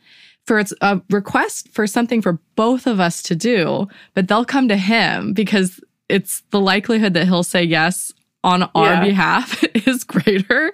for 0.47 0.61
it's 0.61 0.73
a 0.81 1.01
request 1.11 1.69
for 1.71 1.87
something 1.87 2.23
for 2.23 2.39
both 2.55 2.87
of 2.87 3.01
us 3.01 3.21
to 3.25 3.35
do, 3.35 3.89
but 4.15 4.29
they'll 4.29 4.45
come 4.45 4.69
to 4.69 4.77
him 4.77 5.33
because 5.33 5.81
it's 6.09 6.43
the 6.51 6.61
likelihood 6.61 7.15
that 7.15 7.25
he'll 7.27 7.43
say 7.43 7.65
yes 7.65 8.13
on 8.47 8.63
our 8.77 8.93
yeah. 8.93 9.05
behalf 9.05 9.65
is 9.89 10.05
greater, 10.05 10.73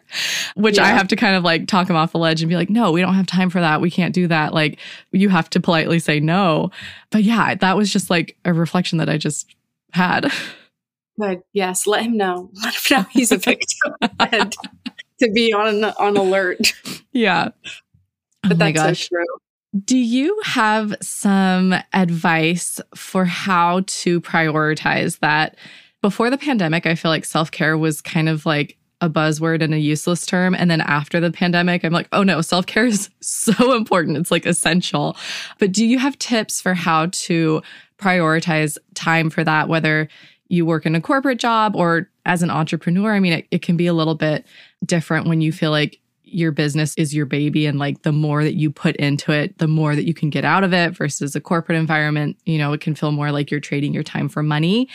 which 0.54 0.76
yeah. 0.76 0.84
I 0.84 0.88
have 0.88 1.08
to 1.08 1.16
kind 1.16 1.34
of 1.34 1.42
like 1.42 1.66
talk 1.66 1.88
him 1.88 1.96
off 1.96 2.12
the 2.12 2.18
ledge 2.18 2.42
and 2.42 2.48
be 2.50 2.54
like, 2.54 2.68
no, 2.68 2.92
we 2.92 3.00
don't 3.00 3.14
have 3.14 3.26
time 3.26 3.48
for 3.48 3.60
that. 3.60 3.80
We 3.80 3.90
can't 3.90 4.14
do 4.14 4.28
that. 4.28 4.52
Like, 4.52 4.78
you 5.10 5.30
have 5.30 5.48
to 5.50 5.60
politely 5.60 5.98
say 5.98 6.20
no. 6.20 6.70
But 7.10 7.22
yeah, 7.22 7.54
that 7.54 7.76
was 7.76 7.90
just 7.90 8.10
like 8.10 8.36
a 8.44 8.52
reflection 8.52 8.98
that 8.98 9.08
I 9.08 9.16
just 9.16 9.56
had. 9.92 10.30
Good. 11.20 11.42
Yes. 11.54 11.86
Let 11.86 12.02
him 12.02 12.16
know. 12.16 12.50
Let 12.62 12.74
him 12.74 12.98
know 12.98 13.06
he's 13.10 13.32
a 13.32 13.38
victim 13.38 13.94
and 14.20 14.54
to 15.20 15.30
be 15.30 15.52
on 15.52 15.84
on 15.84 16.16
alert. 16.16 16.74
Yeah. 17.12 17.50
But 18.42 18.52
oh 18.52 18.54
that's 18.56 18.76
gosh. 18.76 19.08
so 19.08 19.16
true. 19.16 19.26
Do 19.84 19.96
you 19.96 20.38
have 20.44 20.94
some 21.00 21.74
advice 21.94 22.80
for 22.94 23.24
how 23.24 23.82
to 23.86 24.20
prioritize 24.20 25.20
that? 25.20 25.56
Before 26.02 26.30
the 26.30 26.38
pandemic, 26.38 26.84
I 26.84 26.94
feel 26.94 27.10
like 27.10 27.24
self 27.24 27.50
care 27.50 27.78
was 27.78 28.00
kind 28.00 28.28
of 28.28 28.44
like 28.44 28.76
a 29.00 29.08
buzzword 29.08 29.62
and 29.62 29.74
a 29.74 29.78
useless 29.78 30.26
term. 30.26 30.54
And 30.54 30.70
then 30.70 30.80
after 30.80 31.20
the 31.20 31.32
pandemic, 31.32 31.84
I'm 31.84 31.92
like, 31.92 32.08
oh 32.12 32.22
no, 32.22 32.40
self 32.40 32.66
care 32.66 32.84
is 32.84 33.08
so 33.20 33.74
important. 33.74 34.18
It's 34.18 34.30
like 34.30 34.46
essential. 34.46 35.16
But 35.58 35.72
do 35.72 35.86
you 35.86 35.98
have 35.98 36.18
tips 36.18 36.60
for 36.60 36.74
how 36.74 37.06
to 37.12 37.62
prioritize 37.98 38.78
time 38.94 39.30
for 39.30 39.44
that, 39.44 39.68
whether 39.68 40.08
you 40.48 40.66
work 40.66 40.86
in 40.86 40.94
a 40.94 41.00
corporate 41.00 41.38
job 41.38 41.74
or 41.76 42.10
as 42.26 42.42
an 42.42 42.50
entrepreneur? 42.50 43.14
I 43.14 43.20
mean, 43.20 43.32
it, 43.32 43.46
it 43.50 43.62
can 43.62 43.76
be 43.76 43.86
a 43.86 43.94
little 43.94 44.16
bit 44.16 44.44
different 44.84 45.26
when 45.26 45.40
you 45.40 45.52
feel 45.52 45.70
like 45.70 46.00
your 46.34 46.52
business 46.52 46.94
is 46.96 47.14
your 47.14 47.26
baby 47.26 47.66
and 47.66 47.78
like 47.78 48.02
the 48.02 48.12
more 48.12 48.42
that 48.44 48.54
you 48.54 48.70
put 48.70 48.96
into 48.96 49.32
it 49.32 49.58
the 49.58 49.68
more 49.68 49.94
that 49.94 50.06
you 50.06 50.14
can 50.14 50.30
get 50.30 50.44
out 50.44 50.64
of 50.64 50.72
it 50.72 50.96
versus 50.96 51.34
a 51.34 51.40
corporate 51.40 51.78
environment 51.78 52.36
you 52.44 52.58
know 52.58 52.72
it 52.72 52.80
can 52.80 52.94
feel 52.94 53.12
more 53.12 53.32
like 53.32 53.50
you're 53.50 53.60
trading 53.60 53.94
your 53.94 54.02
time 54.02 54.28
for 54.28 54.42
money. 54.42 54.88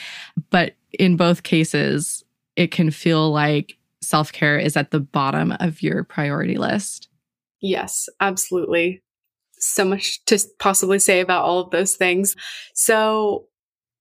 But 0.50 0.76
in 0.92 1.18
both 1.18 1.44
cases 1.44 2.24
it 2.56 2.72
can 2.72 2.92
feel 2.92 3.32
like 3.32 3.78
self-care 4.02 4.58
is 4.58 4.78
at 4.78 4.92
the 4.92 5.00
bottom 5.00 5.54
of 5.60 5.82
your 5.82 6.04
priority 6.04 6.58
list. 6.58 7.10
Yes 7.62 8.10
absolutely. 8.20 9.02
So 9.60 9.86
much 9.86 10.24
to 10.26 10.38
possibly 10.60 11.00
say 11.00 11.20
about 11.20 11.44
all 11.44 11.60
of 11.60 11.72
those 11.72 11.96
things. 11.96 12.36
So 12.74 13.48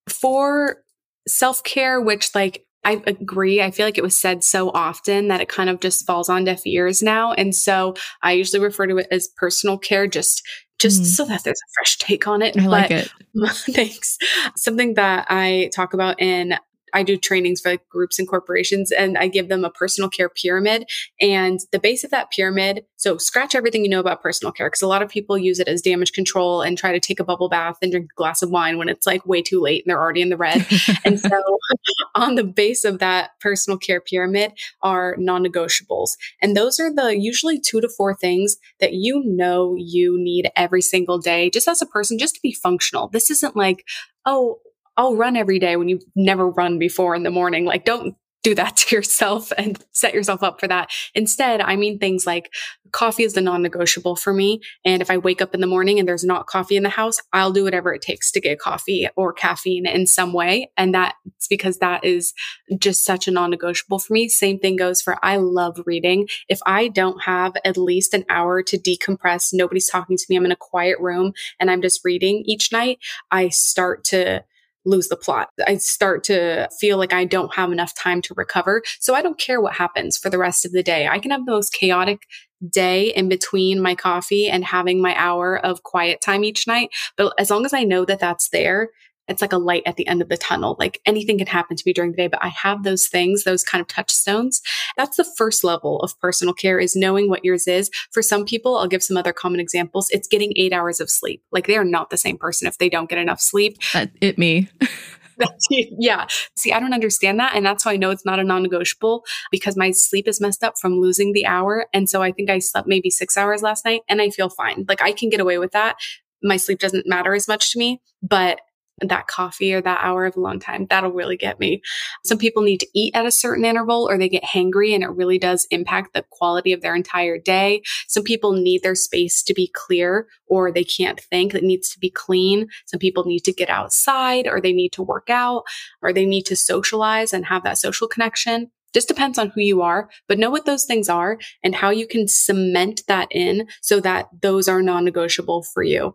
for 0.08 0.82
self-care 1.26 2.00
which 2.00 2.34
like 2.34 2.65
I 2.86 3.02
agree. 3.04 3.60
I 3.60 3.72
feel 3.72 3.84
like 3.84 3.98
it 3.98 4.04
was 4.04 4.18
said 4.18 4.44
so 4.44 4.70
often 4.70 5.26
that 5.26 5.40
it 5.40 5.48
kind 5.48 5.68
of 5.68 5.80
just 5.80 6.06
falls 6.06 6.28
on 6.28 6.44
deaf 6.44 6.64
ears 6.64 7.02
now. 7.02 7.32
And 7.32 7.52
so 7.52 7.94
I 8.22 8.32
usually 8.32 8.62
refer 8.62 8.86
to 8.86 8.98
it 8.98 9.08
as 9.10 9.28
personal 9.36 9.76
care, 9.76 10.06
just 10.06 10.46
just 10.78 11.02
mm. 11.02 11.06
so 11.06 11.24
that 11.24 11.42
there's 11.42 11.58
a 11.58 11.72
fresh 11.74 11.98
take 11.98 12.28
on 12.28 12.42
it. 12.42 12.56
I 12.56 12.60
but, 12.60 12.70
like 12.70 12.90
it. 12.92 13.10
thanks. 13.74 14.18
Something 14.56 14.94
that 14.94 15.26
I 15.28 15.70
talk 15.74 15.94
about 15.94 16.20
in 16.20 16.54
I 16.92 17.02
do 17.02 17.16
trainings 17.16 17.60
for 17.60 17.76
groups 17.88 18.18
and 18.18 18.28
corporations 18.28 18.90
and 18.90 19.18
I 19.18 19.28
give 19.28 19.48
them 19.48 19.64
a 19.64 19.70
personal 19.70 20.08
care 20.08 20.28
pyramid. 20.28 20.88
And 21.20 21.60
the 21.72 21.78
base 21.78 22.04
of 22.04 22.10
that 22.10 22.30
pyramid, 22.30 22.84
so 22.96 23.18
scratch 23.18 23.54
everything 23.54 23.84
you 23.84 23.90
know 23.90 24.00
about 24.00 24.22
personal 24.22 24.52
care, 24.52 24.68
because 24.68 24.82
a 24.82 24.86
lot 24.86 25.02
of 25.02 25.08
people 25.08 25.36
use 25.36 25.58
it 25.58 25.68
as 25.68 25.82
damage 25.82 26.12
control 26.12 26.62
and 26.62 26.78
try 26.78 26.92
to 26.92 27.00
take 27.00 27.20
a 27.20 27.24
bubble 27.24 27.48
bath 27.48 27.76
and 27.82 27.92
drink 27.92 28.10
a 28.12 28.16
glass 28.16 28.42
of 28.42 28.50
wine 28.50 28.78
when 28.78 28.88
it's 28.88 29.06
like 29.06 29.26
way 29.26 29.42
too 29.42 29.60
late 29.60 29.84
and 29.84 29.90
they're 29.90 30.00
already 30.00 30.22
in 30.22 30.28
the 30.28 30.36
red. 30.36 30.66
and 31.04 31.18
so 31.20 31.58
on 32.14 32.34
the 32.34 32.44
base 32.44 32.84
of 32.84 32.98
that 32.98 33.30
personal 33.40 33.78
care 33.78 34.00
pyramid 34.00 34.52
are 34.82 35.16
non 35.18 35.44
negotiables. 35.44 36.10
And 36.40 36.56
those 36.56 36.80
are 36.80 36.92
the 36.92 37.16
usually 37.16 37.60
two 37.60 37.80
to 37.80 37.88
four 37.88 38.14
things 38.14 38.56
that 38.80 38.94
you 38.94 39.22
know 39.24 39.74
you 39.76 40.16
need 40.18 40.50
every 40.56 40.82
single 40.82 41.18
day, 41.18 41.50
just 41.50 41.68
as 41.68 41.82
a 41.82 41.86
person, 41.86 42.18
just 42.18 42.34
to 42.34 42.40
be 42.42 42.52
functional. 42.52 43.08
This 43.08 43.30
isn't 43.30 43.56
like, 43.56 43.84
oh, 44.24 44.60
I'll 44.96 45.16
run 45.16 45.36
every 45.36 45.58
day 45.58 45.76
when 45.76 45.88
you've 45.88 46.04
never 46.14 46.48
run 46.48 46.78
before 46.78 47.14
in 47.14 47.22
the 47.22 47.30
morning. 47.30 47.64
Like, 47.64 47.84
don't 47.84 48.16
do 48.46 48.54
that 48.54 48.76
to 48.76 48.94
yourself 48.94 49.52
and 49.58 49.84
set 49.92 50.14
yourself 50.14 50.42
up 50.42 50.60
for 50.60 50.68
that. 50.68 50.90
Instead, 51.14 51.60
I 51.60 51.74
mean 51.76 51.98
things 51.98 52.26
like 52.26 52.52
coffee 52.92 53.24
is 53.24 53.34
the 53.34 53.40
non-negotiable 53.40 54.14
for 54.14 54.32
me. 54.32 54.60
And 54.84 55.02
if 55.02 55.10
I 55.10 55.18
wake 55.18 55.42
up 55.42 55.52
in 55.52 55.60
the 55.60 55.66
morning 55.66 55.98
and 55.98 56.06
there's 56.06 56.24
not 56.24 56.46
coffee 56.46 56.76
in 56.76 56.84
the 56.84 56.88
house, 56.88 57.20
I'll 57.32 57.52
do 57.52 57.64
whatever 57.64 57.92
it 57.92 58.02
takes 58.02 58.30
to 58.32 58.40
get 58.40 58.60
coffee 58.60 59.08
or 59.16 59.32
caffeine 59.32 59.84
in 59.84 60.06
some 60.06 60.32
way. 60.32 60.70
And 60.76 60.94
that's 60.94 61.48
because 61.50 61.78
that 61.78 62.04
is 62.04 62.32
just 62.78 63.04
such 63.04 63.26
a 63.26 63.32
non-negotiable 63.32 63.98
for 63.98 64.12
me. 64.12 64.28
Same 64.28 64.60
thing 64.60 64.76
goes 64.76 65.02
for 65.02 65.18
I 65.24 65.36
love 65.38 65.80
reading. 65.84 66.28
If 66.48 66.60
I 66.64 66.86
don't 66.86 67.22
have 67.24 67.54
at 67.64 67.76
least 67.76 68.14
an 68.14 68.24
hour 68.28 68.62
to 68.62 68.78
decompress, 68.78 69.48
nobody's 69.52 69.90
talking 69.90 70.16
to 70.16 70.24
me, 70.28 70.36
I'm 70.36 70.44
in 70.44 70.52
a 70.52 70.56
quiet 70.56 71.00
room 71.00 71.32
and 71.58 71.68
I'm 71.68 71.82
just 71.82 72.04
reading 72.04 72.44
each 72.46 72.70
night, 72.72 73.00
I 73.32 73.48
start 73.48 74.04
to 74.04 74.44
lose 74.86 75.08
the 75.08 75.16
plot. 75.16 75.50
I 75.66 75.76
start 75.76 76.24
to 76.24 76.68
feel 76.80 76.96
like 76.96 77.12
I 77.12 77.24
don't 77.24 77.54
have 77.54 77.72
enough 77.72 77.94
time 77.94 78.22
to 78.22 78.34
recover. 78.36 78.82
So 79.00 79.14
I 79.14 79.20
don't 79.20 79.38
care 79.38 79.60
what 79.60 79.74
happens 79.74 80.16
for 80.16 80.30
the 80.30 80.38
rest 80.38 80.64
of 80.64 80.72
the 80.72 80.82
day. 80.82 81.08
I 81.08 81.18
can 81.18 81.32
have 81.32 81.44
the 81.44 81.52
most 81.52 81.74
chaotic 81.74 82.22
day 82.70 83.08
in 83.08 83.28
between 83.28 83.82
my 83.82 83.94
coffee 83.94 84.48
and 84.48 84.64
having 84.64 85.02
my 85.02 85.14
hour 85.16 85.58
of 85.58 85.82
quiet 85.82 86.20
time 86.22 86.44
each 86.44 86.66
night. 86.66 86.90
But 87.16 87.34
as 87.38 87.50
long 87.50 87.66
as 87.66 87.74
I 87.74 87.84
know 87.84 88.04
that 88.06 88.20
that's 88.20 88.48
there, 88.48 88.88
it's 89.28 89.42
like 89.42 89.52
a 89.52 89.58
light 89.58 89.82
at 89.86 89.96
the 89.96 90.06
end 90.06 90.22
of 90.22 90.28
the 90.28 90.36
tunnel. 90.36 90.76
Like 90.78 91.00
anything 91.06 91.38
can 91.38 91.46
happen 91.46 91.76
to 91.76 91.82
me 91.86 91.92
during 91.92 92.12
the 92.12 92.16
day, 92.16 92.28
but 92.28 92.42
I 92.42 92.48
have 92.48 92.82
those 92.82 93.08
things, 93.08 93.44
those 93.44 93.64
kind 93.64 93.80
of 93.80 93.88
touchstones. 93.88 94.62
That's 94.96 95.16
the 95.16 95.26
first 95.36 95.64
level 95.64 96.00
of 96.00 96.18
personal 96.20 96.54
care 96.54 96.78
is 96.78 96.96
knowing 96.96 97.28
what 97.28 97.44
yours 97.44 97.66
is. 97.66 97.90
For 98.12 98.22
some 98.22 98.44
people, 98.44 98.76
I'll 98.76 98.88
give 98.88 99.02
some 99.02 99.16
other 99.16 99.32
common 99.32 99.60
examples. 99.60 100.08
It's 100.10 100.28
getting 100.28 100.52
eight 100.56 100.72
hours 100.72 101.00
of 101.00 101.10
sleep. 101.10 101.42
Like 101.50 101.66
they 101.66 101.76
are 101.76 101.84
not 101.84 102.10
the 102.10 102.16
same 102.16 102.38
person 102.38 102.68
if 102.68 102.78
they 102.78 102.88
don't 102.88 103.08
get 103.08 103.18
enough 103.18 103.40
sleep. 103.40 103.78
Uh, 103.94 104.06
it 104.20 104.38
me. 104.38 104.68
yeah. 105.70 106.26
See, 106.56 106.72
I 106.72 106.80
don't 106.80 106.94
understand 106.94 107.38
that. 107.40 107.54
And 107.54 107.64
that's 107.64 107.84
why 107.84 107.92
I 107.92 107.96
know 107.96 108.10
it's 108.10 108.24
not 108.24 108.38
a 108.38 108.44
non 108.44 108.62
negotiable 108.62 109.24
because 109.50 109.76
my 109.76 109.90
sleep 109.90 110.28
is 110.28 110.40
messed 110.40 110.64
up 110.64 110.74
from 110.80 111.00
losing 111.00 111.32
the 111.32 111.46
hour. 111.46 111.86
And 111.92 112.08
so 112.08 112.22
I 112.22 112.32
think 112.32 112.50
I 112.50 112.58
slept 112.58 112.88
maybe 112.88 113.10
six 113.10 113.36
hours 113.36 113.62
last 113.62 113.84
night 113.84 114.02
and 114.08 114.22
I 114.22 114.30
feel 114.30 114.48
fine. 114.48 114.84
Like 114.88 115.02
I 115.02 115.12
can 115.12 115.28
get 115.28 115.40
away 115.40 115.58
with 115.58 115.72
that. 115.72 115.96
My 116.42 116.56
sleep 116.56 116.78
doesn't 116.78 117.06
matter 117.06 117.34
as 117.34 117.48
much 117.48 117.72
to 117.72 117.78
me, 117.78 118.00
but 118.22 118.60
that 119.00 119.26
coffee 119.26 119.74
or 119.74 119.80
that 119.82 120.00
hour 120.02 120.24
of 120.24 120.36
alone 120.36 120.58
time. 120.58 120.86
That'll 120.88 121.12
really 121.12 121.36
get 121.36 121.60
me. 121.60 121.82
Some 122.24 122.38
people 122.38 122.62
need 122.62 122.80
to 122.80 122.88
eat 122.94 123.14
at 123.14 123.26
a 123.26 123.30
certain 123.30 123.64
interval 123.64 124.08
or 124.08 124.16
they 124.16 124.28
get 124.28 124.44
hangry 124.44 124.94
and 124.94 125.04
it 125.04 125.10
really 125.10 125.38
does 125.38 125.66
impact 125.70 126.14
the 126.14 126.24
quality 126.30 126.72
of 126.72 126.80
their 126.80 126.94
entire 126.94 127.38
day. 127.38 127.82
Some 128.08 128.22
people 128.22 128.52
need 128.52 128.82
their 128.82 128.94
space 128.94 129.42
to 129.44 129.54
be 129.54 129.70
clear 129.74 130.28
or 130.46 130.72
they 130.72 130.84
can't 130.84 131.20
think. 131.20 131.54
It 131.54 131.62
needs 131.62 131.90
to 131.90 131.98
be 131.98 132.10
clean. 132.10 132.68
Some 132.86 132.98
people 132.98 133.24
need 133.24 133.44
to 133.44 133.52
get 133.52 133.68
outside 133.68 134.46
or 134.46 134.60
they 134.60 134.72
need 134.72 134.92
to 134.92 135.02
work 135.02 135.28
out 135.28 135.64
or 136.00 136.12
they 136.12 136.26
need 136.26 136.44
to 136.46 136.56
socialize 136.56 137.32
and 137.32 137.46
have 137.46 137.64
that 137.64 137.78
social 137.78 138.08
connection. 138.08 138.70
Just 138.94 139.08
depends 139.08 139.36
on 139.36 139.50
who 139.50 139.60
you 139.60 139.82
are, 139.82 140.08
but 140.26 140.38
know 140.38 140.48
what 140.48 140.64
those 140.64 140.86
things 140.86 141.10
are 141.10 141.38
and 141.62 141.74
how 141.74 141.90
you 141.90 142.06
can 142.06 142.26
cement 142.26 143.02
that 143.08 143.28
in 143.30 143.68
so 143.82 144.00
that 144.00 144.28
those 144.40 144.68
are 144.68 144.80
non 144.80 145.04
negotiable 145.04 145.62
for 145.62 145.82
you. 145.82 146.14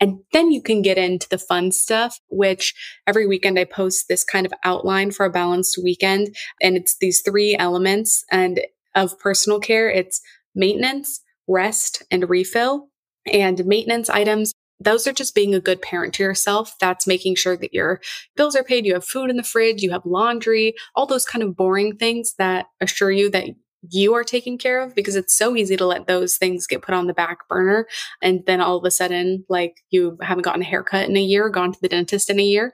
And 0.00 0.20
then 0.32 0.50
you 0.50 0.62
can 0.62 0.82
get 0.82 0.98
into 0.98 1.28
the 1.28 1.38
fun 1.38 1.72
stuff, 1.72 2.18
which 2.28 2.74
every 3.06 3.26
weekend 3.26 3.58
I 3.58 3.64
post 3.64 4.06
this 4.08 4.24
kind 4.24 4.46
of 4.46 4.52
outline 4.64 5.10
for 5.10 5.26
a 5.26 5.30
balanced 5.30 5.78
weekend. 5.82 6.34
And 6.60 6.76
it's 6.76 6.96
these 6.98 7.20
three 7.20 7.54
elements 7.58 8.24
and 8.30 8.60
of 8.94 9.18
personal 9.18 9.60
care. 9.60 9.90
It's 9.90 10.20
maintenance, 10.54 11.20
rest, 11.46 12.02
and 12.10 12.28
refill. 12.28 12.88
And 13.30 13.64
maintenance 13.66 14.08
items, 14.08 14.54
those 14.80 15.06
are 15.06 15.12
just 15.12 15.34
being 15.34 15.54
a 15.54 15.60
good 15.60 15.82
parent 15.82 16.14
to 16.14 16.22
yourself. 16.22 16.74
That's 16.80 17.06
making 17.06 17.34
sure 17.34 17.56
that 17.58 17.74
your 17.74 18.00
bills 18.34 18.56
are 18.56 18.64
paid, 18.64 18.86
you 18.86 18.94
have 18.94 19.04
food 19.04 19.28
in 19.28 19.36
the 19.36 19.42
fridge, 19.42 19.82
you 19.82 19.90
have 19.90 20.06
laundry, 20.06 20.74
all 20.96 21.06
those 21.06 21.26
kind 21.26 21.42
of 21.42 21.54
boring 21.54 21.96
things 21.96 22.34
that 22.38 22.66
assure 22.80 23.10
you 23.10 23.30
that 23.30 23.50
you 23.88 24.14
are 24.14 24.24
taken 24.24 24.58
care 24.58 24.80
of 24.80 24.94
because 24.94 25.16
it's 25.16 25.36
so 25.36 25.56
easy 25.56 25.76
to 25.76 25.86
let 25.86 26.06
those 26.06 26.36
things 26.36 26.66
get 26.66 26.82
put 26.82 26.94
on 26.94 27.06
the 27.06 27.14
back 27.14 27.48
burner. 27.48 27.86
And 28.20 28.44
then 28.46 28.60
all 28.60 28.76
of 28.76 28.84
a 28.84 28.90
sudden, 28.90 29.44
like 29.48 29.82
you 29.90 30.18
haven't 30.20 30.42
gotten 30.42 30.62
a 30.62 30.66
haircut 30.66 31.08
in 31.08 31.16
a 31.16 31.22
year, 31.22 31.48
gone 31.48 31.72
to 31.72 31.80
the 31.80 31.88
dentist 31.88 32.30
in 32.30 32.38
a 32.38 32.44
year. 32.44 32.72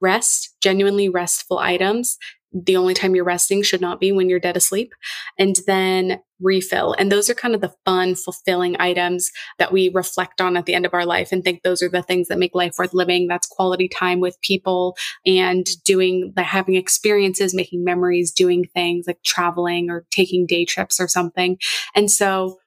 Rest, 0.00 0.56
genuinely 0.60 1.08
restful 1.08 1.58
items 1.58 2.16
the 2.52 2.76
only 2.76 2.94
time 2.94 3.14
you're 3.14 3.24
resting 3.24 3.62
should 3.62 3.80
not 3.80 4.00
be 4.00 4.12
when 4.12 4.28
you're 4.28 4.40
dead 4.40 4.56
asleep. 4.56 4.92
And 5.38 5.56
then 5.66 6.20
refill. 6.40 6.94
And 6.98 7.10
those 7.10 7.30
are 7.30 7.34
kind 7.34 7.54
of 7.54 7.60
the 7.60 7.72
fun, 7.84 8.14
fulfilling 8.14 8.76
items 8.78 9.30
that 9.58 9.72
we 9.72 9.88
reflect 9.88 10.40
on 10.40 10.56
at 10.56 10.66
the 10.66 10.74
end 10.74 10.84
of 10.84 10.94
our 10.94 11.06
life 11.06 11.32
and 11.32 11.42
think 11.42 11.62
those 11.62 11.82
are 11.82 11.88
the 11.88 12.02
things 12.02 12.28
that 12.28 12.38
make 12.38 12.54
life 12.54 12.74
worth 12.78 12.92
living. 12.92 13.26
That's 13.26 13.46
quality 13.46 13.88
time 13.88 14.20
with 14.20 14.40
people 14.42 14.96
and 15.24 15.66
doing, 15.84 16.32
the 16.36 16.42
having 16.42 16.74
experiences, 16.74 17.54
making 17.54 17.84
memories, 17.84 18.32
doing 18.32 18.66
things 18.74 19.06
like 19.06 19.22
traveling 19.24 19.90
or 19.90 20.04
taking 20.10 20.46
day 20.46 20.64
trips 20.64 21.00
or 21.00 21.08
something. 21.08 21.58
And 21.94 22.10
so 22.10 22.58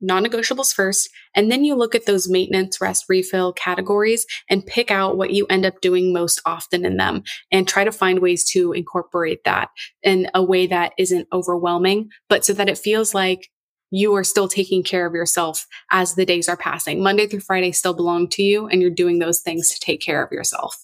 non-negotiables 0.00 0.72
first, 0.72 1.08
and 1.34 1.50
then 1.50 1.64
you 1.64 1.74
look 1.74 1.94
at 1.94 2.06
those 2.06 2.28
maintenance, 2.28 2.80
rest, 2.80 3.06
refill 3.08 3.52
categories 3.52 4.26
and 4.48 4.66
pick 4.66 4.90
out 4.90 5.16
what 5.16 5.32
you 5.32 5.46
end 5.46 5.66
up 5.66 5.80
doing 5.80 6.12
most 6.12 6.40
often 6.44 6.84
in 6.84 6.96
them 6.96 7.22
and 7.50 7.66
try 7.66 7.84
to 7.84 7.92
find 7.92 8.20
ways 8.20 8.44
to 8.50 8.72
incorporate 8.72 9.42
that 9.44 9.70
in 10.02 10.28
a 10.34 10.42
way 10.42 10.66
that 10.66 10.92
isn't 10.98 11.28
overwhelming, 11.32 12.08
but 12.28 12.44
so 12.44 12.52
that 12.52 12.68
it 12.68 12.78
feels 12.78 13.14
like 13.14 13.48
you 13.90 14.14
are 14.14 14.24
still 14.24 14.48
taking 14.48 14.82
care 14.82 15.06
of 15.06 15.14
yourself 15.14 15.66
as 15.90 16.14
the 16.14 16.26
days 16.26 16.48
are 16.48 16.56
passing. 16.56 17.02
Monday 17.02 17.26
through 17.26 17.40
Friday 17.40 17.72
still 17.72 17.94
belong 17.94 18.28
to 18.28 18.42
you 18.42 18.66
and 18.66 18.82
you're 18.82 18.90
doing 18.90 19.18
those 19.18 19.40
things 19.40 19.70
to 19.70 19.80
take 19.80 20.00
care 20.00 20.22
of 20.22 20.30
yourself. 20.30 20.76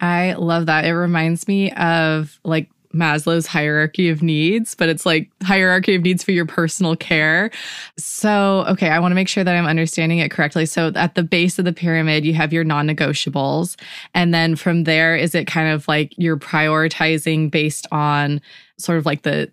I 0.00 0.34
love 0.34 0.66
that. 0.66 0.84
It 0.84 0.94
reminds 0.94 1.48
me 1.48 1.72
of 1.72 2.38
like 2.44 2.68
Maslow's 2.96 3.46
hierarchy 3.46 4.08
of 4.08 4.22
needs, 4.22 4.74
but 4.74 4.88
it's 4.88 5.06
like 5.06 5.30
hierarchy 5.42 5.94
of 5.94 6.02
needs 6.02 6.24
for 6.24 6.32
your 6.32 6.46
personal 6.46 6.96
care. 6.96 7.50
So, 7.96 8.64
okay, 8.68 8.88
I 8.88 8.98
want 8.98 9.12
to 9.12 9.16
make 9.16 9.28
sure 9.28 9.44
that 9.44 9.54
I'm 9.54 9.66
understanding 9.66 10.18
it 10.18 10.30
correctly. 10.30 10.66
So, 10.66 10.92
at 10.94 11.14
the 11.14 11.22
base 11.22 11.58
of 11.58 11.64
the 11.64 11.72
pyramid, 11.72 12.24
you 12.24 12.34
have 12.34 12.52
your 12.52 12.64
non 12.64 12.88
negotiables. 12.88 13.76
And 14.14 14.34
then 14.34 14.56
from 14.56 14.84
there, 14.84 15.14
is 15.14 15.34
it 15.34 15.46
kind 15.46 15.72
of 15.72 15.86
like 15.86 16.14
you're 16.16 16.38
prioritizing 16.38 17.50
based 17.50 17.86
on 17.92 18.40
sort 18.78 18.98
of 18.98 19.06
like 19.06 19.22
the 19.22 19.50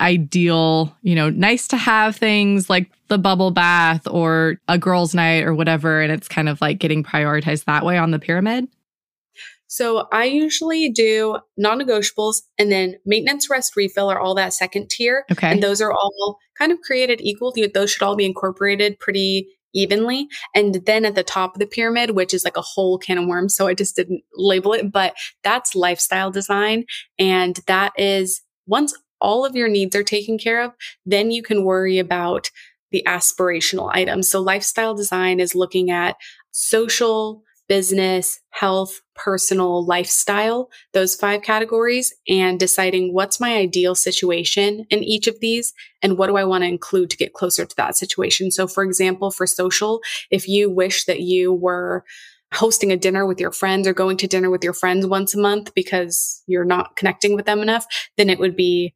ideal, 0.00 0.96
you 1.02 1.14
know, 1.14 1.30
nice 1.30 1.68
to 1.68 1.76
have 1.76 2.16
things 2.16 2.70
like 2.70 2.90
the 3.08 3.18
bubble 3.18 3.50
bath 3.50 4.06
or 4.08 4.56
a 4.68 4.78
girls' 4.78 5.14
night 5.14 5.44
or 5.44 5.54
whatever. 5.54 6.00
And 6.00 6.10
it's 6.10 6.28
kind 6.28 6.48
of 6.48 6.60
like 6.60 6.78
getting 6.78 7.04
prioritized 7.04 7.64
that 7.64 7.84
way 7.84 7.98
on 7.98 8.10
the 8.10 8.18
pyramid? 8.18 8.68
So 9.72 10.08
I 10.10 10.24
usually 10.24 10.90
do 10.90 11.38
non-negotiables 11.56 12.42
and 12.58 12.72
then 12.72 12.96
maintenance, 13.06 13.48
rest, 13.48 13.76
refill 13.76 14.10
are 14.10 14.18
all 14.18 14.34
that 14.34 14.52
second 14.52 14.90
tier. 14.90 15.24
Okay. 15.30 15.46
And 15.46 15.62
those 15.62 15.80
are 15.80 15.92
all 15.92 16.38
kind 16.58 16.72
of 16.72 16.80
created 16.80 17.20
equal. 17.20 17.54
Those 17.72 17.92
should 17.92 18.02
all 18.02 18.16
be 18.16 18.26
incorporated 18.26 18.98
pretty 18.98 19.46
evenly. 19.72 20.26
And 20.56 20.74
then 20.86 21.04
at 21.04 21.14
the 21.14 21.22
top 21.22 21.54
of 21.54 21.60
the 21.60 21.68
pyramid, 21.68 22.10
which 22.16 22.34
is 22.34 22.44
like 22.44 22.56
a 22.56 22.62
whole 22.62 22.98
can 22.98 23.16
of 23.16 23.28
worms. 23.28 23.54
So 23.54 23.68
I 23.68 23.74
just 23.74 23.94
didn't 23.94 24.24
label 24.34 24.72
it, 24.72 24.90
but 24.90 25.14
that's 25.44 25.76
lifestyle 25.76 26.32
design. 26.32 26.84
And 27.16 27.60
that 27.68 27.92
is 27.96 28.42
once 28.66 28.92
all 29.20 29.44
of 29.44 29.54
your 29.54 29.68
needs 29.68 29.94
are 29.94 30.02
taken 30.02 30.36
care 30.36 30.64
of, 30.64 30.72
then 31.06 31.30
you 31.30 31.44
can 31.44 31.62
worry 31.62 32.00
about 32.00 32.50
the 32.90 33.04
aspirational 33.06 33.88
items. 33.94 34.28
So 34.28 34.40
lifestyle 34.40 34.94
design 34.94 35.38
is 35.38 35.54
looking 35.54 35.92
at 35.92 36.16
social, 36.50 37.44
business, 37.70 38.40
health, 38.50 39.00
personal, 39.14 39.86
lifestyle, 39.86 40.68
those 40.92 41.14
five 41.14 41.40
categories, 41.42 42.12
and 42.28 42.58
deciding 42.58 43.14
what's 43.14 43.38
my 43.38 43.54
ideal 43.54 43.94
situation 43.94 44.84
in 44.90 45.04
each 45.04 45.28
of 45.28 45.38
these 45.38 45.72
and 46.02 46.18
what 46.18 46.26
do 46.26 46.36
I 46.36 46.42
want 46.42 46.62
to 46.64 46.68
include 46.68 47.10
to 47.10 47.16
get 47.16 47.32
closer 47.32 47.64
to 47.64 47.76
that 47.76 47.96
situation. 47.96 48.50
So, 48.50 48.66
for 48.66 48.82
example, 48.82 49.30
for 49.30 49.46
social, 49.46 50.00
if 50.32 50.48
you 50.48 50.68
wish 50.68 51.04
that 51.04 51.20
you 51.20 51.52
were 51.52 52.04
hosting 52.52 52.90
a 52.90 52.96
dinner 52.96 53.24
with 53.24 53.38
your 53.38 53.52
friends 53.52 53.86
or 53.86 53.92
going 53.92 54.16
to 54.16 54.26
dinner 54.26 54.50
with 54.50 54.64
your 54.64 54.74
friends 54.74 55.06
once 55.06 55.36
a 55.36 55.38
month 55.38 55.72
because 55.72 56.42
you're 56.48 56.64
not 56.64 56.96
connecting 56.96 57.36
with 57.36 57.46
them 57.46 57.60
enough, 57.60 57.86
then 58.16 58.28
it 58.28 58.40
would 58.40 58.56
be 58.56 58.92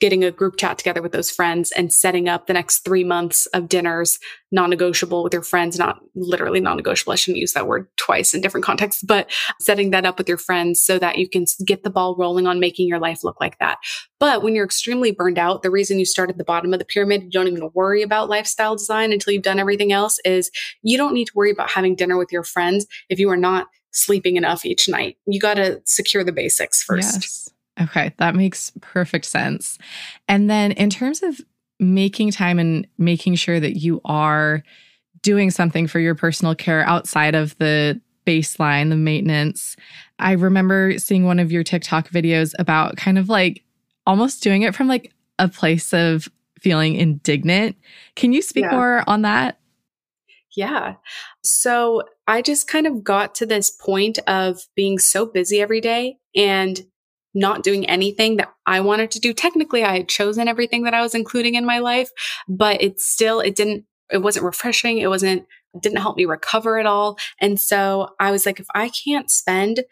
getting 0.00 0.24
a 0.24 0.30
group 0.30 0.56
chat 0.56 0.78
together 0.78 1.02
with 1.02 1.12
those 1.12 1.30
friends 1.30 1.72
and 1.72 1.92
setting 1.92 2.28
up 2.28 2.46
the 2.46 2.52
next 2.52 2.80
three 2.80 3.04
months 3.04 3.46
of 3.46 3.68
dinners 3.68 4.18
non-negotiable 4.50 5.22
with 5.22 5.32
your 5.32 5.42
friends 5.42 5.78
not 5.78 5.98
literally 6.14 6.60
non-negotiable 6.60 7.12
i 7.12 7.16
shouldn't 7.16 7.38
use 7.38 7.52
that 7.52 7.66
word 7.66 7.86
twice 7.96 8.32
in 8.32 8.40
different 8.40 8.64
contexts 8.64 9.02
but 9.02 9.30
setting 9.60 9.90
that 9.90 10.06
up 10.06 10.18
with 10.18 10.28
your 10.28 10.38
friends 10.38 10.82
so 10.82 10.98
that 10.98 11.18
you 11.18 11.28
can 11.28 11.44
get 11.64 11.82
the 11.82 11.90
ball 11.90 12.16
rolling 12.16 12.46
on 12.46 12.60
making 12.60 12.88
your 12.88 12.98
life 12.98 13.22
look 13.24 13.40
like 13.40 13.58
that. 13.58 13.78
But 14.20 14.42
when 14.42 14.54
you're 14.54 14.64
extremely 14.64 15.12
burned 15.12 15.38
out 15.38 15.62
the 15.62 15.70
reason 15.70 15.98
you 15.98 16.04
start 16.04 16.30
at 16.30 16.38
the 16.38 16.44
bottom 16.44 16.72
of 16.72 16.78
the 16.78 16.84
pyramid 16.84 17.22
you 17.24 17.30
don't 17.30 17.48
even 17.48 17.70
worry 17.74 18.02
about 18.02 18.28
lifestyle 18.28 18.76
design 18.76 19.12
until 19.12 19.32
you've 19.32 19.42
done 19.42 19.58
everything 19.58 19.92
else 19.92 20.18
is 20.24 20.50
you 20.82 20.96
don't 20.96 21.14
need 21.14 21.26
to 21.26 21.32
worry 21.34 21.50
about 21.50 21.70
having 21.70 21.94
dinner 21.94 22.16
with 22.16 22.32
your 22.32 22.44
friends 22.44 22.86
if 23.08 23.18
you 23.18 23.30
are 23.30 23.36
not 23.36 23.68
sleeping 23.92 24.36
enough 24.36 24.64
each 24.64 24.88
night. 24.88 25.16
You 25.26 25.40
got 25.40 25.54
to 25.54 25.80
secure 25.84 26.24
the 26.24 26.32
basics 26.32 26.82
first. 26.82 27.14
Yes. 27.14 27.50
Okay, 27.80 28.12
that 28.18 28.34
makes 28.34 28.72
perfect 28.80 29.24
sense. 29.24 29.78
And 30.28 30.50
then 30.50 30.72
in 30.72 30.90
terms 30.90 31.22
of 31.22 31.40
making 31.78 32.32
time 32.32 32.58
and 32.58 32.86
making 32.98 33.36
sure 33.36 33.60
that 33.60 33.76
you 33.76 34.00
are 34.04 34.62
doing 35.22 35.50
something 35.50 35.86
for 35.86 36.00
your 36.00 36.14
personal 36.14 36.54
care 36.54 36.82
outside 36.86 37.34
of 37.34 37.56
the 37.58 38.00
baseline, 38.26 38.90
the 38.90 38.96
maintenance, 38.96 39.76
I 40.18 40.32
remember 40.32 40.98
seeing 40.98 41.24
one 41.24 41.38
of 41.38 41.52
your 41.52 41.62
TikTok 41.62 42.08
videos 42.10 42.52
about 42.58 42.96
kind 42.96 43.18
of 43.18 43.28
like 43.28 43.64
almost 44.06 44.42
doing 44.42 44.62
it 44.62 44.74
from 44.74 44.88
like 44.88 45.12
a 45.38 45.48
place 45.48 45.92
of 45.92 46.28
feeling 46.60 46.96
indignant. 46.96 47.76
Can 48.16 48.32
you 48.32 48.42
speak 48.42 48.64
yeah. 48.64 48.72
more 48.72 49.04
on 49.06 49.22
that? 49.22 49.58
Yeah. 50.56 50.94
So 51.42 52.02
I 52.26 52.42
just 52.42 52.66
kind 52.66 52.86
of 52.86 53.04
got 53.04 53.34
to 53.36 53.46
this 53.46 53.70
point 53.70 54.18
of 54.26 54.60
being 54.74 54.98
so 54.98 55.24
busy 55.24 55.60
every 55.60 55.80
day 55.80 56.18
and 56.34 56.80
not 57.38 57.62
doing 57.62 57.88
anything 57.88 58.36
that 58.36 58.52
I 58.66 58.80
wanted 58.80 59.10
to 59.12 59.20
do. 59.20 59.32
Technically, 59.32 59.84
I 59.84 59.98
had 59.98 60.08
chosen 60.08 60.48
everything 60.48 60.82
that 60.84 60.94
I 60.94 61.02
was 61.02 61.14
including 61.14 61.54
in 61.54 61.64
my 61.64 61.78
life, 61.78 62.10
but 62.48 62.82
it 62.82 63.00
still, 63.00 63.40
it 63.40 63.54
didn't, 63.54 63.84
it 64.10 64.18
wasn't 64.18 64.44
refreshing. 64.44 64.98
It 64.98 65.08
wasn't, 65.08 65.46
it 65.74 65.82
didn't 65.82 66.00
help 66.00 66.16
me 66.16 66.24
recover 66.24 66.78
at 66.78 66.86
all. 66.86 67.18
And 67.40 67.60
so 67.60 68.10
I 68.18 68.30
was 68.30 68.46
like, 68.46 68.60
if 68.60 68.66
I 68.74 68.90
can't 68.90 69.30
spend 69.30 69.84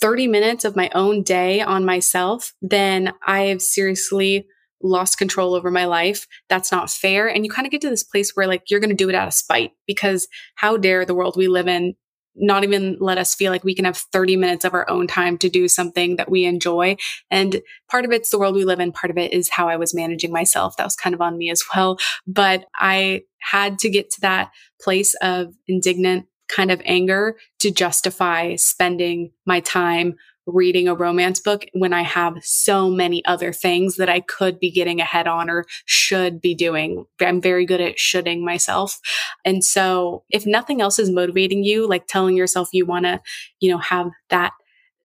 30 0.00 0.28
minutes 0.28 0.64
of 0.64 0.76
my 0.76 0.90
own 0.94 1.22
day 1.22 1.60
on 1.60 1.84
myself, 1.84 2.52
then 2.62 3.12
I 3.26 3.42
have 3.42 3.62
seriously 3.62 4.46
lost 4.82 5.18
control 5.18 5.54
over 5.54 5.70
my 5.70 5.86
life. 5.86 6.26
That's 6.48 6.70
not 6.70 6.90
fair. 6.90 7.26
And 7.26 7.44
you 7.44 7.50
kind 7.50 7.66
of 7.66 7.72
get 7.72 7.80
to 7.82 7.90
this 7.90 8.04
place 8.04 8.32
where 8.34 8.46
like 8.46 8.70
you're 8.70 8.80
going 8.80 8.90
to 8.90 8.96
do 8.96 9.08
it 9.08 9.14
out 9.14 9.28
of 9.28 9.34
spite 9.34 9.72
because 9.86 10.28
how 10.56 10.76
dare 10.76 11.04
the 11.04 11.14
world 11.14 11.36
we 11.36 11.48
live 11.48 11.68
in 11.68 11.94
not 12.36 12.64
even 12.64 12.96
let 13.00 13.18
us 13.18 13.34
feel 13.34 13.52
like 13.52 13.64
we 13.64 13.74
can 13.74 13.84
have 13.84 13.96
30 13.96 14.36
minutes 14.36 14.64
of 14.64 14.74
our 14.74 14.88
own 14.88 15.06
time 15.06 15.38
to 15.38 15.48
do 15.48 15.68
something 15.68 16.16
that 16.16 16.30
we 16.30 16.44
enjoy. 16.44 16.96
And 17.30 17.62
part 17.88 18.04
of 18.04 18.12
it's 18.12 18.30
the 18.30 18.38
world 18.38 18.54
we 18.54 18.64
live 18.64 18.80
in. 18.80 18.92
Part 18.92 19.10
of 19.10 19.18
it 19.18 19.32
is 19.32 19.50
how 19.50 19.68
I 19.68 19.76
was 19.76 19.94
managing 19.94 20.32
myself. 20.32 20.76
That 20.76 20.84
was 20.84 20.96
kind 20.96 21.14
of 21.14 21.20
on 21.20 21.38
me 21.38 21.50
as 21.50 21.62
well. 21.74 21.98
But 22.26 22.66
I 22.74 23.22
had 23.38 23.78
to 23.80 23.90
get 23.90 24.10
to 24.12 24.20
that 24.22 24.50
place 24.80 25.14
of 25.22 25.54
indignant 25.68 26.26
kind 26.48 26.70
of 26.70 26.82
anger 26.84 27.36
to 27.60 27.70
justify 27.70 28.56
spending 28.56 29.30
my 29.46 29.60
time 29.60 30.14
reading 30.46 30.88
a 30.88 30.94
romance 30.94 31.40
book 31.40 31.64
when 31.72 31.92
I 31.92 32.02
have 32.02 32.34
so 32.42 32.90
many 32.90 33.24
other 33.24 33.52
things 33.52 33.96
that 33.96 34.08
I 34.08 34.20
could 34.20 34.60
be 34.60 34.70
getting 34.70 35.00
ahead 35.00 35.26
on 35.26 35.48
or 35.48 35.64
should 35.86 36.40
be 36.40 36.54
doing. 36.54 37.06
I'm 37.20 37.40
very 37.40 37.64
good 37.64 37.80
at 37.80 37.98
shoulding 37.98 38.44
myself. 38.44 39.00
And 39.44 39.64
so 39.64 40.24
if 40.30 40.46
nothing 40.46 40.80
else 40.80 40.98
is 40.98 41.10
motivating 41.10 41.64
you, 41.64 41.88
like 41.88 42.06
telling 42.06 42.36
yourself 42.36 42.68
you 42.72 42.86
want 42.86 43.06
to, 43.06 43.20
you 43.60 43.70
know, 43.70 43.78
have 43.78 44.10
that 44.30 44.52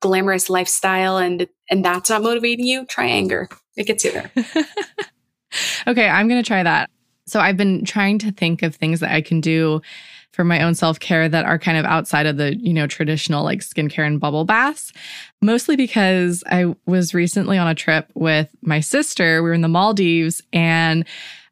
glamorous 0.02 0.50
lifestyle 0.50 1.18
and 1.18 1.48
and 1.70 1.84
that's 1.84 2.10
not 2.10 2.24
motivating 2.24 2.66
you, 2.66 2.86
try 2.86 3.06
anger. 3.06 3.48
It 3.78 3.86
gets 3.86 4.04
you 4.04 4.12
there. 4.12 4.32
okay, 5.88 6.08
I'm 6.08 6.28
going 6.28 6.42
to 6.42 6.48
try 6.48 6.64
that. 6.64 6.90
So 7.28 7.40
I've 7.40 7.58
been 7.58 7.86
trying 7.86 8.18
to 8.20 8.32
think 8.32 8.64
of 8.64 8.76
things 8.76 9.02
that 9.02 9.14
I 9.14 9.22
can 9.22 9.40
do 9.40 9.82
for 10.32 10.44
my 10.44 10.62
own 10.62 10.76
self 10.76 11.00
care 11.00 11.28
that 11.28 11.46
are 11.46 11.60
kind 11.60 11.78
of 11.78 11.86
outside 11.86 12.26
of 12.26 12.38
the, 12.38 12.56
you 12.58 12.74
know, 12.74 12.88
traditional 12.88 13.44
like 13.44 13.60
skincare 13.60 14.06
and 14.06 14.20
bubble 14.20 14.46
baths. 14.46 14.94
Mostly 15.42 15.76
because 15.76 16.44
I 16.50 16.76
was 16.86 17.14
recently 17.14 17.58
on 17.58 17.68
a 17.68 17.76
trip 17.76 18.10
with 18.14 18.50
my 18.62 18.80
sister. 18.80 19.42
We 19.42 19.50
were 19.50 19.56
in 19.56 19.62
the 19.62 19.68
Maldives 19.68 20.42
and 20.54 21.06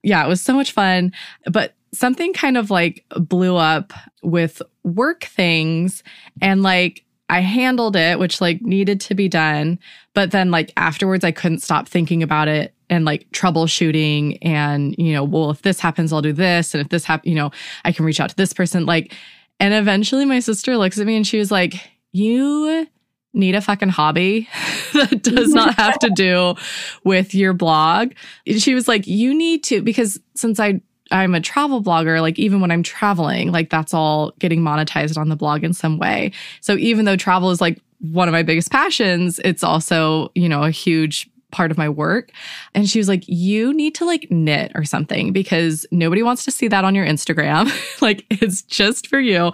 yeah, 0.04 0.24
it 0.24 0.28
was 0.28 0.42
so 0.42 0.54
much 0.54 0.72
fun. 0.72 1.12
But 1.52 1.74
something 1.94 2.34
kind 2.34 2.58
of 2.58 2.70
like 2.70 3.06
blew 3.16 3.56
up 3.56 3.94
with 4.24 4.62
work 4.84 5.24
things 5.26 6.04
and 6.42 6.64
like 6.64 7.04
I 7.30 7.42
handled 7.42 7.96
it, 7.96 8.20
which 8.20 8.40
like 8.40 8.62
needed 8.62 9.02
to 9.02 9.16
be 9.16 9.28
done. 9.28 9.80
But 10.14 10.32
then 10.32 10.52
like 10.52 10.72
afterwards, 10.78 11.24
I 11.24 11.32
couldn't 11.32 11.60
stop 11.60 11.88
thinking 11.88 12.24
about 12.24 12.48
it 12.48 12.74
and 12.90 13.04
like 13.04 13.30
troubleshooting 13.32 14.38
and, 14.42 14.96
you 14.98 15.14
know, 15.14 15.24
well, 15.24 15.52
if 15.52 15.62
this 15.62 15.80
happens, 15.80 16.14
I'll 16.14 16.22
do 16.22 16.34
this. 16.34 16.74
And 16.74 16.82
if 16.82 16.90
this 16.90 17.04
happens, 17.04 17.30
you 17.30 17.36
know, 17.36 17.52
I 17.84 17.92
can 17.92 18.06
reach 18.06 18.20
out 18.20 18.30
to 18.30 18.36
this 18.36 18.54
person. 18.54 18.86
Like, 18.86 19.14
and 19.60 19.74
eventually 19.74 20.26
my 20.26 20.40
sister 20.40 20.78
looks 20.78 21.00
at 21.00 21.06
me 21.06 21.18
and 21.18 21.28
she 21.28 21.38
was 21.38 21.52
like, 21.52 21.76
you 22.14 22.88
need 23.34 23.56
a 23.56 23.62
fucking 23.62 23.90
hobby 23.90 24.48
that 24.94 25.22
does 25.22 25.54
not 25.54 25.76
have 25.76 26.00
to 26.00 26.10
do 26.10 26.56
with 27.04 27.36
your 27.36 27.54
blog. 27.54 28.14
She 28.58 28.74
was 28.74 28.88
like, 28.88 29.06
you 29.06 29.34
need 29.34 29.64
to, 29.66 29.82
because 29.82 30.20
since 30.36 30.60
I 30.60 30.82
I'm 31.12 31.36
a 31.36 31.42
travel 31.42 31.82
blogger, 31.82 32.22
like 32.22 32.38
even 32.40 32.62
when 32.62 32.72
I'm 32.72 32.84
traveling, 32.84 33.52
like 33.52 33.70
that's 33.70 33.94
all 33.94 34.32
getting 34.40 34.62
monetized 34.62 35.18
on 35.18 35.30
the 35.30 35.36
blog 35.36 35.64
in 35.64 35.74
some 35.74 35.98
way. 35.98 36.32
So 36.62 36.76
even 36.78 37.06
though 37.06 37.16
travel 37.16 37.52
is 37.52 37.62
like 37.62 37.82
one 38.00 38.28
of 38.28 38.32
my 38.32 38.44
biggest 38.44 38.72
passions, 38.72 39.40
it's 39.44 39.64
also, 39.64 40.32
you 40.36 40.48
know, 40.48 40.64
a 40.64 40.72
huge 40.72 41.30
part 41.52 41.72
of 41.72 41.78
my 41.78 41.90
work. 41.90 42.32
And 42.76 42.90
she 42.90 43.00
was 43.00 43.08
like, 43.08 43.24
You 43.28 43.74
need 43.74 43.96
to 43.96 44.06
like 44.06 44.30
knit 44.30 44.72
or 44.76 44.84
something 44.84 45.34
because 45.34 45.86
nobody 45.92 46.24
wants 46.24 46.44
to 46.46 46.52
see 46.52 46.68
that 46.68 46.84
on 46.84 46.96
your 46.96 47.06
Instagram. 47.06 47.72
like 48.02 48.26
it's 48.30 48.62
just 48.64 49.08
for 49.08 49.20
you. 49.20 49.52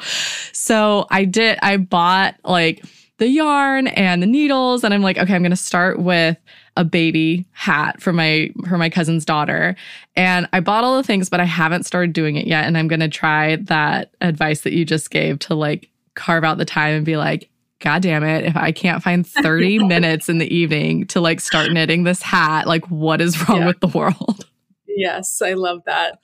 So 0.52 1.08
I 1.12 1.26
did, 1.26 1.60
I 1.62 1.78
bought 1.78 2.36
like 2.44 2.84
the 3.18 3.28
yarn 3.28 3.88
and 3.88 4.22
the 4.22 4.28
needles. 4.28 4.84
And 4.84 4.94
I'm 4.94 5.02
like, 5.02 5.18
okay, 5.18 5.36
I'm 5.36 5.42
going 5.42 5.52
to 5.52 5.56
start 5.56 6.00
with 6.00 6.38
a 6.76 6.84
baby 6.84 7.46
hat 7.52 8.02
for 8.02 8.12
my 8.12 8.50
for 8.68 8.78
my 8.78 8.90
cousin's 8.90 9.26
daughter. 9.26 9.76
And 10.16 10.48
i 10.54 10.60
bought 10.60 10.84
all 10.84 10.98
the 10.98 11.04
things 11.04 11.30
but 11.30 11.40
i 11.40 11.46
haven't 11.46 11.86
started 11.86 12.14
doing 12.14 12.36
it 12.36 12.48
yet. 12.48 12.66
And 12.66 12.78
i'm 12.78 12.88
going 12.88 13.00
to 13.00 13.10
try 13.10 13.58
that 13.58 14.12
advice 14.22 14.62
that 14.62 14.74
you 14.74 14.86
just 14.86 15.12
gave 15.12 15.40
to 15.40 15.56
like 15.56 15.90
carve 16.16 16.44
out 16.44 16.58
the 16.58 16.66
time 16.66 16.96
and 16.96 17.06
be 17.06 17.18
like 17.18 17.50
god 17.80 18.02
damn 18.02 18.24
it 18.24 18.46
if 18.46 18.56
i 18.56 18.72
can't 18.72 19.04
find 19.04 19.28
30 19.42 19.80
minutes 19.80 20.30
in 20.30 20.38
the 20.38 20.54
evening 20.54 21.06
to 21.08 21.20
like 21.22 21.40
start 21.40 21.72
knitting 21.72 22.04
this 22.04 22.22
hat 22.22 22.66
like 22.68 22.86
what 22.90 23.22
is 23.22 23.48
wrong 23.48 23.62
yeah. 23.62 23.68
with 23.68 23.80
the 23.80 23.88
world? 23.88 24.48
Yes 24.96 25.42
i 25.42 25.54
love 25.54 25.82
that. 25.88 26.20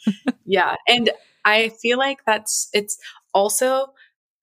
Yeah 0.45 0.75
and 0.87 1.09
i 1.43 1.69
feel 1.81 1.97
like 1.97 2.19
that's 2.25 2.69
it's 2.71 2.99
also 3.33 3.93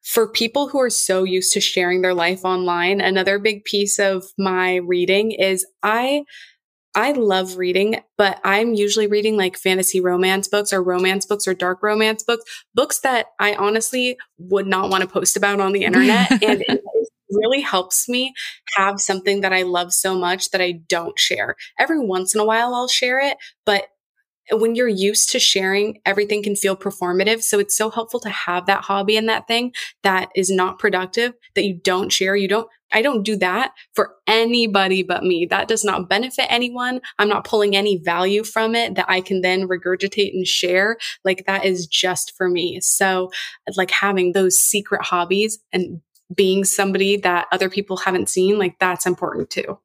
for 0.06 0.28
people 0.28 0.68
who 0.68 0.80
are 0.80 0.88
so 0.88 1.24
used 1.24 1.52
to 1.52 1.60
sharing 1.60 2.00
their 2.00 2.14
life 2.14 2.44
online, 2.44 3.00
another 3.00 3.40
big 3.40 3.64
piece 3.64 3.98
of 3.98 4.24
my 4.38 4.76
reading 4.76 5.32
is 5.32 5.66
I 5.82 6.22
I 6.94 7.12
love 7.12 7.58
reading, 7.58 8.00
but 8.16 8.40
I'm 8.42 8.72
usually 8.72 9.08
reading 9.08 9.36
like 9.36 9.58
fantasy 9.58 10.00
romance 10.00 10.48
books 10.48 10.72
or 10.72 10.82
romance 10.82 11.26
books 11.26 11.46
or 11.46 11.52
dark 11.52 11.82
romance 11.82 12.22
books, 12.22 12.44
books 12.74 13.00
that 13.00 13.26
I 13.38 13.54
honestly 13.56 14.16
would 14.38 14.66
not 14.66 14.88
want 14.88 15.02
to 15.02 15.08
post 15.08 15.36
about 15.36 15.60
on 15.60 15.72
the 15.72 15.84
internet. 15.84 16.30
and 16.42 16.64
it 16.66 16.80
really 17.30 17.60
helps 17.60 18.08
me 18.08 18.32
have 18.76 19.00
something 19.00 19.42
that 19.42 19.52
I 19.52 19.62
love 19.62 19.92
so 19.92 20.16
much 20.16 20.50
that 20.52 20.62
I 20.62 20.80
don't 20.88 21.18
share. 21.18 21.56
Every 21.78 21.98
once 21.98 22.34
in 22.34 22.40
a 22.40 22.46
while 22.46 22.74
I'll 22.74 22.88
share 22.88 23.20
it, 23.20 23.36
but 23.66 23.88
when 24.52 24.74
you're 24.74 24.88
used 24.88 25.30
to 25.30 25.38
sharing, 25.38 26.00
everything 26.06 26.42
can 26.42 26.56
feel 26.56 26.76
performative. 26.76 27.42
So 27.42 27.58
it's 27.58 27.76
so 27.76 27.90
helpful 27.90 28.20
to 28.20 28.28
have 28.28 28.66
that 28.66 28.84
hobby 28.84 29.16
and 29.16 29.28
that 29.28 29.48
thing 29.48 29.72
that 30.02 30.30
is 30.34 30.50
not 30.50 30.78
productive 30.78 31.32
that 31.54 31.64
you 31.64 31.74
don't 31.74 32.12
share. 32.12 32.36
You 32.36 32.48
don't, 32.48 32.68
I 32.92 33.02
don't 33.02 33.24
do 33.24 33.36
that 33.36 33.72
for 33.94 34.14
anybody 34.26 35.02
but 35.02 35.24
me. 35.24 35.46
That 35.46 35.68
does 35.68 35.84
not 35.84 36.08
benefit 36.08 36.46
anyone. 36.48 37.00
I'm 37.18 37.28
not 37.28 37.44
pulling 37.44 37.74
any 37.74 37.98
value 37.98 38.44
from 38.44 38.74
it 38.74 38.94
that 38.94 39.06
I 39.08 39.20
can 39.20 39.40
then 39.40 39.66
regurgitate 39.66 40.32
and 40.32 40.46
share. 40.46 40.96
Like 41.24 41.44
that 41.46 41.64
is 41.64 41.86
just 41.86 42.32
for 42.36 42.48
me. 42.48 42.80
So 42.80 43.30
like 43.76 43.90
having 43.90 44.32
those 44.32 44.58
secret 44.58 45.02
hobbies 45.02 45.58
and 45.72 46.00
being 46.34 46.64
somebody 46.64 47.16
that 47.18 47.46
other 47.52 47.68
people 47.68 47.96
haven't 47.96 48.28
seen, 48.28 48.58
like 48.58 48.78
that's 48.78 49.06
important 49.06 49.50
too. 49.50 49.78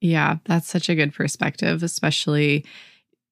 Yeah, 0.00 0.36
that's 0.44 0.68
such 0.68 0.88
a 0.88 0.94
good 0.94 1.12
perspective, 1.12 1.82
especially 1.82 2.64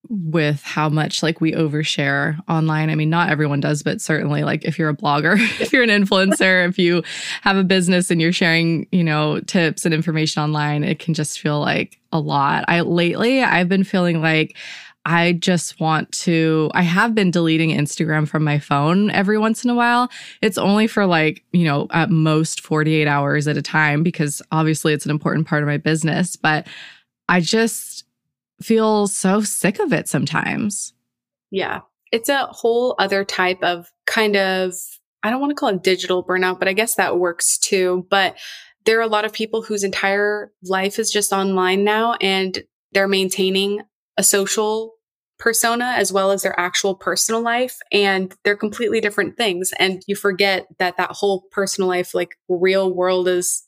with 0.09 0.63
how 0.63 0.89
much 0.89 1.23
like 1.23 1.41
we 1.41 1.53
overshare 1.53 2.39
online. 2.49 2.91
I 2.91 2.95
mean, 2.95 3.11
not 3.11 3.31
everyone 3.31 3.61
does, 3.61 3.83
but 3.83 4.01
certainly 4.01 4.45
like 4.45 4.65
if 4.65 4.79
you're 4.79 4.89
a 4.89 4.97
blogger, 4.97 5.37
if 5.61 5.73
you're 5.73 5.83
an 5.83 5.91
influencer, 5.91 6.69
if 6.69 6.79
you 6.79 7.03
have 7.43 7.57
a 7.57 7.65
business 7.65 8.11
and 8.11 8.21
you're 8.21 8.33
sharing, 8.33 8.87
you 8.93 9.05
know, 9.05 9.41
tips 9.41 9.85
and 9.85 9.95
information 9.95 10.43
online, 10.43 10.85
it 10.85 10.99
can 10.99 11.15
just 11.15 11.41
feel 11.41 11.61
like 11.61 11.99
a 12.13 12.21
lot. 12.21 12.65
I 12.69 12.81
lately 12.81 13.43
I've 13.43 13.69
been 13.69 13.85
feeling 13.85 14.21
like 14.21 14.57
I 15.07 15.35
just 15.35 15.79
want 15.79 16.11
to, 16.13 16.69
I 16.75 16.83
have 16.83 17.15
been 17.15 17.31
deleting 17.31 17.71
Instagram 17.71 18.27
from 18.27 18.43
my 18.43 18.59
phone 18.59 19.09
every 19.13 19.39
once 19.39 19.63
in 19.63 19.71
a 19.71 19.75
while. 19.75 20.11
It's 20.43 20.59
only 20.59 20.89
for 20.89 21.07
like, 21.07 21.45
you 21.53 21.65
know, 21.65 21.87
at 21.93 22.11
most 22.11 22.61
48 22.61 23.07
hours 23.07 23.47
at 23.47 23.57
a 23.57 23.63
time 23.63 24.03
because 24.03 24.43
obviously 24.51 24.93
it's 24.93 25.05
an 25.05 25.13
important 25.13 25.47
part 25.47 25.63
of 25.63 25.69
my 25.69 25.77
business. 25.77 26.35
But 26.35 26.67
I 27.29 27.39
just, 27.39 28.05
feel 28.63 29.07
so 29.07 29.41
sick 29.41 29.79
of 29.79 29.93
it 29.93 30.09
sometimes. 30.09 30.93
Yeah. 31.51 31.81
It's 32.13 32.29
a 32.29 32.47
whole 32.47 32.95
other 32.99 33.25
type 33.25 33.63
of 33.63 33.91
kind 34.07 34.37
of, 34.37 34.75
I 35.23 35.31
don't 35.31 35.41
want 35.41 35.51
to 35.51 35.55
call 35.55 35.71
it 35.71 35.83
digital 35.83 36.25
burnout, 36.25 36.59
but 36.59 36.69
I 36.69 36.73
guess 36.73 36.95
that 36.95 37.19
works 37.19 37.59
too. 37.59 38.07
But 38.11 38.37
there 38.85 38.99
are 38.99 39.03
a 39.03 39.09
lot 39.09 39.25
of 39.25 39.33
people 39.33 39.63
whose 39.63 39.85
entire 39.85 40.53
life 40.63 40.99
is 40.99 41.11
just 41.11 41.33
online 41.33 41.85
now 41.85 42.15
and 42.21 42.63
they're 42.93 43.09
maintaining 43.09 43.83
a 44.17 44.23
social 44.23 44.95
persona 45.39 45.95
as 45.97 46.13
well 46.13 46.31
as 46.31 46.43
their 46.43 46.59
actual 46.59 46.95
personal 46.95 47.43
life 47.43 47.79
and 47.93 48.35
they're 48.43 48.57
completely 48.57 49.03
different 49.03 49.37
things 49.37 49.71
and 49.79 50.03
you 50.07 50.17
forget 50.17 50.67
that 50.79 50.97
that 50.97 51.11
whole 51.11 51.43
personal 51.51 51.89
life 51.89 52.15
like 52.15 52.37
real 52.49 52.95
world 52.95 53.29
is 53.29 53.66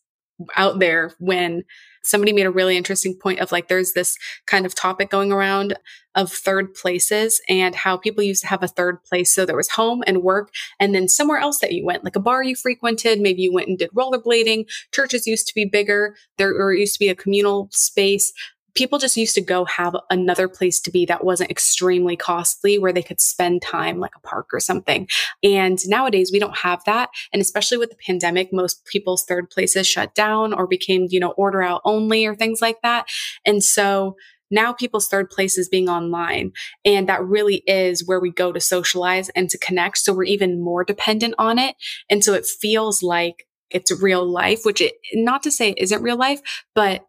out 0.57 0.79
there 0.79 1.13
when 1.19 1.65
somebody 2.05 2.33
made 2.33 2.47
a 2.47 2.51
really 2.51 2.77
interesting 2.77 3.15
point 3.15 3.41
of 3.41 3.53
like 3.53 3.69
there's 3.69 3.93
this 3.93 4.17
kind 4.47 4.65
of 4.65 4.75
topic 4.75 5.11
going 5.11 5.33
around 5.33 5.77
of 6.15 6.33
third 6.33 6.73
places 6.75 7.41
and 7.49 7.75
how 7.75 7.97
people 7.97 8.25
used 8.25 8.43
to 8.43 8.49
have 8.49 8.63
a 8.63 8.69
third 8.69 9.03
place. 9.05 9.33
So 9.33 9.45
there 9.45 9.57
was 9.57 9.71
home 9.71 10.03
and 10.07 10.23
work 10.23 10.51
and 10.81 10.95
then 10.95 11.09
somewhere 11.09 11.39
else 11.39 11.59
that 11.61 11.73
you 11.73 11.85
went, 11.85 12.05
like 12.05 12.17
a 12.17 12.21
bar 12.21 12.43
you 12.43 12.57
frequented, 12.57 13.21
maybe 13.21 13.43
you 13.43 13.53
went 13.53 13.69
and 13.69 13.79
did 13.79 13.91
rollerblading. 13.91 14.67
Churches 14.93 15.27
used 15.27 15.47
to 15.49 15.55
be 15.55 15.65
bigger. 15.65 16.15
There 16.39 16.73
used 16.73 16.95
to 16.95 17.01
be 17.01 17.09
a 17.09 17.15
communal 17.15 17.69
space 17.73 18.33
people 18.79 19.01
just 19.01 19.17
used 19.17 19.35
to 19.35 19.41
go 19.41 19.65
have 19.65 19.97
another 20.09 20.47
place 20.47 20.79
to 20.79 20.93
be 20.93 21.05
that 21.05 21.25
wasn't 21.25 21.51
extremely 21.51 22.17
costly 22.17 22.79
where 22.79 22.93
they 22.93 23.03
could 23.03 23.21
spend 23.21 23.61
time 23.61 23.99
like 23.99 24.15
a 24.15 24.21
park 24.21 24.47
or 24.53 24.61
something. 24.61 25.09
And 25.43 25.81
nowadays 25.89 26.31
we 26.33 26.39
don't 26.39 26.57
have 26.59 26.85
that. 26.85 27.11
And 27.33 27.43
especially 27.43 27.77
with 27.77 27.91
the 27.91 27.97
pandemic, 27.97 28.53
most 28.53 28.85
people's 28.85 29.25
third 29.25 29.51
places 29.51 29.89
shut 29.89 30.15
down 30.15 30.53
or 30.53 30.69
became, 30.69 31.09
you 31.11 31.19
know, 31.19 31.33
order 31.33 31.61
out 31.61 31.81
only 31.85 32.25
or 32.25 32.37
things 32.37 32.63
like 32.63 32.81
that. 32.85 33.09
And 33.45 33.65
so 33.65 34.15
now 34.49 34.73
people's 34.73 35.09
third 35.09 35.29
place 35.29 35.59
is 35.59 35.69
being 35.69 35.89
online. 35.89 36.53
And 36.85 37.09
that 37.09 37.25
really 37.25 37.65
is 37.67 38.07
where 38.07 38.21
we 38.21 38.31
go 38.31 38.53
to 38.53 38.61
socialize 38.61 39.29
and 39.31 39.51
to 39.51 39.59
connect. 39.59 39.99
So 39.99 40.13
we're 40.13 40.23
even 40.23 40.63
more 40.63 40.85
dependent 40.85 41.35
on 41.37 41.59
it. 41.59 41.75
And 42.09 42.23
so 42.23 42.33
it 42.33 42.47
feels 42.47 43.03
like 43.03 43.45
it's 43.71 43.91
real 44.01 44.25
life, 44.25 44.61
which 44.63 44.81
it, 44.81 44.95
not 45.15 45.43
to 45.43 45.51
say 45.51 45.71
it 45.71 45.79
isn't 45.79 46.01
real 46.01 46.17
life, 46.17 46.41
but 46.77 47.08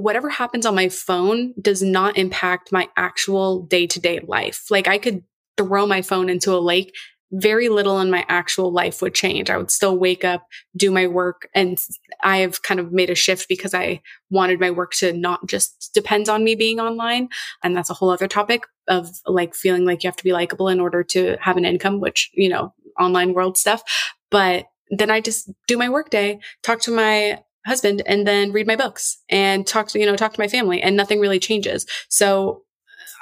whatever 0.00 0.28
happens 0.28 0.66
on 0.66 0.74
my 0.74 0.88
phone 0.88 1.54
does 1.60 1.82
not 1.82 2.16
impact 2.16 2.72
my 2.72 2.88
actual 2.96 3.62
day 3.62 3.86
to 3.86 4.00
day 4.00 4.20
life. 4.26 4.66
Like 4.70 4.88
I 4.88 4.98
could 4.98 5.22
throw 5.56 5.86
my 5.86 6.02
phone 6.02 6.28
into 6.28 6.54
a 6.54 6.58
lake 6.58 6.94
very 7.32 7.68
little 7.68 8.00
in 8.00 8.10
my 8.10 8.24
actual 8.28 8.72
life 8.72 9.00
would 9.00 9.14
change. 9.14 9.50
I 9.50 9.56
would 9.56 9.70
still 9.70 9.96
wake 9.96 10.24
up, 10.24 10.46
do 10.76 10.90
my 10.90 11.06
work. 11.06 11.48
And 11.54 11.78
I 12.22 12.38
have 12.38 12.62
kind 12.62 12.80
of 12.80 12.92
made 12.92 13.10
a 13.10 13.14
shift 13.14 13.48
because 13.48 13.72
I 13.72 14.00
wanted 14.30 14.58
my 14.58 14.70
work 14.70 14.92
to 14.94 15.12
not 15.12 15.46
just 15.46 15.90
depend 15.94 16.28
on 16.28 16.42
me 16.42 16.54
being 16.54 16.80
online. 16.80 17.28
And 17.62 17.76
that's 17.76 17.90
a 17.90 17.94
whole 17.94 18.10
other 18.10 18.26
topic 18.26 18.64
of 18.88 19.08
like 19.26 19.54
feeling 19.54 19.84
like 19.84 20.02
you 20.02 20.08
have 20.08 20.16
to 20.16 20.24
be 20.24 20.32
likable 20.32 20.68
in 20.68 20.80
order 20.80 21.04
to 21.04 21.36
have 21.40 21.56
an 21.56 21.64
income, 21.64 22.00
which, 22.00 22.30
you 22.34 22.48
know, 22.48 22.74
online 22.98 23.32
world 23.32 23.56
stuff. 23.56 23.82
But 24.30 24.66
then 24.90 25.10
I 25.10 25.20
just 25.20 25.48
do 25.68 25.78
my 25.78 25.88
work 25.88 26.10
day, 26.10 26.40
talk 26.64 26.80
to 26.82 26.90
my 26.90 27.40
husband 27.66 28.02
and 28.06 28.26
then 28.26 28.52
read 28.52 28.66
my 28.66 28.76
books 28.76 29.18
and 29.28 29.66
talk 29.66 29.88
to, 29.88 29.98
you 29.98 30.06
know, 30.06 30.16
talk 30.16 30.32
to 30.32 30.40
my 30.40 30.48
family 30.48 30.80
and 30.82 30.96
nothing 30.96 31.20
really 31.20 31.38
changes. 31.38 31.86
So 32.08 32.62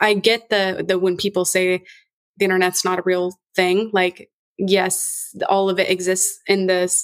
I 0.01 0.14
get 0.14 0.49
the, 0.49 0.84
the 0.86 0.99
when 0.99 1.16
people 1.16 1.45
say 1.45 1.84
the 2.36 2.45
internet's 2.45 2.84
not 2.84 2.99
a 2.99 3.03
real 3.05 3.39
thing, 3.57 3.91
like, 3.93 4.30
yes, 4.57 5.34
all 5.49 5.68
of 5.68 5.78
it 5.78 5.91
exists 5.91 6.39
in 6.47 6.66
the 6.66 6.95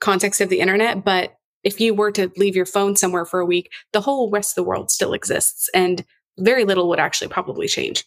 context 0.00 0.40
of 0.40 0.48
the 0.48 0.60
internet, 0.60 1.04
but 1.04 1.36
if 1.62 1.80
you 1.80 1.94
were 1.94 2.10
to 2.12 2.32
leave 2.36 2.56
your 2.56 2.66
phone 2.66 2.96
somewhere 2.96 3.24
for 3.24 3.38
a 3.40 3.46
week, 3.46 3.70
the 3.92 4.00
whole 4.00 4.30
rest 4.30 4.52
of 4.52 4.54
the 4.56 4.68
world 4.68 4.90
still 4.90 5.12
exists 5.12 5.68
and 5.74 6.04
very 6.38 6.64
little 6.64 6.88
would 6.88 6.98
actually 6.98 7.28
probably 7.28 7.68
change. 7.68 8.06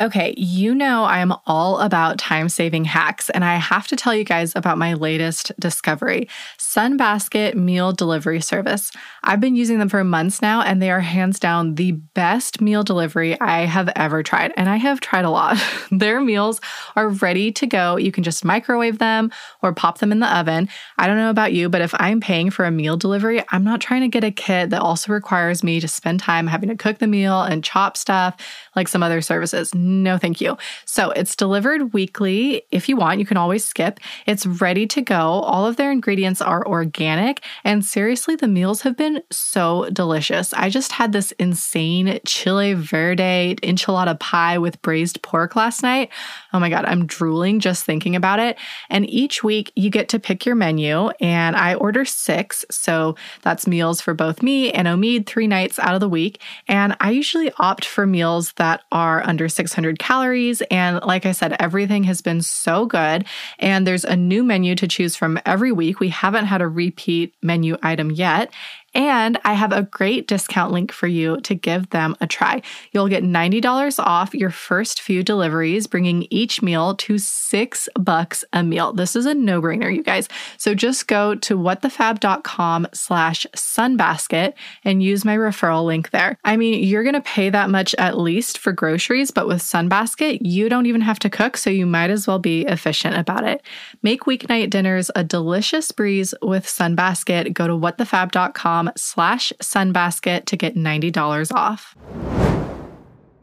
Okay, 0.00 0.32
you 0.38 0.74
know 0.74 1.04
I 1.04 1.18
am 1.18 1.34
all 1.46 1.78
about 1.80 2.16
time 2.16 2.48
saving 2.48 2.86
hacks, 2.86 3.28
and 3.28 3.44
I 3.44 3.56
have 3.56 3.86
to 3.88 3.96
tell 3.96 4.14
you 4.14 4.24
guys 4.24 4.54
about 4.56 4.78
my 4.78 4.94
latest 4.94 5.52
discovery 5.60 6.26
Sunbasket 6.58 7.54
Meal 7.54 7.92
Delivery 7.92 8.40
Service. 8.40 8.92
I've 9.22 9.40
been 9.40 9.56
using 9.56 9.78
them 9.78 9.90
for 9.90 10.02
months 10.02 10.40
now, 10.40 10.62
and 10.62 10.80
they 10.80 10.90
are 10.90 11.00
hands 11.00 11.38
down 11.38 11.74
the 11.74 11.92
best 11.92 12.62
meal 12.62 12.82
delivery 12.82 13.38
I 13.42 13.66
have 13.66 13.90
ever 13.94 14.22
tried. 14.22 14.54
And 14.56 14.70
I 14.70 14.76
have 14.76 15.00
tried 15.00 15.26
a 15.26 15.30
lot. 15.30 15.58
Their 15.90 16.22
meals 16.22 16.62
are 16.96 17.10
ready 17.10 17.52
to 17.52 17.66
go. 17.66 17.98
You 17.98 18.10
can 18.10 18.24
just 18.24 18.42
microwave 18.42 18.98
them 18.98 19.30
or 19.60 19.74
pop 19.74 19.98
them 19.98 20.12
in 20.12 20.20
the 20.20 20.34
oven. 20.34 20.70
I 20.96 21.08
don't 21.08 21.18
know 21.18 21.28
about 21.28 21.52
you, 21.52 21.68
but 21.68 21.82
if 21.82 21.92
I'm 21.98 22.20
paying 22.20 22.48
for 22.48 22.64
a 22.64 22.70
meal 22.70 22.96
delivery, 22.96 23.44
I'm 23.50 23.64
not 23.64 23.82
trying 23.82 24.00
to 24.00 24.08
get 24.08 24.24
a 24.24 24.30
kit 24.30 24.70
that 24.70 24.80
also 24.80 25.12
requires 25.12 25.62
me 25.62 25.78
to 25.78 25.88
spend 25.88 26.20
time 26.20 26.46
having 26.46 26.70
to 26.70 26.76
cook 26.76 27.00
the 27.00 27.06
meal 27.06 27.42
and 27.42 27.62
chop 27.62 27.98
stuff 27.98 28.36
like 28.74 28.88
some 28.88 29.02
other 29.02 29.20
services. 29.20 29.74
No, 29.90 30.18
thank 30.18 30.40
you. 30.40 30.56
So 30.84 31.10
it's 31.10 31.34
delivered 31.34 31.92
weekly. 31.92 32.62
If 32.70 32.88
you 32.88 32.96
want, 32.96 33.18
you 33.18 33.26
can 33.26 33.36
always 33.36 33.64
skip. 33.64 33.98
It's 34.24 34.46
ready 34.46 34.86
to 34.86 35.02
go. 35.02 35.16
All 35.16 35.66
of 35.66 35.76
their 35.76 35.90
ingredients 35.90 36.40
are 36.40 36.64
organic. 36.64 37.42
And 37.64 37.84
seriously, 37.84 38.36
the 38.36 38.46
meals 38.46 38.82
have 38.82 38.96
been 38.96 39.20
so 39.32 39.90
delicious. 39.90 40.52
I 40.54 40.70
just 40.70 40.92
had 40.92 41.10
this 41.10 41.32
insane 41.32 42.20
chile 42.24 42.74
verde 42.74 43.56
enchilada 43.62 44.18
pie 44.20 44.58
with 44.58 44.80
braised 44.80 45.22
pork 45.22 45.56
last 45.56 45.82
night. 45.82 46.10
Oh 46.52 46.60
my 46.60 46.70
God, 46.70 46.84
I'm 46.84 47.06
drooling 47.06 47.58
just 47.58 47.84
thinking 47.84 48.14
about 48.14 48.38
it. 48.38 48.56
And 48.90 49.10
each 49.10 49.42
week 49.42 49.72
you 49.74 49.90
get 49.90 50.08
to 50.10 50.20
pick 50.20 50.46
your 50.46 50.54
menu, 50.54 51.08
and 51.20 51.56
I 51.56 51.74
order 51.74 52.04
six. 52.04 52.64
So 52.70 53.16
that's 53.42 53.66
meals 53.66 54.00
for 54.00 54.14
both 54.14 54.40
me 54.40 54.70
and 54.70 54.86
Omid 54.86 55.26
three 55.26 55.48
nights 55.48 55.80
out 55.80 55.94
of 55.94 56.00
the 56.00 56.08
week. 56.08 56.40
And 56.68 56.96
I 57.00 57.10
usually 57.10 57.52
opt 57.58 57.84
for 57.84 58.06
meals 58.06 58.52
that 58.52 58.82
are 58.92 59.26
under 59.26 59.48
600 59.48 59.79
calories. 59.98 60.62
And 60.70 61.00
like 61.04 61.26
I 61.26 61.32
said, 61.32 61.56
everything 61.58 62.04
has 62.04 62.20
been 62.20 62.42
so 62.42 62.86
good. 62.86 63.24
And 63.58 63.86
there's 63.86 64.04
a 64.04 64.16
new 64.16 64.42
menu 64.42 64.74
to 64.76 64.88
choose 64.88 65.16
from 65.16 65.38
every 65.46 65.72
week. 65.72 66.00
We 66.00 66.08
haven't 66.08 66.46
had 66.46 66.60
a 66.60 66.68
repeat 66.68 67.34
menu 67.42 67.76
item 67.82 68.10
yet. 68.10 68.52
And 68.92 69.38
I 69.44 69.52
have 69.52 69.72
a 69.72 69.82
great 69.82 70.26
discount 70.26 70.72
link 70.72 70.90
for 70.90 71.06
you 71.06 71.40
to 71.42 71.54
give 71.54 71.90
them 71.90 72.16
a 72.20 72.26
try. 72.26 72.62
You'll 72.92 73.08
get 73.08 73.22
$90 73.22 73.98
off 73.98 74.34
your 74.34 74.50
first 74.50 75.00
few 75.00 75.22
deliveries, 75.22 75.86
bringing 75.86 76.26
each 76.30 76.60
meal 76.60 76.96
to 76.96 77.18
six 77.18 77.88
bucks 77.98 78.44
a 78.52 78.64
meal. 78.64 78.92
This 78.92 79.14
is 79.14 79.26
a 79.26 79.34
no-brainer, 79.34 79.94
you 79.94 80.02
guys. 80.02 80.28
So 80.56 80.74
just 80.74 81.06
go 81.06 81.36
to 81.36 81.56
whatthefab.com 81.56 82.88
slash 82.92 83.46
sunbasket 83.54 84.54
and 84.84 85.02
use 85.02 85.24
my 85.24 85.36
referral 85.36 85.84
link 85.86 86.10
there. 86.10 86.36
I 86.44 86.56
mean, 86.56 86.82
you're 86.82 87.04
going 87.04 87.14
to 87.14 87.20
pay 87.20 87.50
that 87.50 87.70
much 87.70 87.94
at 87.94 88.18
least 88.18 88.58
for 88.58 88.72
groceries, 88.72 89.30
but 89.30 89.46
with 89.46 89.62
Sunbasket, 89.62 90.38
you 90.42 90.68
don't 90.68 90.86
even 90.86 91.00
have 91.00 91.18
to 91.20 91.30
cook, 91.30 91.56
so 91.56 91.70
you 91.70 91.86
might 91.86 92.10
as 92.10 92.26
well 92.26 92.38
be 92.38 92.62
efficient 92.62 93.16
about 93.16 93.44
it. 93.44 93.62
Make 94.02 94.22
weeknight 94.22 94.70
dinners 94.70 95.10
a 95.14 95.22
delicious 95.22 95.92
breeze 95.92 96.34
with 96.42 96.66
Sunbasket. 96.66 97.52
Go 97.52 97.66
to 97.66 97.74
whatthefab.com 97.74 98.79
slash 98.96 99.52
sunbasket 99.62 100.46
to 100.46 100.56
get 100.56 100.74
$90 100.74 101.54
off. 101.54 101.96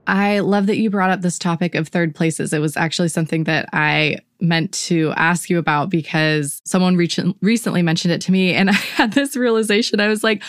I 0.07 0.39
love 0.39 0.67
that 0.67 0.77
you 0.77 0.89
brought 0.89 1.09
up 1.09 1.21
this 1.21 1.37
topic 1.37 1.75
of 1.75 1.89
third 1.89 2.15
places. 2.15 2.53
It 2.53 2.59
was 2.59 2.77
actually 2.77 3.09
something 3.09 3.43
that 3.43 3.67
I 3.73 4.19
meant 4.39 4.71
to 4.71 5.11
ask 5.17 5.49
you 5.49 5.57
about 5.57 5.89
because 5.89 6.61
someone 6.63 6.95
recently 6.95 7.81
mentioned 7.81 8.13
it 8.13 8.21
to 8.21 8.31
me. 8.31 8.53
And 8.53 8.69
I 8.69 8.73
had 8.73 9.13
this 9.13 9.35
realization. 9.35 9.99
I 9.99 10.07
was 10.07 10.23
like, 10.23 10.41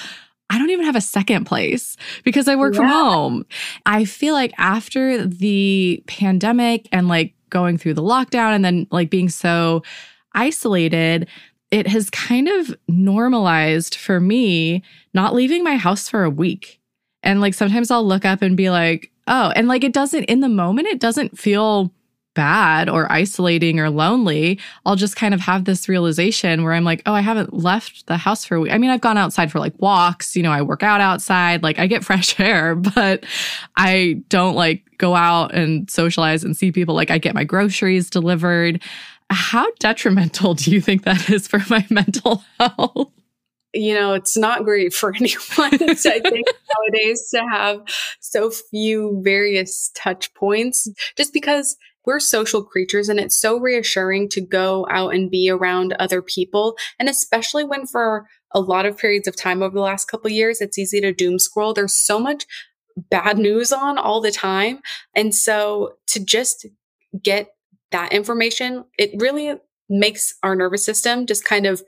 I 0.50 0.58
don't 0.58 0.70
even 0.70 0.86
have 0.86 0.96
a 0.96 1.00
second 1.00 1.44
place 1.44 1.96
because 2.24 2.48
I 2.48 2.56
work 2.56 2.74
yeah. 2.74 2.80
from 2.80 2.88
home. 2.88 3.46
I 3.84 4.04
feel 4.04 4.32
like 4.32 4.52
after 4.58 5.26
the 5.26 6.02
pandemic 6.06 6.88
and 6.92 7.08
like 7.08 7.34
going 7.50 7.78
through 7.78 7.94
the 7.94 8.02
lockdown 8.02 8.54
and 8.54 8.64
then 8.64 8.86
like 8.90 9.10
being 9.10 9.28
so 9.28 9.82
isolated, 10.34 11.28
it 11.70 11.86
has 11.86 12.10
kind 12.10 12.48
of 12.48 12.74
normalized 12.86 13.94
for 13.94 14.20
me 14.20 14.82
not 15.14 15.34
leaving 15.34 15.62
my 15.62 15.76
house 15.76 16.08
for 16.08 16.24
a 16.24 16.30
week. 16.30 16.80
And 17.22 17.40
like 17.40 17.54
sometimes 17.54 17.90
I'll 17.90 18.06
look 18.06 18.24
up 18.24 18.42
and 18.42 18.56
be 18.56 18.70
like, 18.70 19.10
oh, 19.26 19.52
and 19.54 19.68
like 19.68 19.84
it 19.84 19.92
doesn't 19.92 20.24
in 20.24 20.40
the 20.40 20.48
moment, 20.48 20.88
it 20.88 21.00
doesn't 21.00 21.38
feel 21.38 21.92
bad 22.38 22.88
or 22.88 23.10
isolating 23.10 23.80
or 23.80 23.90
lonely. 23.90 24.60
I'll 24.86 24.94
just 24.94 25.16
kind 25.16 25.34
of 25.34 25.40
have 25.40 25.64
this 25.64 25.88
realization 25.88 26.62
where 26.62 26.72
I'm 26.72 26.84
like, 26.84 27.02
oh, 27.04 27.12
I 27.12 27.20
haven't 27.20 27.52
left 27.52 28.06
the 28.06 28.16
house 28.16 28.44
for 28.44 28.54
a 28.54 28.60
week. 28.60 28.72
I 28.72 28.78
mean, 28.78 28.90
I've 28.90 29.00
gone 29.00 29.18
outside 29.18 29.50
for 29.50 29.58
like 29.58 29.74
walks, 29.78 30.36
you 30.36 30.44
know, 30.44 30.52
I 30.52 30.62
work 30.62 30.84
out 30.84 31.00
outside, 31.00 31.64
like 31.64 31.80
I 31.80 31.88
get 31.88 32.04
fresh 32.04 32.38
air, 32.38 32.76
but 32.76 33.24
I 33.76 34.22
don't 34.28 34.54
like 34.54 34.84
go 34.98 35.16
out 35.16 35.52
and 35.52 35.90
socialize 35.90 36.44
and 36.44 36.56
see 36.56 36.70
people. 36.70 36.94
Like 36.94 37.10
I 37.10 37.18
get 37.18 37.34
my 37.34 37.44
groceries 37.44 38.08
delivered. 38.08 38.82
How 39.30 39.70
detrimental 39.78 40.54
do 40.54 40.70
you 40.70 40.80
think 40.80 41.04
that 41.04 41.28
is 41.30 41.46
for 41.46 41.60
my 41.68 41.86
mental 41.90 42.44
health? 42.58 43.12
You 43.74 43.94
know, 43.94 44.14
it's 44.14 44.36
not 44.36 44.64
great 44.64 44.94
for 44.94 45.14
anyone. 45.16 45.74
I 45.74 45.94
think 45.94 46.46
nowadays 46.94 47.28
to 47.34 47.42
have 47.52 47.80
so 48.20 48.50
few 48.50 49.20
various 49.22 49.90
touch 49.94 50.32
points, 50.34 50.88
just 51.16 51.32
because 51.32 51.76
we're 52.06 52.20
social 52.20 52.64
creatures 52.64 53.10
and 53.10 53.20
it's 53.20 53.38
so 53.38 53.58
reassuring 53.58 54.30
to 54.30 54.40
go 54.40 54.86
out 54.90 55.14
and 55.14 55.30
be 55.30 55.50
around 55.50 55.92
other 55.98 56.22
people. 56.22 56.76
And 56.98 57.06
especially 57.06 57.64
when 57.64 57.86
for 57.86 58.26
a 58.52 58.60
lot 58.60 58.86
of 58.86 58.96
periods 58.96 59.28
of 59.28 59.36
time 59.36 59.62
over 59.62 59.74
the 59.74 59.82
last 59.82 60.06
couple 60.06 60.30
years, 60.30 60.62
it's 60.62 60.78
easy 60.78 61.02
to 61.02 61.12
doom 61.12 61.38
scroll. 61.38 61.74
There's 61.74 61.94
so 61.94 62.18
much 62.18 62.46
bad 63.10 63.36
news 63.36 63.72
on 63.72 63.98
all 63.98 64.22
the 64.22 64.32
time. 64.32 64.80
And 65.14 65.34
so 65.34 65.96
to 66.06 66.24
just 66.24 66.66
get 67.22 67.48
that 67.92 68.12
information, 68.12 68.84
it 68.98 69.10
really 69.16 69.54
makes 69.88 70.34
our 70.42 70.54
nervous 70.54 70.84
system 70.84 71.26
just 71.26 71.44
kind 71.44 71.66
of 71.66 71.82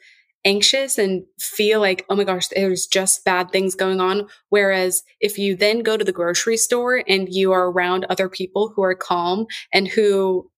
anxious 0.45 0.97
and 0.97 1.23
feel 1.39 1.81
like, 1.81 2.07
oh 2.09 2.17
my 2.17 2.25
gosh, 2.25 2.49
there's 2.49 2.87
just 2.87 3.25
bad 3.25 3.51
things 3.51 3.75
going 3.75 4.01
on. 4.01 4.27
Whereas 4.49 5.03
if 5.21 5.37
you 5.37 5.55
then 5.55 5.81
go 5.81 5.97
to 5.97 6.05
the 6.05 6.13
grocery 6.13 6.57
store 6.57 7.05
and 7.07 7.29
you 7.29 7.53
are 7.53 7.71
around 7.71 8.07
other 8.09 8.29
people 8.29 8.73
who 8.75 8.83
are 8.83 8.95
calm 8.95 9.47
and 9.73 9.87
who 9.87 10.51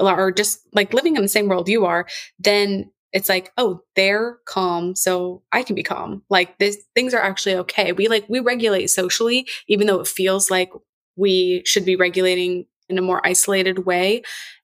are 0.00 0.32
just 0.32 0.60
like 0.72 0.92
living 0.92 1.16
in 1.16 1.22
the 1.22 1.28
same 1.28 1.48
world 1.48 1.68
you 1.68 1.86
are, 1.86 2.06
then 2.38 2.90
it's 3.12 3.28
like, 3.28 3.52
oh, 3.56 3.80
they're 3.96 4.38
calm, 4.44 4.94
so 4.94 5.42
I 5.52 5.62
can 5.62 5.74
be 5.74 5.82
calm. 5.82 6.22
Like 6.28 6.58
this 6.58 6.76
things 6.94 7.14
are 7.14 7.22
actually 7.22 7.54
okay. 7.56 7.92
We 7.92 8.08
like 8.08 8.26
we 8.28 8.40
regulate 8.40 8.88
socially, 8.88 9.48
even 9.66 9.86
though 9.86 10.00
it 10.00 10.08
feels 10.08 10.50
like 10.50 10.70
we 11.16 11.62
should 11.64 11.84
be 11.84 11.96
regulating 11.96 12.66
in 12.88 12.98
a 12.98 13.02
more 13.02 13.26
isolated 13.26 13.86
way. 13.86 14.22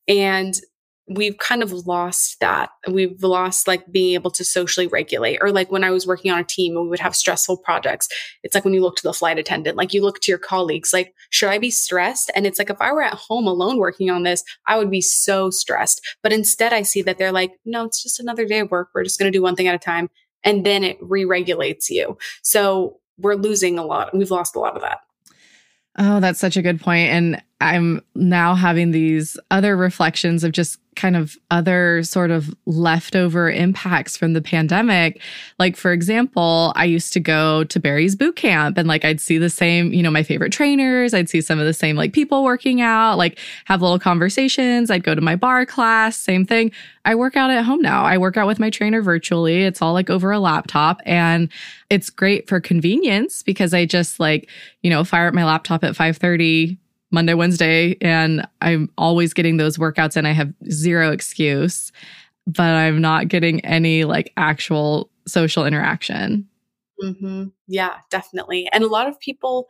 And 0.09 0.55
we've 1.09 1.37
kind 1.37 1.63
of 1.63 1.71
lost 1.73 2.41
that. 2.41 2.71
We've 2.91 3.23
lost 3.23 3.69
like 3.69 3.91
being 3.93 4.15
able 4.15 4.31
to 4.31 4.45
socially 4.45 4.87
regulate. 4.87 5.39
Or 5.43 5.53
like 5.53 5.71
when 5.71 5.85
I 5.85 5.91
was 5.91 6.07
working 6.07 6.31
on 6.31 6.39
a 6.39 6.45
team 6.45 6.77
and 6.77 6.85
we 6.85 6.89
would 6.89 7.01
have 7.01 7.15
stressful 7.15 7.59
projects, 7.59 8.09
it's 8.43 8.55
like 8.55 8.65
when 8.65 8.73
you 8.73 8.81
look 8.81 8.97
to 8.97 9.03
the 9.03 9.13
flight 9.13 9.39
attendant, 9.39 9.77
like 9.77 9.93
you 9.93 10.03
look 10.03 10.21
to 10.21 10.33
your 10.33 10.39
colleagues, 10.39 10.93
like, 10.93 11.13
should 11.29 11.51
I 11.51 11.59
be 11.59 11.71
stressed? 11.71 12.31
And 12.35 12.47
it's 12.47 12.59
like 12.59 12.71
if 12.71 12.81
I 12.81 12.93
were 12.93 13.03
at 13.03 13.15
home 13.15 13.47
alone 13.47 13.79
working 13.79 14.11
on 14.11 14.23
this, 14.23 14.43
I 14.67 14.79
would 14.79 14.91
be 14.91 15.03
so 15.03 15.51
stressed. 15.51 16.01
But 16.23 16.33
instead, 16.33 16.73
I 16.73 16.83
see 16.83 17.03
that 17.03 17.19
they're 17.19 17.33
like, 17.33 17.53
no, 17.67 17.85
it's 17.85 18.03
just 18.03 18.21
another 18.21 18.47
day 18.47 18.61
of 18.61 18.71
work. 18.71 18.89
We're 18.95 19.05
just 19.05 19.19
going 19.19 19.31
to 19.31 19.37
do 19.37 19.43
one 19.43 19.57
thing 19.57 19.69
at 19.69 19.75
a 19.75 19.79
time. 19.79 20.09
And 20.43 20.65
then 20.65 20.85
it 20.85 20.97
re 21.03 21.25
regulates 21.25 21.91
you. 21.91 22.17
So 22.43 23.01
we're 23.19 23.35
losing 23.35 23.79
a 23.79 23.85
lot. 23.85 24.17
We've 24.17 24.31
lost 24.31 24.57
a 24.57 24.61
lot 24.61 24.75
of 24.75 24.83
that. 24.83 25.01
Oh, 25.97 26.21
that's 26.21 26.41
such 26.41 26.57
a 26.57 26.63
good 26.63 26.81
point. 26.81 27.11
And 27.11 27.43
I'm 27.61 28.01
now 28.15 28.55
having 28.55 28.91
these 28.91 29.37
other 29.51 29.77
reflections 29.77 30.45
of 30.45 30.53
just 30.53 30.79
kind 30.97 31.17
of 31.17 31.37
other 31.51 32.03
sort 32.03 32.31
of 32.31 32.55
leftover 32.67 33.51
impacts 33.51 34.17
from 34.17 34.33
the 34.33 34.43
pandemic. 34.43 35.21
Like, 35.59 35.77
for 35.77 35.93
example, 35.93 36.73
I 36.77 36.85
used 36.85 37.13
to 37.15 37.21
go 37.21 37.65
to 37.65 37.81
Barry's 37.81 38.17
boot 38.17 38.37
camp 38.37 38.79
and 38.79 38.89
like 38.89 39.05
I'd 39.05 39.21
see 39.21 39.39
the 39.39 39.51
same, 39.51 39.93
you 39.93 40.03
know, 40.03 40.11
my 40.11 40.23
favorite 40.23 40.53
trainers. 40.53 41.15
I'd 41.15 41.29
see 41.29 41.41
some 41.41 41.59
of 41.59 41.67
the 41.67 41.73
same 41.73 41.97
like 41.97 42.13
people 42.13 42.45
working 42.45 42.81
out, 42.81 43.17
like 43.17 43.39
have 43.67 43.83
little 43.83 43.99
conversations. 43.99 44.91
I'd 44.91 45.05
go 45.05 45.15
to 45.15 45.21
my 45.21 45.37
barre 45.37 45.67
class, 45.67 46.17
same 46.17 46.45
thing. 46.45 46.73
I 47.05 47.15
work 47.15 47.37
out 47.37 47.51
at 47.51 47.65
home 47.65 47.83
now. 47.83 48.05
I 48.05 48.19
work 48.19 48.37
out 48.37 48.47
with 48.47 48.59
my 48.59 48.71
trainer 48.71 49.03
virtually. 49.03 49.65
It's 49.65 49.83
all 49.83 49.93
like 49.93 50.11
over 50.11 50.31
a 50.33 50.39
laptop 50.39 51.01
and 51.05 51.51
it's 51.91 52.11
great 52.11 52.49
for 52.49 52.61
convenience 52.61 53.43
because 53.43 53.75
I 53.75 53.85
just 53.85 54.19
like, 54.19 54.49
you 54.83 54.91
know, 54.91 55.05
fire 55.05 55.29
up 55.29 55.35
my 55.35 55.45
laptop 55.45 55.85
at 55.85 55.95
5:30 55.95 56.79
Monday, 57.15 57.35
Wednesday, 57.35 57.97
and 58.01 58.47
I'm 58.61 58.91
always 58.99 59.33
getting 59.33 59.57
those 59.57 59.79
workouts 59.79 60.17
and 60.17 60.27
I 60.27 60.33
have 60.33 60.53
zero 60.71 61.11
excuse, 61.13 61.93
but 62.47 62.63
I'm 62.63 63.01
not 63.01 63.29
getting 63.29 63.65
any 63.65 64.05
like 64.05 64.33
actual 64.37 65.11
social 65.27 65.65
interaction. 65.65 66.49
Mm-hmm. 67.03 67.47
Yeah, 67.67 67.95
definitely. 68.11 68.69
And 68.73 68.85
a 68.85 68.89
lot 68.89 69.09
of 69.09 69.19
people, 69.21 69.69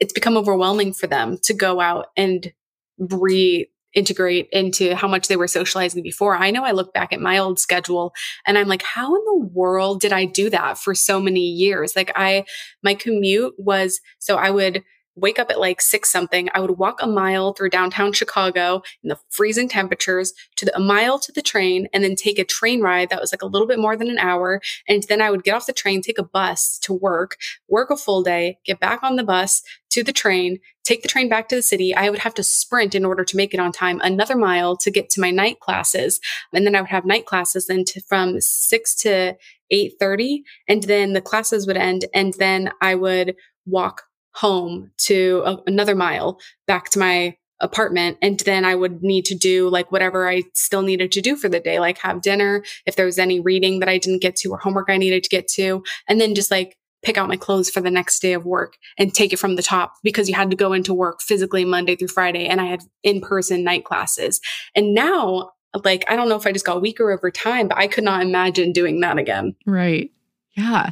it's 0.00 0.12
become 0.12 0.36
overwhelming 0.36 0.92
for 0.92 1.06
them 1.06 1.38
to 1.42 1.54
go 1.54 1.80
out 1.80 2.06
and 2.16 2.52
reintegrate 3.00 4.48
into 4.50 4.94
how 4.94 5.06
much 5.06 5.28
they 5.28 5.36
were 5.36 5.46
socializing 5.46 6.02
before. 6.02 6.36
I 6.36 6.50
know 6.50 6.64
I 6.64 6.72
look 6.72 6.92
back 6.92 7.12
at 7.12 7.20
my 7.20 7.38
old 7.38 7.60
schedule 7.60 8.12
and 8.46 8.58
I'm 8.58 8.68
like, 8.68 8.82
how 8.82 9.14
in 9.14 9.24
the 9.24 9.48
world 9.52 10.00
did 10.00 10.12
I 10.12 10.24
do 10.24 10.50
that 10.50 10.78
for 10.78 10.94
so 10.94 11.20
many 11.20 11.40
years? 11.40 11.94
Like 11.94 12.12
I, 12.14 12.44
my 12.82 12.94
commute 12.94 13.54
was, 13.58 14.00
so 14.18 14.36
I 14.36 14.50
would 14.50 14.82
wake 15.16 15.38
up 15.38 15.50
at 15.50 15.60
like 15.60 15.80
six 15.80 16.10
something. 16.10 16.48
I 16.54 16.60
would 16.60 16.78
walk 16.78 17.00
a 17.00 17.06
mile 17.06 17.52
through 17.52 17.70
downtown 17.70 18.12
Chicago 18.12 18.82
in 19.02 19.08
the 19.08 19.18
freezing 19.30 19.68
temperatures 19.68 20.32
to 20.56 20.64
the, 20.64 20.76
a 20.76 20.80
mile 20.80 21.18
to 21.20 21.32
the 21.32 21.42
train 21.42 21.88
and 21.92 22.02
then 22.02 22.16
take 22.16 22.38
a 22.38 22.44
train 22.44 22.80
ride 22.80 23.10
that 23.10 23.20
was 23.20 23.32
like 23.32 23.42
a 23.42 23.46
little 23.46 23.68
bit 23.68 23.78
more 23.78 23.96
than 23.96 24.10
an 24.10 24.18
hour. 24.18 24.60
And 24.88 25.02
then 25.04 25.20
I 25.20 25.30
would 25.30 25.44
get 25.44 25.54
off 25.54 25.66
the 25.66 25.72
train, 25.72 26.02
take 26.02 26.18
a 26.18 26.24
bus 26.24 26.78
to 26.82 26.92
work, 26.92 27.36
work 27.68 27.90
a 27.90 27.96
full 27.96 28.22
day, 28.22 28.58
get 28.64 28.80
back 28.80 29.02
on 29.02 29.16
the 29.16 29.24
bus 29.24 29.62
to 29.90 30.02
the 30.02 30.12
train, 30.12 30.58
take 30.82 31.02
the 31.02 31.08
train 31.08 31.28
back 31.28 31.48
to 31.48 31.56
the 31.56 31.62
city. 31.62 31.94
I 31.94 32.10
would 32.10 32.18
have 32.18 32.34
to 32.34 32.42
sprint 32.42 32.94
in 32.94 33.04
order 33.04 33.24
to 33.24 33.36
make 33.36 33.54
it 33.54 33.60
on 33.60 33.70
time 33.70 34.00
another 34.00 34.36
mile 34.36 34.76
to 34.78 34.90
get 34.90 35.08
to 35.10 35.20
my 35.20 35.30
night 35.30 35.60
classes. 35.60 36.20
And 36.52 36.66
then 36.66 36.74
I 36.74 36.80
would 36.80 36.90
have 36.90 37.04
night 37.04 37.26
classes 37.26 37.66
then 37.66 37.84
to, 37.86 38.00
from 38.02 38.40
six 38.40 38.94
to 38.96 39.36
8.30 39.72 40.42
and 40.68 40.82
then 40.82 41.12
the 41.12 41.20
classes 41.20 41.66
would 41.66 41.76
end 41.76 42.04
and 42.12 42.34
then 42.34 42.70
I 42.80 42.94
would 42.94 43.36
walk 43.66 44.02
home 44.34 44.90
to 44.98 45.42
a, 45.44 45.58
another 45.66 45.94
mile 45.94 46.38
back 46.66 46.90
to 46.90 46.98
my 46.98 47.36
apartment. 47.60 48.18
And 48.20 48.38
then 48.40 48.64
I 48.64 48.74
would 48.74 49.02
need 49.02 49.24
to 49.26 49.34
do 49.34 49.68
like 49.68 49.92
whatever 49.92 50.28
I 50.28 50.42
still 50.54 50.82
needed 50.82 51.12
to 51.12 51.20
do 51.20 51.36
for 51.36 51.48
the 51.48 51.60
day, 51.60 51.78
like 51.78 51.98
have 51.98 52.20
dinner, 52.20 52.64
if 52.86 52.96
there 52.96 53.06
was 53.06 53.18
any 53.18 53.40
reading 53.40 53.80
that 53.80 53.88
I 53.88 53.98
didn't 53.98 54.22
get 54.22 54.36
to 54.36 54.50
or 54.50 54.58
homework 54.58 54.90
I 54.90 54.96
needed 54.96 55.22
to 55.24 55.30
get 55.30 55.48
to, 55.48 55.82
and 56.08 56.20
then 56.20 56.34
just 56.34 56.50
like 56.50 56.76
pick 57.04 57.18
out 57.18 57.28
my 57.28 57.36
clothes 57.36 57.70
for 57.70 57.80
the 57.80 57.90
next 57.90 58.20
day 58.20 58.32
of 58.32 58.44
work 58.44 58.76
and 58.98 59.14
take 59.14 59.32
it 59.32 59.38
from 59.38 59.56
the 59.56 59.62
top 59.62 59.94
because 60.02 60.28
you 60.28 60.34
had 60.34 60.50
to 60.50 60.56
go 60.56 60.72
into 60.72 60.94
work 60.94 61.20
physically 61.20 61.64
Monday 61.64 61.94
through 61.94 62.08
Friday 62.08 62.46
and 62.46 62.60
I 62.60 62.64
had 62.64 62.80
in 63.02 63.20
person 63.20 63.62
night 63.62 63.84
classes. 63.84 64.40
And 64.74 64.94
now, 64.94 65.50
like, 65.84 66.04
I 66.08 66.16
don't 66.16 66.28
know 66.28 66.36
if 66.36 66.46
I 66.46 66.52
just 66.52 66.64
got 66.64 66.80
weaker 66.80 67.10
over 67.10 67.30
time, 67.30 67.68
but 67.68 67.78
I 67.78 67.86
could 67.88 68.04
not 68.04 68.22
imagine 68.22 68.72
doing 68.72 69.00
that 69.00 69.18
again. 69.18 69.54
Right. 69.66 70.10
Yeah. 70.54 70.90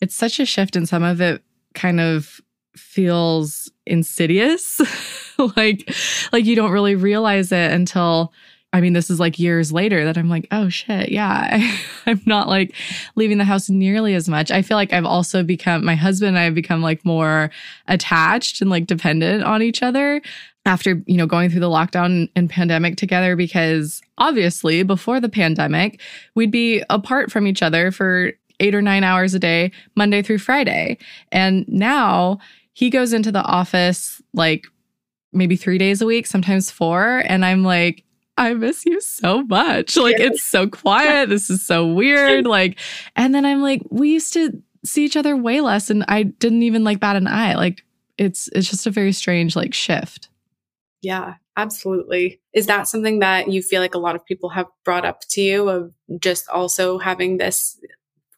It's 0.00 0.14
such 0.14 0.40
a 0.40 0.46
shift 0.46 0.76
and 0.76 0.88
some 0.88 1.02
of 1.02 1.20
it 1.20 1.42
kind 1.74 2.00
of 2.00 2.40
feels 2.80 3.70
insidious. 3.86 4.80
like 5.56 5.92
like 6.32 6.44
you 6.44 6.56
don't 6.56 6.72
really 6.72 6.94
realize 6.94 7.52
it 7.52 7.72
until 7.72 8.32
I 8.72 8.80
mean, 8.80 8.92
this 8.92 9.10
is 9.10 9.18
like 9.18 9.38
years 9.38 9.72
later 9.72 10.04
that 10.04 10.16
I'm 10.16 10.28
like, 10.28 10.46
oh 10.52 10.68
shit, 10.68 11.10
yeah, 11.10 11.48
I, 12.06 12.10
am 12.10 12.22
not 12.24 12.48
like 12.48 12.74
leaving 13.16 13.38
the 13.38 13.44
house 13.44 13.68
nearly 13.68 14.14
as 14.14 14.28
much. 14.28 14.50
I 14.50 14.62
feel 14.62 14.76
like 14.76 14.92
I've 14.92 15.04
also 15.04 15.42
become, 15.42 15.84
my 15.84 15.96
husband 15.96 16.30
and 16.30 16.38
I 16.38 16.44
have 16.44 16.54
become 16.54 16.80
like 16.80 17.04
more 17.04 17.50
attached 17.88 18.60
and 18.60 18.70
like 18.70 18.86
dependent 18.86 19.42
on 19.42 19.60
each 19.60 19.82
other 19.82 20.22
after, 20.66 21.02
you 21.06 21.16
know, 21.16 21.26
going 21.26 21.50
through 21.50 21.60
the 21.60 21.68
lockdown 21.68 22.30
and 22.36 22.48
pandemic 22.48 22.96
together 22.96 23.34
because 23.34 24.02
obviously 24.18 24.84
before 24.84 25.18
the 25.18 25.28
pandemic, 25.28 26.00
we'd 26.36 26.52
be 26.52 26.84
apart 26.90 27.32
from 27.32 27.48
each 27.48 27.62
other 27.62 27.90
for 27.90 28.32
eight 28.60 28.74
or 28.74 28.82
nine 28.82 29.02
hours 29.02 29.34
a 29.34 29.38
day, 29.38 29.72
Monday 29.96 30.22
through 30.22 30.38
Friday. 30.38 30.98
And 31.32 31.66
now, 31.66 32.38
he 32.72 32.90
goes 32.90 33.12
into 33.12 33.32
the 33.32 33.42
office 33.42 34.22
like 34.32 34.66
maybe 35.32 35.56
three 35.56 35.78
days 35.78 36.00
a 36.02 36.06
week, 36.06 36.26
sometimes 36.26 36.70
four. 36.70 37.22
And 37.26 37.44
I'm 37.44 37.62
like, 37.62 38.04
I 38.36 38.54
miss 38.54 38.86
you 38.86 39.00
so 39.00 39.42
much. 39.42 39.96
Like, 39.96 40.18
it's 40.18 40.42
so 40.42 40.66
quiet. 40.66 41.28
This 41.28 41.50
is 41.50 41.64
so 41.64 41.86
weird. 41.86 42.46
Like, 42.46 42.78
and 43.16 43.34
then 43.34 43.44
I'm 43.44 43.60
like, 43.60 43.82
we 43.90 44.12
used 44.12 44.32
to 44.32 44.62
see 44.84 45.04
each 45.04 45.16
other 45.16 45.36
way 45.36 45.60
less 45.60 45.90
and 45.90 46.04
I 46.08 46.22
didn't 46.22 46.62
even 46.62 46.84
like 46.84 47.00
bat 47.00 47.16
an 47.16 47.26
eye. 47.26 47.54
Like, 47.54 47.84
it's 48.16 48.48
it's 48.52 48.68
just 48.68 48.86
a 48.86 48.90
very 48.90 49.12
strange 49.12 49.56
like 49.56 49.74
shift. 49.74 50.28
Yeah, 51.02 51.34
absolutely. 51.56 52.40
Is 52.52 52.66
that 52.66 52.88
something 52.88 53.20
that 53.20 53.50
you 53.50 53.62
feel 53.62 53.80
like 53.80 53.94
a 53.94 53.98
lot 53.98 54.14
of 54.14 54.24
people 54.24 54.50
have 54.50 54.66
brought 54.84 55.06
up 55.06 55.22
to 55.30 55.40
you 55.40 55.68
of 55.68 55.92
just 56.18 56.48
also 56.48 56.98
having 56.98 57.38
this 57.38 57.80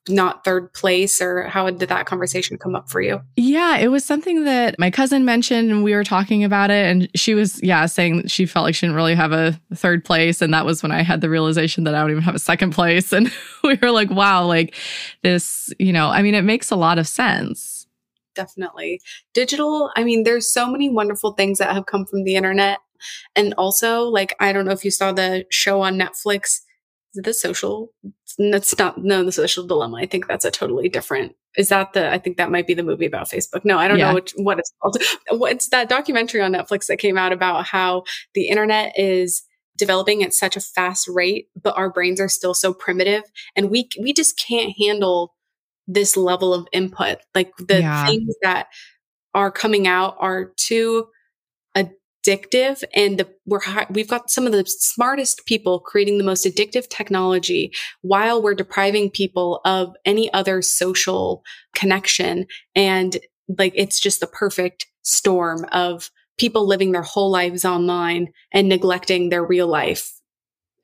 not 0.08 0.44
third 0.44 0.72
place 0.72 1.20
or 1.20 1.44
how 1.44 1.70
did 1.70 1.88
that 1.88 2.06
conversation 2.06 2.58
come 2.58 2.74
up 2.74 2.90
for 2.90 3.00
you? 3.00 3.20
Yeah, 3.36 3.78
it 3.78 3.88
was 3.88 4.04
something 4.04 4.44
that 4.44 4.78
my 4.78 4.90
cousin 4.90 5.24
mentioned 5.24 5.70
and 5.70 5.84
we 5.84 5.94
were 5.94 6.02
talking 6.02 6.42
about 6.42 6.70
it 6.70 6.86
and 6.86 7.08
she 7.14 7.34
was 7.34 7.62
yeah, 7.62 7.86
saying 7.86 8.26
she 8.26 8.46
felt 8.46 8.64
like 8.64 8.74
she 8.74 8.86
didn't 8.86 8.96
really 8.96 9.14
have 9.14 9.32
a 9.32 9.58
third 9.74 10.04
place 10.04 10.42
and 10.42 10.52
that 10.52 10.66
was 10.66 10.82
when 10.82 10.90
I 10.90 11.02
had 11.02 11.20
the 11.20 11.30
realization 11.30 11.84
that 11.84 11.94
I 11.94 12.00
don't 12.00 12.10
even 12.10 12.22
have 12.22 12.34
a 12.34 12.40
second 12.40 12.72
place 12.72 13.12
and 13.12 13.32
we 13.62 13.78
were 13.80 13.90
like 13.90 14.10
wow, 14.10 14.44
like 14.44 14.74
this, 15.22 15.72
you 15.78 15.92
know, 15.92 16.08
I 16.08 16.22
mean 16.22 16.34
it 16.34 16.42
makes 16.42 16.70
a 16.70 16.76
lot 16.76 16.98
of 16.98 17.06
sense. 17.06 17.86
Definitely. 18.34 19.00
Digital, 19.34 19.90
I 19.94 20.02
mean 20.02 20.24
there's 20.24 20.52
so 20.52 20.68
many 20.68 20.90
wonderful 20.90 21.32
things 21.32 21.58
that 21.58 21.72
have 21.72 21.86
come 21.86 22.06
from 22.06 22.24
the 22.24 22.34
internet 22.34 22.80
and 23.36 23.54
also 23.54 24.04
like 24.04 24.34
I 24.40 24.52
don't 24.52 24.64
know 24.64 24.72
if 24.72 24.84
you 24.84 24.90
saw 24.90 25.12
the 25.12 25.44
show 25.50 25.80
on 25.82 25.98
Netflix 25.98 26.60
the 27.14 27.34
social 27.34 27.92
that's 28.38 28.76
not 28.78 29.02
no 29.02 29.22
the 29.22 29.32
social 29.32 29.66
dilemma 29.66 29.96
i 29.98 30.06
think 30.06 30.26
that's 30.26 30.44
a 30.44 30.50
totally 30.50 30.88
different 30.88 31.34
is 31.56 31.68
that 31.68 31.92
the 31.92 32.10
i 32.10 32.18
think 32.18 32.36
that 32.36 32.50
might 32.50 32.66
be 32.66 32.74
the 32.74 32.82
movie 32.82 33.06
about 33.06 33.28
facebook 33.28 33.64
no 33.64 33.78
i 33.78 33.86
don't 33.86 33.98
yeah. 33.98 34.08
know 34.08 34.14
which, 34.14 34.32
what 34.36 34.58
it's 34.58 34.72
called 34.80 34.96
what's 35.30 35.68
that 35.68 35.88
documentary 35.88 36.40
on 36.40 36.52
netflix 36.52 36.86
that 36.86 36.98
came 36.98 37.18
out 37.18 37.32
about 37.32 37.66
how 37.66 38.02
the 38.34 38.48
internet 38.48 38.98
is 38.98 39.42
developing 39.76 40.22
at 40.22 40.32
such 40.34 40.56
a 40.56 40.60
fast 40.60 41.08
rate 41.08 41.48
but 41.60 41.76
our 41.76 41.90
brains 41.90 42.20
are 42.20 42.28
still 42.28 42.54
so 42.54 42.72
primitive 42.72 43.22
and 43.56 43.70
we 43.70 43.88
we 44.00 44.12
just 44.12 44.38
can't 44.38 44.74
handle 44.78 45.34
this 45.86 46.16
level 46.16 46.54
of 46.54 46.66
input 46.72 47.18
like 47.34 47.52
the 47.56 47.80
yeah. 47.80 48.06
things 48.06 48.34
that 48.42 48.68
are 49.34 49.50
coming 49.50 49.86
out 49.86 50.16
are 50.18 50.52
too 50.56 51.06
addictive 52.22 52.82
and 52.94 53.18
the, 53.18 53.28
we're 53.46 53.60
we've 53.90 54.08
got 54.08 54.30
some 54.30 54.46
of 54.46 54.52
the 54.52 54.64
smartest 54.66 55.44
people 55.46 55.80
creating 55.80 56.18
the 56.18 56.24
most 56.24 56.44
addictive 56.44 56.88
technology 56.88 57.72
while 58.02 58.42
we're 58.42 58.54
depriving 58.54 59.10
people 59.10 59.60
of 59.64 59.94
any 60.04 60.32
other 60.32 60.62
social 60.62 61.42
connection 61.74 62.46
and 62.74 63.18
like 63.58 63.72
it's 63.74 64.00
just 64.00 64.20
the 64.20 64.26
perfect 64.26 64.86
storm 65.02 65.66
of 65.72 66.10
people 66.38 66.66
living 66.66 66.92
their 66.92 67.02
whole 67.02 67.30
lives 67.30 67.64
online 67.64 68.28
and 68.52 68.68
neglecting 68.68 69.28
their 69.28 69.44
real 69.44 69.66
life 69.66 70.12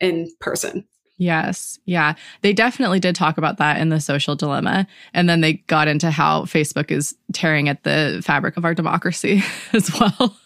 in 0.01 0.31
person. 0.41 0.87
Yes. 1.17 1.81
Yeah. 1.85 2.15
They 2.43 2.53
definitely 2.53 3.01
did 3.01 3.17
talk 3.17 3.39
about 3.39 3.59
that 3.59 3.81
in 3.81 3.89
the 3.89 4.01
social 4.01 4.37
dilemma. 4.37 4.87
And 5.13 5.29
then 5.29 5.41
they 5.41 5.55
got 5.55 5.89
into 5.89 6.13
how 6.13 6.43
Facebook 6.43 6.93
is 6.93 7.17
tearing 7.33 7.69
at 7.69 7.83
the 7.83 8.23
fabric 8.25 8.57
of 8.57 8.65
our 8.65 8.75
democracy 8.75 9.43
as 9.73 9.91
well. 9.99 10.37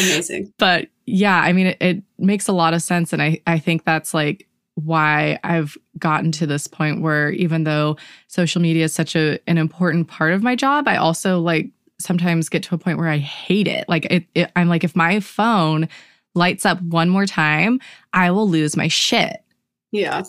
Amazing. 0.00 0.52
but 0.58 0.88
yeah, 1.06 1.40
I 1.40 1.52
mean, 1.52 1.68
it, 1.68 1.76
it 1.80 2.02
makes 2.18 2.48
a 2.48 2.52
lot 2.52 2.74
of 2.74 2.82
sense. 2.82 3.12
And 3.12 3.22
I, 3.22 3.40
I 3.46 3.58
think 3.58 3.84
that's 3.84 4.12
like 4.12 4.46
why 4.74 5.38
I've 5.42 5.76
gotten 5.98 6.30
to 6.32 6.46
this 6.46 6.66
point 6.66 7.00
where 7.00 7.30
even 7.30 7.64
though 7.64 7.96
social 8.26 8.60
media 8.60 8.84
is 8.84 8.92
such 8.92 9.16
a, 9.16 9.38
an 9.48 9.58
important 9.58 10.08
part 10.08 10.32
of 10.32 10.42
my 10.42 10.54
job, 10.54 10.86
I 10.86 10.96
also 10.96 11.40
like 11.40 11.70
sometimes 11.98 12.48
get 12.48 12.62
to 12.64 12.74
a 12.74 12.78
point 12.78 12.98
where 12.98 13.08
I 13.08 13.18
hate 13.18 13.66
it. 13.66 13.88
Like 13.88 14.04
it, 14.06 14.26
it, 14.34 14.52
I'm 14.54 14.68
like, 14.68 14.84
if 14.84 14.94
my 14.94 15.20
phone 15.20 15.88
lights 16.34 16.64
up 16.66 16.80
one 16.82 17.08
more 17.08 17.26
time, 17.26 17.80
I 18.12 18.30
will 18.30 18.48
lose 18.48 18.76
my 18.76 18.88
shit. 18.88 19.42
Yeah. 19.90 20.22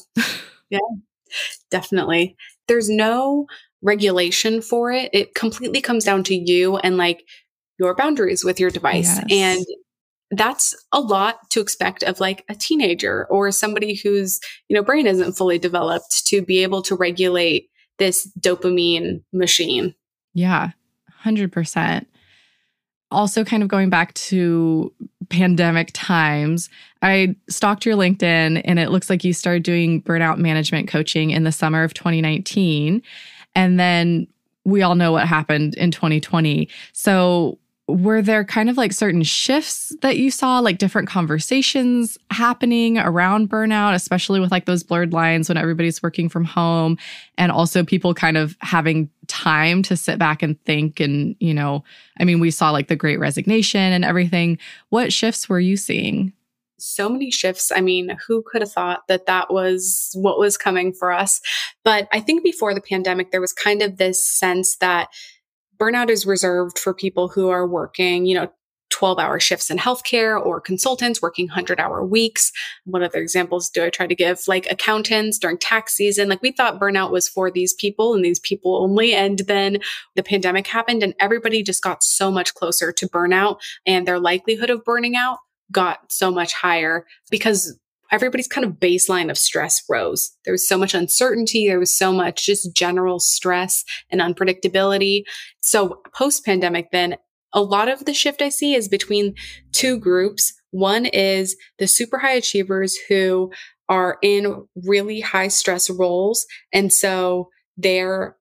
Yeah. 0.69 0.79
Definitely. 1.69 2.35
There's 2.67 2.89
no 2.89 3.47
regulation 3.81 4.61
for 4.61 4.91
it. 4.91 5.09
It 5.13 5.35
completely 5.35 5.81
comes 5.81 6.03
down 6.03 6.23
to 6.25 6.35
you 6.35 6.77
and 6.77 6.97
like 6.97 7.23
your 7.79 7.95
boundaries 7.95 8.43
with 8.43 8.59
your 8.59 8.69
device. 8.69 9.15
Yes. 9.15 9.25
And 9.31 9.65
that's 10.31 10.75
a 10.91 10.99
lot 10.99 11.49
to 11.49 11.59
expect 11.59 12.03
of 12.03 12.19
like 12.19 12.45
a 12.49 12.55
teenager 12.55 13.25
or 13.29 13.51
somebody 13.51 13.95
whose, 13.95 14.39
you 14.67 14.75
know, 14.75 14.83
brain 14.83 15.07
isn't 15.07 15.33
fully 15.33 15.57
developed 15.57 16.27
to 16.27 16.41
be 16.41 16.61
able 16.61 16.81
to 16.83 16.95
regulate 16.95 17.69
this 17.97 18.31
dopamine 18.39 19.23
machine. 19.33 19.95
Yeah, 20.33 20.71
100%. 21.23 22.05
Also, 23.11 23.43
kind 23.43 23.63
of 23.63 23.69
going 23.69 23.89
back 23.89 24.13
to 24.13 24.93
pandemic 25.29 25.89
times. 25.93 26.69
I 27.01 27.35
stalked 27.49 27.85
your 27.85 27.95
LinkedIn 27.95 28.61
and 28.63 28.79
it 28.79 28.89
looks 28.89 29.09
like 29.09 29.23
you 29.23 29.33
started 29.33 29.63
doing 29.63 30.03
burnout 30.03 30.37
management 30.37 30.87
coaching 30.87 31.31
in 31.31 31.43
the 31.43 31.51
summer 31.51 31.83
of 31.83 31.93
2019. 31.95 33.01
And 33.55 33.79
then 33.79 34.27
we 34.63 34.83
all 34.83 34.95
know 34.95 35.11
what 35.11 35.27
happened 35.27 35.75
in 35.75 35.89
2020. 35.91 36.69
So, 36.93 37.57
were 37.89 38.21
there 38.21 38.43
kind 38.43 38.69
of 38.69 38.77
like 38.77 38.93
certain 38.93 39.23
shifts 39.23 39.95
that 40.01 40.17
you 40.17 40.31
saw, 40.31 40.59
like 40.59 40.77
different 40.77 41.07
conversations 41.07 42.17
happening 42.31 42.97
around 42.97 43.49
burnout, 43.49 43.95
especially 43.95 44.39
with 44.39 44.51
like 44.51 44.65
those 44.65 44.83
blurred 44.83 45.13
lines 45.13 45.49
when 45.49 45.57
everybody's 45.57 46.01
working 46.03 46.29
from 46.29 46.45
home 46.45 46.97
and 47.37 47.51
also 47.51 47.83
people 47.83 48.13
kind 48.13 48.37
of 48.37 48.55
having 48.61 49.09
time 49.27 49.81
to 49.83 49.97
sit 49.97 50.19
back 50.19 50.43
and 50.43 50.63
think? 50.65 50.99
And, 50.99 51.35
you 51.39 51.53
know, 51.53 51.83
I 52.19 52.23
mean, 52.23 52.39
we 52.39 52.51
saw 52.51 52.71
like 52.71 52.87
the 52.87 52.95
great 52.95 53.19
resignation 53.19 53.81
and 53.81 54.05
everything. 54.05 54.59
What 54.89 55.11
shifts 55.11 55.49
were 55.49 55.59
you 55.59 55.75
seeing? 55.75 56.33
so 56.81 57.09
many 57.09 57.29
shifts. 57.29 57.71
I 57.75 57.81
mean, 57.81 58.17
who 58.25 58.41
could 58.41 58.61
have 58.61 58.71
thought 58.71 59.07
that 59.07 59.25
that 59.25 59.51
was 59.53 60.11
what 60.13 60.39
was 60.39 60.57
coming 60.57 60.93
for 60.93 61.11
us? 61.11 61.41
But 61.83 62.07
I 62.11 62.19
think 62.21 62.41
before 62.41 62.73
the 62.73 62.81
pandemic, 62.81 63.31
there 63.31 63.41
was 63.41 63.53
kind 63.53 63.81
of 63.81 63.97
this 63.97 64.23
sense 64.23 64.77
that 64.77 65.09
burnout 65.79 66.09
is 66.09 66.25
reserved 66.25 66.77
for 66.77 66.93
people 66.93 67.29
who 67.29 67.49
are 67.49 67.67
working, 67.67 68.25
you 68.25 68.35
know, 68.35 68.51
12 68.89 69.19
hour 69.19 69.39
shifts 69.39 69.69
in 69.69 69.77
healthcare 69.77 70.43
or 70.43 70.59
consultants 70.59 71.21
working 71.21 71.47
100 71.47 71.79
hour 71.79 72.03
weeks. 72.03 72.51
What 72.85 73.03
other 73.03 73.19
examples 73.19 73.69
do 73.69 73.83
I 73.83 73.89
try 73.89 74.07
to 74.07 74.15
give? 74.15 74.41
Like 74.47 74.69
accountants 74.69 75.37
during 75.37 75.57
tax 75.57 75.93
season. 75.93 76.27
Like 76.27 76.41
we 76.41 76.51
thought 76.51 76.79
burnout 76.79 77.11
was 77.11 77.27
for 77.27 77.51
these 77.51 77.73
people 77.73 78.13
and 78.13 78.25
these 78.25 78.39
people 78.39 78.75
only. 78.81 79.13
And 79.13 79.39
then 79.47 79.77
the 80.15 80.23
pandemic 80.23 80.67
happened 80.67 81.03
and 81.03 81.13
everybody 81.19 81.63
just 81.63 81.83
got 81.83 82.03
so 82.03 82.31
much 82.31 82.53
closer 82.55 82.91
to 82.91 83.07
burnout 83.07 83.59
and 83.85 84.07
their 84.07 84.19
likelihood 84.19 84.69
of 84.69 84.83
burning 84.83 85.15
out 85.15 85.37
got 85.71 86.11
so 86.11 86.31
much 86.31 86.53
higher 86.53 87.05
because 87.29 87.77
everybody's 88.11 88.47
kind 88.47 88.65
of 88.65 88.73
baseline 88.73 89.29
of 89.29 89.37
stress 89.37 89.81
rose. 89.89 90.31
There 90.45 90.53
was 90.53 90.67
so 90.67 90.77
much 90.77 90.93
uncertainty. 90.93 91.67
There 91.67 91.79
was 91.79 91.95
so 91.95 92.11
much 92.11 92.45
just 92.45 92.75
general 92.75 93.19
stress 93.19 93.83
and 94.09 94.21
unpredictability. 94.21 95.23
So 95.61 96.01
post 96.15 96.45
pandemic, 96.45 96.91
then 96.91 97.15
a 97.53 97.61
lot 97.61 97.89
of 97.89 98.05
the 98.05 98.13
shift 98.13 98.41
I 98.41 98.49
see 98.49 98.73
is 98.73 98.87
between 98.87 99.35
two 99.71 99.99
groups. 99.99 100.53
One 100.71 101.05
is 101.05 101.55
the 101.79 101.87
super 101.87 102.19
high 102.19 102.33
achievers 102.33 102.95
who 103.07 103.51
are 103.87 104.17
in 104.21 104.67
really 104.85 105.19
high 105.19 105.47
stress 105.47 105.89
roles. 105.89 106.45
And 106.71 106.93
so 106.93 107.49
they're 107.75 108.35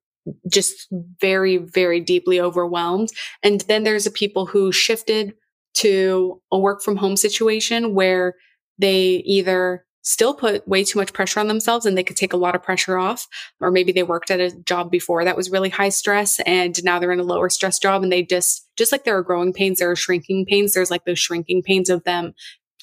just 0.52 0.88
very, 1.20 1.56
very 1.56 2.00
deeply 2.00 2.38
overwhelmed. 2.38 3.08
And 3.42 3.62
then 3.62 3.84
there's 3.84 4.04
the 4.04 4.10
people 4.10 4.44
who 4.44 4.72
shifted 4.72 5.34
to 5.74 6.42
a 6.52 6.58
work 6.58 6.82
from 6.82 6.96
home 6.96 7.16
situation 7.16 7.94
where 7.94 8.34
they 8.78 9.22
either 9.26 9.84
still 10.02 10.32
put 10.32 10.66
way 10.66 10.82
too 10.82 10.98
much 10.98 11.12
pressure 11.12 11.38
on 11.38 11.48
themselves 11.48 11.84
and 11.84 11.96
they 11.96 12.02
could 12.02 12.16
take 12.16 12.32
a 12.32 12.36
lot 12.36 12.54
of 12.54 12.62
pressure 12.62 12.96
off. 12.96 13.26
Or 13.60 13.70
maybe 13.70 13.92
they 13.92 14.02
worked 14.02 14.30
at 14.30 14.40
a 14.40 14.56
job 14.64 14.90
before 14.90 15.24
that 15.24 15.36
was 15.36 15.50
really 15.50 15.68
high 15.68 15.90
stress 15.90 16.40
and 16.40 16.82
now 16.82 16.98
they're 16.98 17.12
in 17.12 17.20
a 17.20 17.24
lower 17.24 17.50
stress 17.50 17.78
job 17.78 18.02
and 18.02 18.10
they 18.10 18.22
just, 18.22 18.66
just 18.76 18.90
like 18.90 19.04
there 19.04 19.18
are 19.18 19.22
growing 19.22 19.52
pains, 19.52 19.78
there 19.78 19.90
are 19.90 19.96
shrinking 19.96 20.46
pains. 20.46 20.72
There's 20.72 20.90
like 20.90 21.04
those 21.04 21.18
shrinking 21.18 21.62
pains 21.62 21.90
of 21.90 22.04
them 22.04 22.32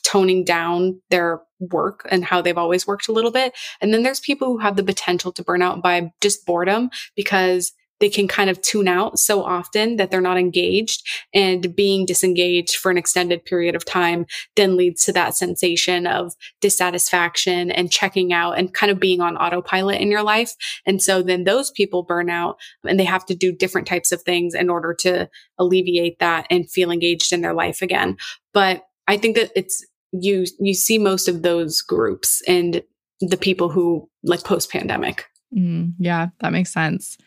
toning 0.03 0.43
down 0.43 1.01
their 1.09 1.41
work 1.59 2.07
and 2.11 2.23
how 2.23 2.41
they've 2.41 2.57
always 2.57 2.85
worked 2.85 3.07
a 3.07 3.11
little 3.11 3.31
bit. 3.31 3.53
And 3.81 3.91
then 3.91 4.03
there's 4.03 4.19
people 4.19 4.49
who 4.49 4.59
have 4.59 4.75
the 4.75 4.83
potential 4.83 5.31
to 5.31 5.43
burn 5.43 5.63
out 5.63 5.81
by 5.81 6.11
just 6.21 6.45
boredom 6.45 6.91
because 7.15 7.73
they 7.99 8.09
can 8.09 8.27
kind 8.27 8.49
of 8.49 8.61
tune 8.61 8.87
out 8.87 9.19
so 9.19 9.43
often 9.43 9.95
that 9.95 10.11
they're 10.11 10.21
not 10.21 10.37
engaged 10.37 11.07
and 11.33 11.75
being 11.75 12.05
disengaged 12.05 12.75
for 12.75 12.91
an 12.91 12.97
extended 12.97 13.43
period 13.45 13.75
of 13.75 13.85
time 13.85 14.25
then 14.55 14.75
leads 14.75 15.03
to 15.05 15.13
that 15.13 15.35
sensation 15.35 16.07
of 16.07 16.33
dissatisfaction 16.61 17.71
and 17.71 17.91
checking 17.91 18.33
out 18.33 18.57
and 18.57 18.73
kind 18.73 18.91
of 18.91 18.99
being 18.99 19.21
on 19.21 19.37
autopilot 19.37 20.01
in 20.01 20.11
your 20.11 20.23
life. 20.23 20.53
And 20.85 21.01
so 21.01 21.21
then 21.21 21.43
those 21.43 21.71
people 21.71 22.03
burn 22.03 22.29
out 22.29 22.57
and 22.85 22.99
they 22.99 23.05
have 23.05 23.25
to 23.27 23.35
do 23.35 23.51
different 23.51 23.87
types 23.87 24.11
of 24.11 24.21
things 24.21 24.53
in 24.53 24.69
order 24.69 24.93
to 24.99 25.29
alleviate 25.57 26.19
that 26.19 26.47
and 26.49 26.69
feel 26.69 26.91
engaged 26.91 27.31
in 27.31 27.41
their 27.41 27.53
life 27.53 27.81
again. 27.81 28.17
But 28.53 28.83
I 29.07 29.17
think 29.17 29.35
that 29.35 29.51
it's 29.55 29.85
you 30.11 30.45
you 30.59 30.73
see 30.73 30.97
most 30.97 31.27
of 31.27 31.41
those 31.41 31.81
groups 31.81 32.41
and 32.47 32.81
the 33.19 33.37
people 33.37 33.69
who 33.69 34.09
like 34.23 34.43
post 34.43 34.71
pandemic. 34.71 35.25
Mm, 35.55 35.93
yeah, 35.99 36.27
that 36.39 36.51
makes 36.51 36.73
sense. 36.73 37.17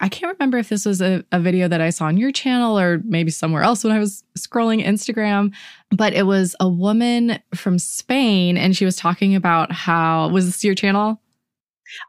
I 0.00 0.08
can't 0.08 0.32
remember 0.32 0.56
if 0.56 0.70
this 0.70 0.86
was 0.86 1.02
a, 1.02 1.22
a, 1.30 1.38
video 1.38 1.68
that 1.68 1.82
I 1.82 1.90
saw 1.90 2.06
on 2.06 2.16
your 2.16 2.32
channel 2.32 2.78
or 2.78 3.02
maybe 3.04 3.30
somewhere 3.30 3.62
else 3.62 3.84
when 3.84 3.92
I 3.92 3.98
was 3.98 4.24
scrolling 4.38 4.84
Instagram, 4.84 5.52
but 5.90 6.14
it 6.14 6.22
was 6.22 6.56
a 6.58 6.68
woman 6.68 7.38
from 7.54 7.78
Spain 7.78 8.56
and 8.56 8.74
she 8.74 8.86
was 8.86 8.96
talking 8.96 9.34
about 9.34 9.72
how 9.72 10.30
was 10.30 10.46
this 10.46 10.64
your 10.64 10.74
channel? 10.74 11.20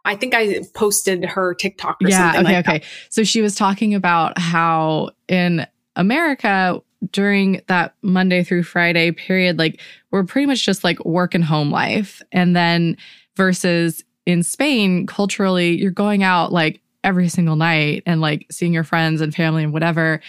I 0.06 0.16
think 0.16 0.34
I 0.34 0.62
posted 0.74 1.26
her 1.26 1.54
TikTok 1.54 1.98
yeah, 2.02 2.32
okay, 2.36 2.44
like 2.44 2.68
okay. 2.68 2.80
That. 2.80 2.88
So 3.10 3.24
she 3.24 3.42
was 3.42 3.56
talking 3.56 3.94
about 3.94 4.38
how 4.38 5.10
in 5.28 5.66
America 5.96 6.82
during 7.12 7.62
that 7.68 7.96
Monday 8.02 8.44
through 8.44 8.64
Friday 8.64 9.12
period, 9.12 9.58
like 9.58 9.82
we're 10.12 10.24
pretty 10.24 10.46
much 10.46 10.64
just 10.64 10.84
like 10.84 11.04
work 11.04 11.34
and 11.34 11.44
home 11.44 11.72
life. 11.72 12.22
And 12.32 12.56
then 12.56 12.96
versus 13.36 14.04
in 14.26 14.44
Spain, 14.44 15.08
culturally, 15.08 15.80
you're 15.80 15.92
going 15.92 16.24
out 16.24 16.52
like 16.52 16.81
every 17.04 17.30
single 17.30 17.56
night 17.56 18.04
and 18.06 18.22
like 18.22 18.46
seeing 18.52 18.74
your 18.74 18.84
friends 18.84 19.22
and 19.22 19.34
family 19.34 19.64
and 19.64 19.74
whatever. 19.74 20.22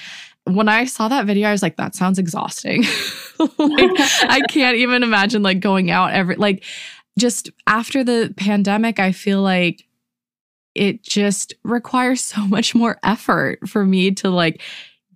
When 0.45 0.69
I 0.69 0.87
saw 0.87 1.09
that 1.09 1.27
video, 1.27 1.49
I 1.49 1.53
was 1.53 1.63
like, 1.63 1.77
that 1.77 1.95
sounds 1.95 2.19
exhausting. 2.19 2.83
like, 3.39 3.91
I 4.23 4.43
can't 4.49 4.77
even 4.77 5.03
imagine 5.03 5.43
like 5.43 5.61
going 5.61 5.91
out 5.91 6.13
every, 6.13 6.37
like, 6.37 6.65
just 7.19 7.51
after 7.67 8.03
the 8.03 8.33
pandemic, 8.37 8.99
I 8.99 9.13
feel 9.13 9.43
like 9.43 9.85
it 10.75 11.03
just 11.03 11.55
requires 11.63 12.23
so 12.23 12.47
much 12.47 12.75
more 12.75 12.99
effort 13.03 13.69
for 13.69 13.85
me 13.85 14.11
to 14.13 14.31
like 14.31 14.63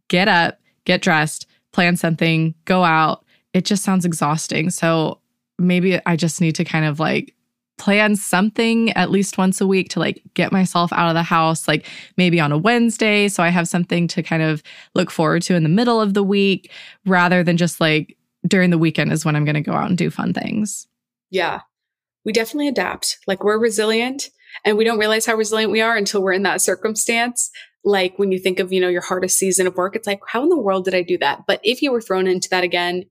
get 0.09 0.28
up, 0.28 0.59
get 0.84 1.02
dressed, 1.02 1.46
plan 1.72 1.96
something, 1.96 2.54
go 2.64 2.84
out. 2.84 3.24
It 3.52 3.64
just 3.64 3.82
sounds 3.82 4.04
exhausting. 4.04 4.70
So 4.70 5.20
maybe 5.59 5.98
I 6.04 6.16
just 6.16 6.40
need 6.40 6.54
to 6.57 6.64
kind 6.64 6.84
of 6.84 7.00
like 7.00 7.34
plan 7.79 8.16
something 8.16 8.91
at 8.93 9.11
least 9.11 9.39
once 9.39 9.61
a 9.61 9.66
week 9.66 9.89
to 9.91 10.01
like 10.01 10.22
get 10.35 10.53
myself 10.53 10.93
out 10.93 11.09
of 11.09 11.14
the 11.14 11.22
house, 11.22 11.68
like 11.68 11.87
maybe 12.16 12.41
on 12.41 12.53
a 12.53 12.59
Wednesday. 12.59 13.29
So 13.29 13.43
I 13.43 13.49
have 13.49 13.68
something 13.68 14.09
to 14.09 14.22
kind 14.22 14.43
of 14.43 14.62
look 14.95 15.11
forward 15.11 15.43
to 15.43 15.55
in 15.55 15.62
the 15.62 15.68
middle 15.68 16.01
of 16.01 16.14
the 16.14 16.22
week 16.22 16.70
rather 17.05 17.43
than 17.43 17.57
just 17.57 17.81
like 17.81 18.16
during 18.47 18.70
the 18.70 18.79
weekend 18.79 19.12
is 19.12 19.24
when 19.24 19.37
I'm 19.37 19.45
going 19.45 19.55
to 19.55 19.61
go 19.61 19.72
out 19.72 19.89
and 19.89 19.99
do 19.99 20.11
fun 20.11 20.33
things. 20.33 20.87
Yeah. 21.31 21.61
We 22.24 22.33
definitely 22.33 22.68
adapt. 22.68 23.18
Like 23.27 23.45
we're 23.45 23.59
resilient 23.59 24.31
and 24.64 24.77
we 24.77 24.85
don't 24.85 24.99
realize 24.99 25.27
how 25.27 25.35
resilient 25.35 25.72
we 25.72 25.81
are 25.81 25.97
until 25.97 26.22
we're 26.22 26.33
in 26.33 26.45
that 26.45 26.62
circumstance. 26.62 27.51
Like 27.85 28.18
when 28.18 28.33
you 28.33 28.39
think 28.39 28.59
of, 28.59 28.72
you 28.72 28.81
know, 28.81 28.89
your 28.89 29.03
hardest 29.03 29.39
season 29.39 29.66
of 29.66 29.77
work, 29.77 29.95
it's 29.95 30.07
like, 30.07 30.20
how 30.27 30.43
in 30.43 30.49
the 30.49 30.59
world 30.59 30.85
did 30.85 30.95
I 30.95 31.03
do 31.03 31.18
that? 31.18 31.45
But 31.47 31.61
if 31.62 31.83
you 31.83 31.93
were 31.93 32.01
thrown 32.01 32.27
into 32.27 32.49
that 32.51 32.64
again, 32.64 33.05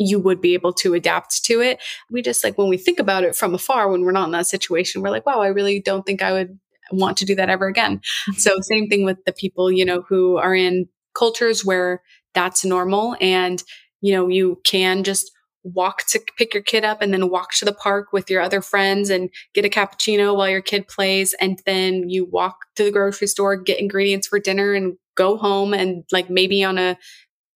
you 0.00 0.18
would 0.18 0.40
be 0.40 0.54
able 0.54 0.72
to 0.72 0.94
adapt 0.94 1.44
to 1.44 1.60
it. 1.60 1.78
We 2.10 2.22
just 2.22 2.42
like 2.42 2.56
when 2.56 2.68
we 2.68 2.78
think 2.78 2.98
about 2.98 3.22
it 3.22 3.36
from 3.36 3.54
afar, 3.54 3.90
when 3.90 4.00
we're 4.00 4.12
not 4.12 4.24
in 4.24 4.32
that 4.32 4.46
situation, 4.46 5.02
we're 5.02 5.10
like, 5.10 5.26
wow, 5.26 5.40
I 5.40 5.48
really 5.48 5.80
don't 5.80 6.04
think 6.06 6.22
I 6.22 6.32
would 6.32 6.58
want 6.90 7.18
to 7.18 7.26
do 7.26 7.34
that 7.34 7.50
ever 7.50 7.66
again. 7.66 7.98
Mm-hmm. 7.98 8.32
So 8.32 8.56
same 8.62 8.88
thing 8.88 9.04
with 9.04 9.18
the 9.26 9.32
people, 9.32 9.70
you 9.70 9.84
know, 9.84 10.02
who 10.08 10.38
are 10.38 10.54
in 10.54 10.88
cultures 11.14 11.64
where 11.64 12.02
that's 12.34 12.64
normal 12.64 13.14
and, 13.20 13.62
you 14.00 14.12
know, 14.14 14.28
you 14.28 14.60
can 14.64 15.04
just 15.04 15.30
walk 15.62 16.06
to 16.06 16.20
pick 16.38 16.54
your 16.54 16.62
kid 16.62 16.84
up 16.84 17.02
and 17.02 17.12
then 17.12 17.28
walk 17.28 17.52
to 17.52 17.66
the 17.66 17.72
park 17.72 18.14
with 18.14 18.30
your 18.30 18.40
other 18.40 18.62
friends 18.62 19.10
and 19.10 19.28
get 19.52 19.66
a 19.66 19.68
cappuccino 19.68 20.34
while 20.34 20.48
your 20.48 20.62
kid 20.62 20.88
plays. 20.88 21.34
And 21.42 21.60
then 21.66 22.08
you 22.08 22.24
walk 22.24 22.56
to 22.76 22.84
the 22.84 22.90
grocery 22.90 23.26
store, 23.26 23.56
get 23.56 23.78
ingredients 23.78 24.26
for 24.26 24.38
dinner 24.38 24.72
and 24.72 24.96
go 25.16 25.36
home 25.36 25.74
and 25.74 26.04
like 26.10 26.30
maybe 26.30 26.64
on 26.64 26.78
a 26.78 26.96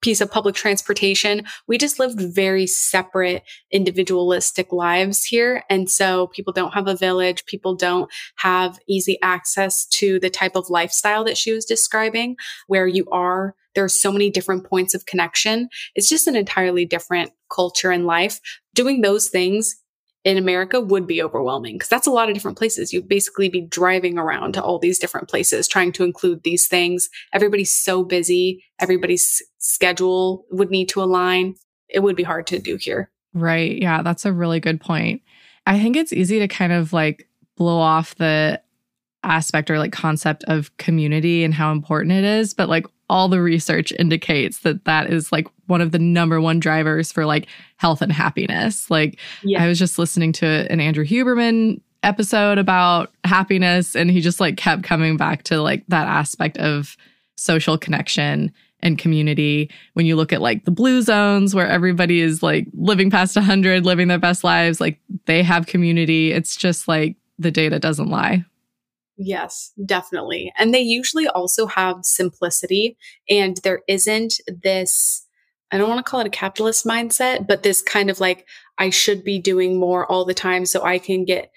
piece 0.05 0.21
of 0.21 0.31
public 0.31 0.55
transportation. 0.55 1.47
We 1.67 1.79
just 1.79 1.99
lived 1.99 2.21
very 2.21 2.67
separate, 2.67 3.43
individualistic 3.73 4.71
lives 4.71 5.25
here. 5.25 5.65
And 5.71 5.91
so 5.91 6.27
people 6.27 6.53
don't 6.53 6.75
have 6.75 6.87
a 6.87 6.95
village. 6.95 7.47
People 7.47 7.75
don't 7.75 8.13
have 8.37 8.79
easy 8.87 9.19
access 9.23 9.87
to 9.87 10.21
the 10.21 10.29
type 10.29 10.57
of 10.57 10.69
lifestyle 10.69 11.25
that 11.25 11.39
she 11.39 11.53
was 11.53 11.65
describing, 11.65 12.37
where 12.67 12.87
you 12.87 13.07
are. 13.13 13.55
There 13.75 13.83
are 13.83 13.89
so 13.89 14.13
many 14.13 14.29
different 14.29 14.69
points 14.69 14.93
of 14.93 15.07
connection. 15.07 15.71
It's 15.95 16.11
just 16.11 16.27
an 16.27 16.37
entirely 16.37 16.85
different 16.85 17.33
culture 17.51 17.91
and 17.91 18.05
life. 18.05 18.41
Doing 18.75 19.01
those 19.01 19.31
things 19.31 19.75
in 20.25 20.39
America 20.39 20.81
would 20.81 21.07
be 21.07 21.23
overwhelming 21.23 21.75
because 21.75 21.89
that's 21.89 22.07
a 22.07 22.11
lot 22.11 22.29
of 22.29 22.35
different 22.35 22.57
places. 22.57 22.93
You'd 22.93 23.09
basically 23.09 23.51
be 23.51 23.61
driving 23.61 24.19
around 24.19 24.55
to 24.55 24.63
all 24.63 24.79
these 24.79 24.99
different 24.99 25.29
places 25.29 25.69
trying 25.69 25.93
to 25.93 26.05
include 26.05 26.43
these 26.43 26.67
things. 26.67 27.11
Everybody's 27.33 27.77
so 27.77 28.03
busy. 28.03 28.65
Everybody's 28.81 29.43
schedule 29.59 30.47
would 30.51 30.71
need 30.71 30.89
to 30.91 31.03
align. 31.03 31.57
It 31.89 32.01
would 32.01 32.17
be 32.17 32.23
hard 32.23 32.47
to 32.49 32.59
do 32.59 32.77
here. 32.77 33.11
Right. 33.35 33.81
Yeah. 33.81 34.03
That's 34.03 34.25
a 34.25 34.33
really 34.33 34.61
good 34.61 34.81
point. 34.81 35.21
I 35.67 35.79
think 35.79 35.97
it's 35.97 36.13
easy 36.13 36.39
to 36.39 36.49
kind 36.49 36.73
of 36.73 36.93
like 36.93 37.29
blow 37.57 37.79
off 37.79 38.15
the 38.15 38.61
aspect 39.23 39.71
or 39.71 39.79
like 39.79 39.93
concept 39.93 40.45
of 40.45 40.75
community 40.79 41.45
and 41.45 41.53
how 41.53 41.73
important 41.73 42.13
it 42.13 42.25
is. 42.25 42.55
But 42.55 42.69
like 42.69 42.87
all 43.09 43.29
the 43.29 43.41
research 43.41 43.93
indicates 43.99 44.61
that 44.61 44.85
that 44.85 45.11
is 45.13 45.31
like 45.31 45.47
one 45.67 45.81
of 45.81 45.93
the 45.93 45.99
number 45.99 46.41
one 46.41 46.61
drivers 46.61 47.13
for 47.13 47.27
like 47.27 47.47
health 47.77 48.03
and 48.03 48.13
happiness. 48.13 48.91
Like 48.91 49.19
yeah. 49.43 49.63
I 49.63 49.69
was 49.69 49.79
just 49.79 49.99
listening 49.99 50.33
to 50.35 50.67
an 50.71 50.81
Andrew 50.81 51.05
Huberman 51.05 51.81
episode 52.03 52.59
about 52.59 53.13
happiness 53.25 53.97
and 53.97 54.11
he 54.11 54.21
just 54.21 54.41
like 54.41 54.57
kept 54.57 54.83
coming 54.83 55.17
back 55.17 55.43
to 55.45 55.61
like 55.61 55.85
that 55.89 56.07
aspect 56.07 56.59
of 56.59 56.97
social 57.37 57.77
connection 57.79 58.53
and 58.81 58.99
community. 58.99 59.71
When 59.95 60.07
you 60.07 60.17
look 60.17 60.33
at 60.33 60.43
like 60.43 60.65
the 60.65 60.71
blue 60.71 61.03
zones 61.03 61.55
where 61.55 61.69
everybody 61.69 62.21
is 62.21 62.43
like 62.43 62.67
living 62.75 63.11
past 63.11 63.35
100, 63.37 63.85
living 63.85 64.09
their 64.09 64.19
best 64.19 64.45
lives, 64.45 64.81
like 64.81 65.01
they 65.27 65.43
have 65.43 65.67
community. 65.67 66.33
It's 66.33 66.57
just 66.57 66.87
like 66.87 67.17
the 67.39 67.51
data 67.51 67.79
doesn't 67.79 68.11
lie. 68.11 68.45
Yes, 69.17 69.73
definitely. 69.85 70.53
And 70.59 70.75
they 70.75 70.81
usually 70.81 71.29
also 71.29 71.67
have 71.67 71.99
simplicity, 72.03 72.97
and 73.31 73.57
there 73.59 73.83
isn't 73.89 74.35
this, 74.63 75.25
I 75.71 75.79
don't 75.79 75.89
want 75.89 76.05
to 76.05 76.11
call 76.11 76.21
it 76.21 76.27
a 76.27 76.31
capitalist 76.31 76.85
mindset, 76.85 77.47
but 77.47 77.63
this 77.63 77.81
kind 77.81 78.11
of 78.11 78.19
like, 78.19 78.47
I 78.79 78.91
should 78.91 79.23
be 79.23 79.39
doing 79.39 79.79
more 79.79 80.11
all 80.11 80.25
the 80.25 80.35
time 80.35 80.67
so 80.67 80.83
I 80.83 80.99
can 80.99 81.25
get 81.25 81.53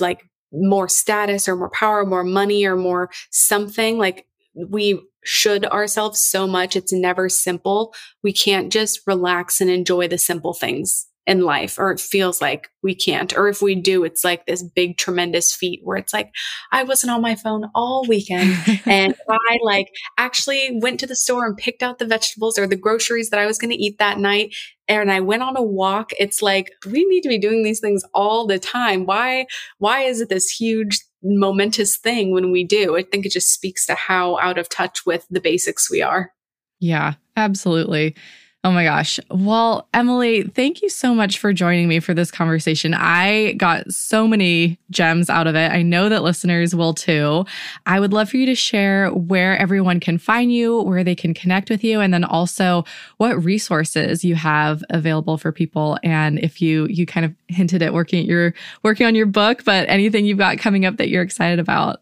like 0.00 0.22
more 0.52 0.88
status 0.88 1.48
or 1.48 1.56
more 1.56 1.70
power, 1.70 2.06
more 2.06 2.24
money 2.24 2.64
or 2.64 2.76
more 2.76 3.10
something. 3.30 3.98
Like 3.98 4.26
we 4.54 5.00
should 5.24 5.66
ourselves 5.66 6.20
so 6.20 6.46
much. 6.46 6.76
It's 6.76 6.92
never 6.92 7.28
simple. 7.28 7.94
We 8.22 8.32
can't 8.32 8.72
just 8.72 9.00
relax 9.06 9.60
and 9.60 9.68
enjoy 9.70 10.08
the 10.08 10.18
simple 10.18 10.54
things 10.54 11.06
in 11.26 11.42
life, 11.42 11.78
or 11.78 11.92
it 11.92 12.00
feels 12.00 12.40
like 12.40 12.68
we 12.82 12.94
can't. 12.94 13.36
Or 13.36 13.48
if 13.48 13.62
we 13.62 13.74
do, 13.74 14.02
it's 14.04 14.24
like 14.24 14.46
this 14.46 14.62
big, 14.62 14.96
tremendous 14.96 15.54
feat 15.54 15.80
where 15.84 15.96
it's 15.96 16.12
like, 16.12 16.32
I 16.72 16.82
wasn't 16.82 17.12
on 17.12 17.22
my 17.22 17.36
phone 17.36 17.70
all 17.74 18.04
weekend 18.08 18.56
and 18.86 19.14
I 19.28 19.58
like 19.62 19.88
actually 20.18 20.80
went 20.82 20.98
to 21.00 21.06
the 21.06 21.14
store 21.14 21.46
and 21.46 21.56
picked 21.56 21.82
out 21.82 21.98
the 21.98 22.06
vegetables 22.06 22.58
or 22.58 22.66
the 22.66 22.76
groceries 22.76 23.30
that 23.30 23.38
I 23.38 23.46
was 23.46 23.58
going 23.58 23.70
to 23.70 23.82
eat 23.82 23.98
that 23.98 24.18
night. 24.18 24.54
And 24.88 25.12
I 25.12 25.20
went 25.20 25.44
on 25.44 25.56
a 25.56 25.62
walk. 25.62 26.10
It's 26.18 26.42
like, 26.42 26.72
we 26.90 27.04
need 27.04 27.22
to 27.22 27.28
be 27.28 27.38
doing 27.38 27.62
these 27.62 27.80
things 27.80 28.02
all 28.14 28.46
the 28.46 28.58
time. 28.58 29.06
Why, 29.06 29.46
why 29.78 30.00
is 30.00 30.20
it 30.20 30.28
this 30.28 30.50
huge 30.50 31.00
momentous 31.22 31.96
thing 31.96 32.32
when 32.32 32.50
we 32.50 32.64
do. 32.64 32.96
I 32.96 33.02
think 33.02 33.24
it 33.24 33.32
just 33.32 33.52
speaks 33.52 33.86
to 33.86 33.94
how 33.94 34.38
out 34.38 34.58
of 34.58 34.68
touch 34.68 35.06
with 35.06 35.26
the 35.30 35.40
basics 35.40 35.90
we 35.90 36.02
are. 36.02 36.32
Yeah, 36.80 37.14
absolutely. 37.36 38.16
Oh 38.64 38.70
my 38.70 38.84
gosh. 38.84 39.18
Well, 39.28 39.88
Emily, 39.92 40.44
thank 40.44 40.82
you 40.82 40.88
so 40.88 41.16
much 41.16 41.38
for 41.38 41.52
joining 41.52 41.88
me 41.88 41.98
for 41.98 42.14
this 42.14 42.30
conversation. 42.30 42.94
I 42.94 43.54
got 43.54 43.92
so 43.92 44.28
many 44.28 44.78
gems 44.88 45.28
out 45.28 45.48
of 45.48 45.56
it. 45.56 45.72
I 45.72 45.82
know 45.82 46.08
that 46.08 46.22
listeners 46.22 46.72
will 46.72 46.94
too. 46.94 47.44
I 47.86 47.98
would 47.98 48.12
love 48.12 48.30
for 48.30 48.36
you 48.36 48.46
to 48.46 48.54
share 48.54 49.08
where 49.10 49.58
everyone 49.58 49.98
can 49.98 50.16
find 50.16 50.52
you, 50.52 50.80
where 50.82 51.02
they 51.02 51.16
can 51.16 51.34
connect 51.34 51.70
with 51.70 51.82
you, 51.82 52.00
and 52.00 52.14
then 52.14 52.22
also 52.22 52.84
what 53.16 53.42
resources 53.42 54.24
you 54.24 54.36
have 54.36 54.84
available 54.90 55.38
for 55.38 55.50
people. 55.50 55.98
And 56.04 56.38
if 56.38 56.62
you 56.62 56.86
you 56.86 57.04
kind 57.04 57.26
of 57.26 57.34
hinted 57.48 57.82
at 57.82 57.92
working 57.92 58.24
you're 58.24 58.54
working 58.84 59.08
on 59.08 59.16
your 59.16 59.26
book, 59.26 59.64
but 59.64 59.88
anything 59.88 60.24
you've 60.24 60.38
got 60.38 60.58
coming 60.58 60.86
up 60.86 60.98
that 60.98 61.08
you're 61.08 61.22
excited 61.22 61.58
about. 61.58 62.00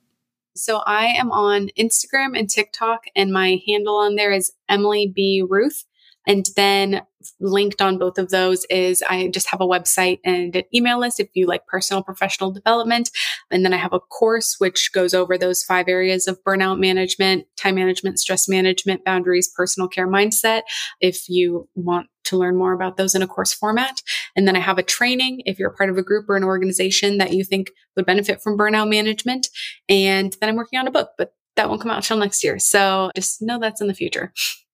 So 0.56 0.82
I 0.84 1.06
am 1.06 1.32
on 1.32 1.70
Instagram 1.78 2.38
and 2.38 2.50
TikTok, 2.50 3.04
and 3.16 3.32
my 3.32 3.62
handle 3.66 3.96
on 3.96 4.16
there 4.16 4.32
is 4.32 4.52
Emily 4.68 5.10
B. 5.14 5.42
Ruth. 5.48 5.86
And 6.26 6.46
then 6.56 7.02
linked 7.38 7.82
on 7.82 7.98
both 7.98 8.18
of 8.18 8.30
those 8.30 8.64
is 8.70 9.02
I 9.08 9.28
just 9.28 9.48
have 9.50 9.60
a 9.60 9.66
website 9.66 10.20
and 10.24 10.54
an 10.56 10.64
email 10.74 10.98
list 10.98 11.20
if 11.20 11.28
you 11.34 11.46
like 11.46 11.66
personal 11.66 12.02
professional 12.02 12.50
development. 12.50 13.10
And 13.50 13.64
then 13.64 13.74
I 13.74 13.76
have 13.76 13.92
a 13.92 14.00
course 14.00 14.56
which 14.58 14.90
goes 14.92 15.12
over 15.12 15.36
those 15.36 15.62
five 15.62 15.88
areas 15.88 16.26
of 16.26 16.42
burnout 16.44 16.78
management, 16.78 17.46
time 17.56 17.74
management, 17.74 18.18
stress 18.18 18.48
management, 18.48 19.04
boundaries, 19.04 19.52
personal 19.54 19.88
care 19.88 20.08
mindset. 20.08 20.62
If 21.00 21.28
you 21.28 21.68
want 21.74 22.06
to 22.24 22.36
learn 22.36 22.56
more 22.56 22.72
about 22.72 22.96
those 22.96 23.14
in 23.14 23.22
a 23.22 23.26
course 23.26 23.52
format. 23.52 24.02
And 24.36 24.46
then 24.46 24.54
I 24.54 24.60
have 24.60 24.78
a 24.78 24.82
training 24.82 25.42
if 25.46 25.58
you're 25.58 25.70
part 25.70 25.90
of 25.90 25.98
a 25.98 26.02
group 26.02 26.28
or 26.28 26.36
an 26.36 26.44
organization 26.44 27.18
that 27.18 27.32
you 27.32 27.44
think 27.44 27.70
would 27.96 28.06
benefit 28.06 28.40
from 28.40 28.56
burnout 28.56 28.88
management. 28.88 29.48
And 29.88 30.36
then 30.40 30.48
I'm 30.48 30.56
working 30.56 30.78
on 30.78 30.86
a 30.86 30.92
book, 30.92 31.10
but 31.18 31.32
that 31.56 31.68
won't 31.68 31.80
come 31.80 31.90
out 31.90 31.96
until 31.96 32.18
next 32.18 32.44
year. 32.44 32.58
So 32.58 33.10
just 33.16 33.42
know 33.42 33.58
that's 33.58 33.80
in 33.80 33.88
the 33.88 33.94
future. 33.94 34.32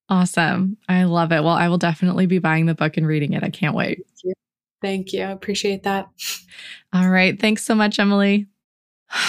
Awesome. 0.09 0.77
I 0.89 1.05
love 1.05 1.33
it. 1.33 1.43
Well, 1.43 1.55
I 1.55 1.69
will 1.69 1.79
definitely 1.79 2.27
be 2.27 2.39
buying 2.39 2.67
the 2.67 2.75
book 2.75 2.97
and 2.97 3.07
reading 3.07 3.33
it. 3.33 3.43
I 3.43 3.51
can't 3.51 3.75
wait. 3.75 3.99
Thank 3.99 4.25
you. 4.25 4.33
Thank 4.81 5.13
you. 5.13 5.23
I 5.23 5.31
appreciate 5.31 5.83
that. 5.83 6.09
All 6.93 7.09
right. 7.09 7.39
Thanks 7.39 7.65
so 7.65 7.75
much, 7.75 7.99
Emily. 7.99 8.47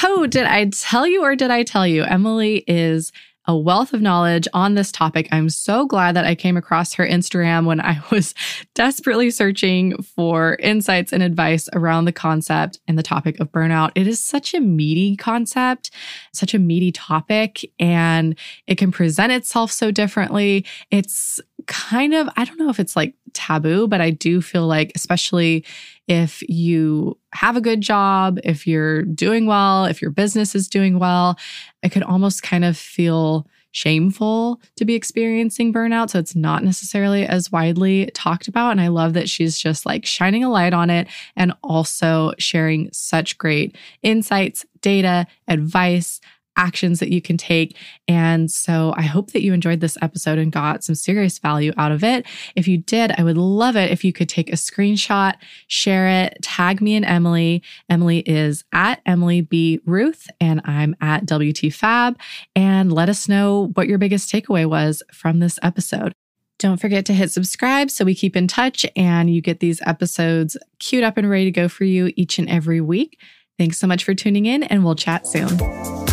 Oh, 0.03 0.27
did 0.27 0.45
I 0.45 0.65
tell 0.65 1.07
you 1.07 1.23
or 1.23 1.35
did 1.35 1.51
I 1.51 1.63
tell 1.63 1.87
you? 1.87 2.03
Emily 2.03 2.63
is 2.67 3.11
a 3.47 3.55
wealth 3.55 3.93
of 3.93 4.01
knowledge 4.01 4.47
on 4.53 4.75
this 4.75 4.91
topic. 4.91 5.27
I'm 5.31 5.49
so 5.49 5.85
glad 5.85 6.15
that 6.15 6.25
I 6.25 6.35
came 6.35 6.57
across 6.57 6.93
her 6.93 7.07
Instagram 7.07 7.65
when 7.65 7.79
I 7.79 8.01
was 8.11 8.35
desperately 8.75 9.31
searching 9.31 10.01
for 10.03 10.55
insights 10.55 11.13
and 11.13 11.23
advice 11.23 11.69
around 11.73 12.05
the 12.05 12.11
concept 12.11 12.79
and 12.87 12.97
the 12.97 13.03
topic 13.03 13.39
of 13.39 13.51
burnout. 13.51 13.91
It 13.95 14.07
is 14.07 14.19
such 14.19 14.53
a 14.53 14.59
meaty 14.59 15.15
concept, 15.15 15.91
such 16.33 16.53
a 16.53 16.59
meaty 16.59 16.91
topic, 16.91 17.65
and 17.79 18.37
it 18.67 18.77
can 18.77 18.91
present 18.91 19.31
itself 19.31 19.71
so 19.71 19.91
differently. 19.91 20.65
It's 20.91 21.39
kind 21.67 22.13
of, 22.13 22.29
I 22.35 22.45
don't 22.45 22.59
know 22.59 22.69
if 22.69 22.79
it's 22.79 22.95
like 22.95 23.13
taboo, 23.33 23.87
but 23.87 24.01
I 24.01 24.09
do 24.09 24.41
feel 24.41 24.65
like, 24.67 24.91
especially 24.95 25.65
if 26.07 26.41
you 26.49 27.17
have 27.33 27.55
a 27.55 27.61
good 27.61 27.81
job, 27.81 28.39
if 28.43 28.65
you're 28.65 29.03
doing 29.03 29.45
well, 29.45 29.85
if 29.85 30.01
your 30.01 30.11
business 30.11 30.55
is 30.55 30.67
doing 30.67 30.99
well, 30.99 31.37
it 31.83 31.91
could 31.91 32.03
almost 32.03 32.43
kind 32.43 32.65
of 32.65 32.77
feel 32.77 33.47
shameful 33.71 34.59
to 34.75 34.85
be 34.85 34.95
experiencing 34.95 35.71
burnout. 35.71 36.09
So 36.09 36.17
it's 36.17 36.35
not 36.35 36.63
necessarily 36.63 37.27
as 37.27 37.51
widely 37.51 38.09
talked 38.13 38.47
about. 38.47 38.71
And 38.71 38.81
I 38.81 38.87
love 38.87 39.13
that 39.13 39.29
she's 39.29 39.59
just 39.59 39.85
like 39.85 40.05
shining 40.05 40.43
a 40.43 40.49
light 40.49 40.73
on 40.73 40.89
it 40.89 41.07
and 41.35 41.53
also 41.63 42.31
sharing 42.39 42.89
such 42.91 43.37
great 43.37 43.77
insights, 44.01 44.65
data, 44.81 45.27
advice 45.47 46.19
actions 46.57 46.99
that 46.99 47.09
you 47.09 47.21
can 47.21 47.37
take. 47.37 47.77
And 48.07 48.51
so 48.51 48.93
I 48.97 49.03
hope 49.03 49.31
that 49.31 49.43
you 49.43 49.53
enjoyed 49.53 49.79
this 49.79 49.97
episode 50.01 50.39
and 50.39 50.51
got 50.51 50.83
some 50.83 50.95
serious 50.95 51.39
value 51.39 51.71
out 51.77 51.91
of 51.91 52.03
it. 52.03 52.25
If 52.55 52.67
you 52.67 52.77
did, 52.77 53.13
I 53.17 53.23
would 53.23 53.37
love 53.37 53.77
it 53.77 53.91
if 53.91 54.03
you 54.03 54.11
could 54.11 54.27
take 54.27 54.49
a 54.49 54.55
screenshot, 54.55 55.35
share 55.67 56.07
it, 56.07 56.39
tag 56.41 56.81
me 56.81 56.95
and 56.95 57.05
Emily. 57.05 57.63
Emily 57.89 58.19
is 58.19 58.63
at 58.73 59.01
Emily 59.05 59.41
B. 59.41 59.79
Ruth, 59.85 60.27
and 60.41 60.61
I'm 60.65 60.95
at 60.99 61.25
WT 61.25 61.71
Fab. 61.71 62.17
And 62.55 62.91
let 62.91 63.09
us 63.09 63.29
know 63.29 63.71
what 63.75 63.87
your 63.87 63.97
biggest 63.97 64.31
takeaway 64.31 64.65
was 64.65 65.03
from 65.13 65.39
this 65.39 65.59
episode. 65.61 66.13
Don't 66.59 66.81
forget 66.81 67.05
to 67.05 67.13
hit 67.13 67.31
subscribe 67.31 67.91
so 67.91 68.03
we 68.03 68.15
keep 68.15 68.35
in 68.35 68.47
touch 68.47 68.83
and 68.95 69.29
you 69.33 69.41
get 69.41 69.59
these 69.59 69.79
episodes 69.85 70.57
queued 70.79 71.03
up 71.03 71.17
and 71.17 71.29
ready 71.29 71.45
to 71.45 71.51
go 71.51 71.69
for 71.69 71.83
you 71.83 72.11
each 72.15 72.39
and 72.39 72.49
every 72.49 72.81
week. 72.81 73.19
Thanks 73.59 73.77
so 73.77 73.87
much 73.87 74.03
for 74.03 74.13
tuning 74.13 74.45
in, 74.45 74.63
and 74.63 74.83
we'll 74.83 74.95
chat 74.95 75.27
soon. 75.27 76.06